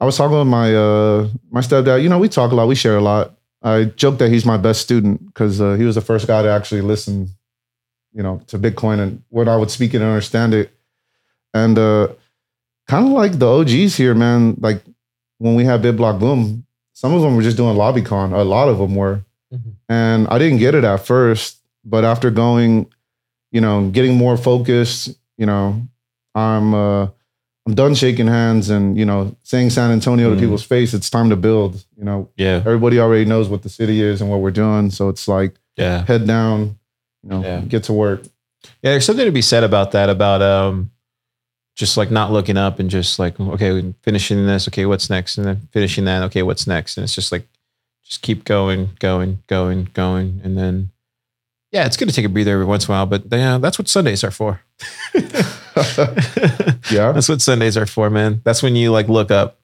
[0.00, 2.02] I was talking with my uh my stepdad.
[2.02, 2.68] You know, we talk a lot.
[2.68, 3.36] We share a lot.
[3.62, 6.48] I joke that he's my best student because uh, he was the first guy to
[6.48, 7.28] actually listen,
[8.14, 10.72] you know, to Bitcoin and when I would speak it and understand it.
[11.52, 12.08] And uh,
[12.88, 14.56] kind of like the OGs here, man.
[14.60, 14.82] Like
[15.38, 16.62] when we had BitBlockBoom,
[16.94, 18.32] some of them were just doing LobbyCon.
[18.32, 19.72] A lot of them were, Mhm.
[19.90, 21.58] and I didn't get it at first.
[21.84, 22.86] But after going,
[23.52, 25.82] you know, getting more focused, you know,
[26.34, 27.08] I'm uh,
[27.66, 30.34] I'm done shaking hands and you know saying San Antonio Mm.
[30.36, 30.94] to people's face.
[30.94, 31.84] It's time to build.
[31.96, 34.90] You know, yeah, everybody already knows what the city is and what we're doing.
[34.90, 36.78] So it's like yeah, head down,
[37.22, 37.60] you know, Yeah.
[37.60, 38.22] get to work.
[38.82, 38.90] yeah.
[38.92, 40.08] There's something to be said about that.
[40.08, 40.90] About um,
[41.76, 44.68] just like not looking up and just like okay, finishing this.
[44.68, 45.36] Okay, what's next?
[45.38, 46.22] And then finishing that.
[46.24, 46.96] Okay, what's next?
[46.96, 47.46] And it's just like
[48.04, 50.90] just keep going, going, going, going, and then
[51.72, 53.06] yeah, it's good to take a breather every once in a while.
[53.06, 54.60] But yeah, that's what Sundays are for.
[56.90, 57.12] Yeah.
[57.12, 58.40] That's what Sundays are for, man.
[58.44, 59.60] That's when you like look up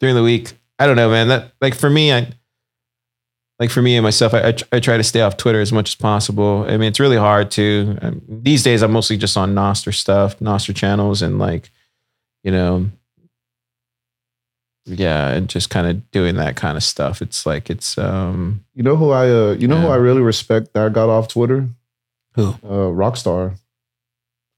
[0.00, 0.52] during the week.
[0.78, 1.28] I don't know, man.
[1.28, 2.32] That like for me, I
[3.58, 5.90] like for me and myself, I, I, I try to stay off Twitter as much
[5.90, 6.64] as possible.
[6.68, 7.98] I mean, it's really hard to.
[8.02, 11.70] Um, these days, I'm mostly just on Nostr stuff, Nostr channels, and like,
[12.44, 12.86] you know,
[14.84, 17.20] yeah, and just kind of doing that kind of stuff.
[17.22, 20.74] It's like it's um You know who I uh, you know who I really respect
[20.74, 21.66] that got off Twitter?
[22.34, 22.48] Who?
[22.62, 23.56] Uh, Rockstar.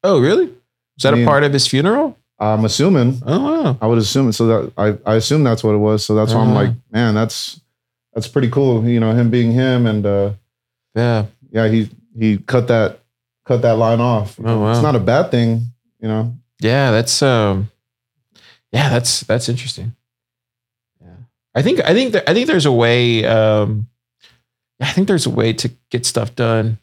[0.02, 0.52] oh really?
[0.98, 2.18] Is that I mean- a part of his funeral?
[2.40, 3.20] I'm assuming.
[3.26, 3.78] Oh wow.
[3.80, 6.04] I would assume so that I, I assume that's what it was.
[6.04, 6.60] So that's why I'm Uh-huh.
[6.66, 7.60] like, man, that's
[8.14, 8.86] that's pretty cool.
[8.88, 10.32] You know, him being him and uh
[10.94, 11.26] Yeah.
[11.50, 13.00] yeah, he he cut that
[13.44, 14.38] cut that line off.
[14.44, 14.70] Oh, wow.
[14.70, 16.32] It's not a bad thing, you know.
[16.60, 17.70] Yeah, that's um
[18.70, 19.96] yeah, that's that's interesting.
[21.00, 21.16] Yeah.
[21.56, 23.88] I think I think that I think there's a way um
[24.80, 26.78] I think there's a way to get stuff done.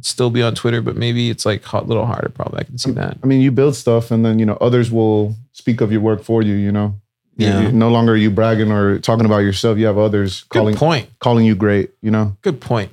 [0.00, 2.60] Still be on Twitter, but maybe it's like a little harder probably.
[2.60, 3.16] I can see that.
[3.22, 6.22] I mean, you build stuff and then, you know, others will speak of your work
[6.22, 6.94] for you, you know.
[7.36, 7.62] Yeah.
[7.62, 9.78] you- no longer are you bragging or talking about yourself.
[9.78, 11.08] You have others Good calling point.
[11.20, 12.36] calling you great, you know.
[12.42, 12.92] Good point.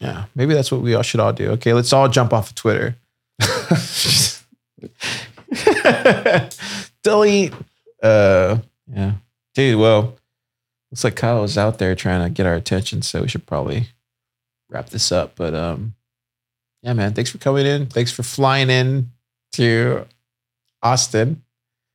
[0.00, 1.50] Yeah, maybe that's what we all should all do.
[1.50, 2.96] Okay, let's all jump off of Twitter.
[7.02, 7.52] Delete.
[8.02, 8.58] Uh,
[8.92, 9.12] yeah,
[9.54, 9.78] dude.
[9.78, 10.16] Well,
[10.90, 13.88] looks like Kyle is out there trying to get our attention, so we should probably
[14.68, 15.36] wrap this up.
[15.36, 15.94] But um,
[16.82, 17.12] yeah, man.
[17.12, 17.86] Thanks for coming in.
[17.86, 19.10] Thanks for flying in
[19.52, 20.06] to
[20.82, 21.42] Austin.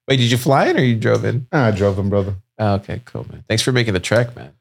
[0.08, 1.48] Wait, did you fly in or you drove in?
[1.52, 2.36] I drove in, brother.
[2.60, 3.44] Oh, okay, cool, man.
[3.48, 4.54] Thanks for making the trek, man.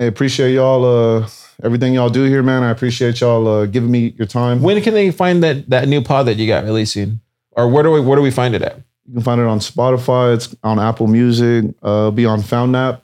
[0.00, 1.28] I appreciate y'all uh
[1.62, 2.62] everything y'all do here, man.
[2.62, 4.62] I appreciate y'all uh giving me your time.
[4.62, 7.20] When can they find that that new pod that you got releasing,
[7.52, 8.76] or where do we where do we find it at?
[9.06, 10.34] You can find it on Spotify.
[10.34, 11.64] It's on Apple Music.
[11.82, 13.00] Uh, it'll be on FoundNap,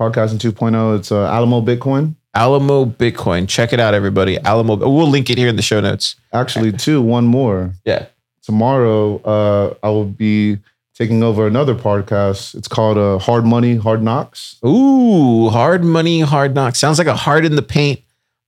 [0.00, 0.98] Podcasting 2.0.
[0.98, 2.16] It's uh, Alamo Bitcoin.
[2.34, 3.48] Alamo Bitcoin.
[3.48, 4.38] Check it out, everybody.
[4.38, 4.76] Alamo.
[4.76, 6.16] We'll link it here in the show notes.
[6.32, 7.72] Actually, too, one more.
[7.84, 8.06] Yeah.
[8.42, 10.58] Tomorrow, uh, I will be
[10.94, 12.54] taking over another podcast.
[12.54, 14.56] It's called uh, Hard Money, Hard Knox.
[14.64, 16.78] Ooh, hard money, hard knox.
[16.78, 18.00] Sounds like a hard in the paint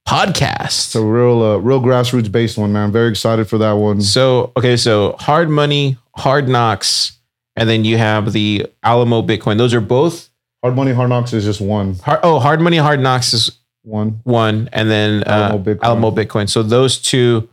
[0.09, 0.87] podcast.
[0.87, 2.91] It's a real, uh, real grassroots based one, man.
[2.91, 4.01] Very excited for that one.
[4.01, 7.19] So okay, so hard money, hard knox,
[7.55, 9.59] and then you have the Alamo Bitcoin.
[9.59, 10.31] Those are both
[10.63, 11.95] Hard Money, Hard Knox is just one.
[11.97, 12.21] hard.
[12.23, 13.51] Oh, hard money, hard knox is
[13.85, 14.21] One.
[14.25, 15.83] one, and then uh, Alamo Bitcoin.
[15.83, 16.49] Alamo Bitcoin.
[16.51, 17.49] So those two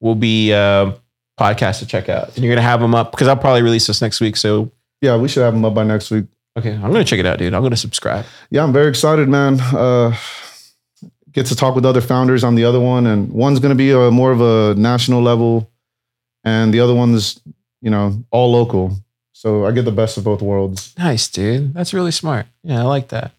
[0.00, 0.92] will be uh,
[1.38, 4.00] podcasts to check out, and you're gonna have them up because I'll probably release this
[4.00, 4.36] next week.
[4.36, 4.70] So
[5.00, 6.26] Yeah, we should have them up by next week.
[6.58, 7.54] okay, I'm gonna check it out, dude.
[7.54, 8.24] I'm gonna subscribe.
[8.50, 9.58] Yeah, I'm very excited, man.
[9.60, 10.14] Uh,
[11.32, 13.90] get to talk with other founders on the other one, and one's going to be
[13.92, 15.70] a more of a national level,
[16.44, 17.40] and the other one's,
[17.80, 18.96] you know, all local.
[19.32, 20.92] So I get the best of both worlds.
[20.98, 21.72] Nice, dude.
[21.72, 22.46] That's really smart.
[22.62, 23.30] Yeah, I like that.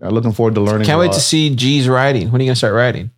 [0.00, 0.86] Yeah, looking forward to learning.
[0.86, 1.14] Can't wait lot.
[1.14, 2.30] to see G's writing.
[2.30, 3.10] When are you gonna start writing?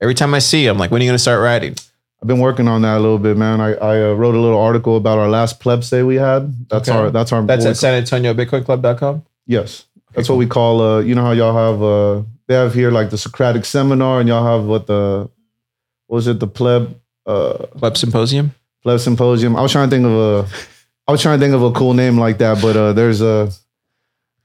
[0.00, 1.74] Every time I see you, I'm like, when are you gonna start writing?
[2.22, 3.60] I've been working on that a little bit, man.
[3.62, 6.68] I, I uh, wrote a little article about our last pleb say we had.
[6.68, 6.98] That's Okay.
[6.98, 9.22] our that's our That's at San Antonio Bitcoin Club.com.
[9.46, 9.86] Yes.
[10.14, 13.10] That's what we call uh you know how y'all have uh they have here like
[13.10, 15.30] the Socratic seminar and y'all have what the
[16.08, 18.52] what was it the pleb uh Web Symposium.
[18.82, 19.56] pleb symposium.
[19.56, 20.48] I was trying to think of a
[21.08, 23.50] I was trying to think of a cool name like that, but uh there's a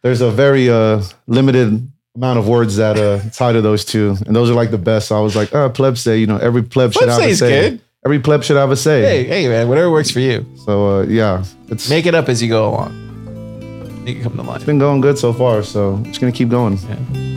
[0.06, 4.16] there's a very uh limited amount of words that uh tie to those two.
[4.28, 5.08] And those are like the best.
[5.08, 7.72] So I was like, uh pleb say, you know, every pleb should have a say.
[7.72, 7.82] good.
[8.06, 9.02] Every pleb should have a say.
[9.02, 10.46] Hey, hey, man, whatever works for you.
[10.64, 14.04] So uh yeah, it's Make it up as you go along.
[14.04, 14.64] Make it come to life.
[14.64, 16.78] been going good so far, so just gonna keep going.
[16.78, 17.35] Eres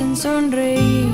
[0.00, 1.09] hacen sonreír.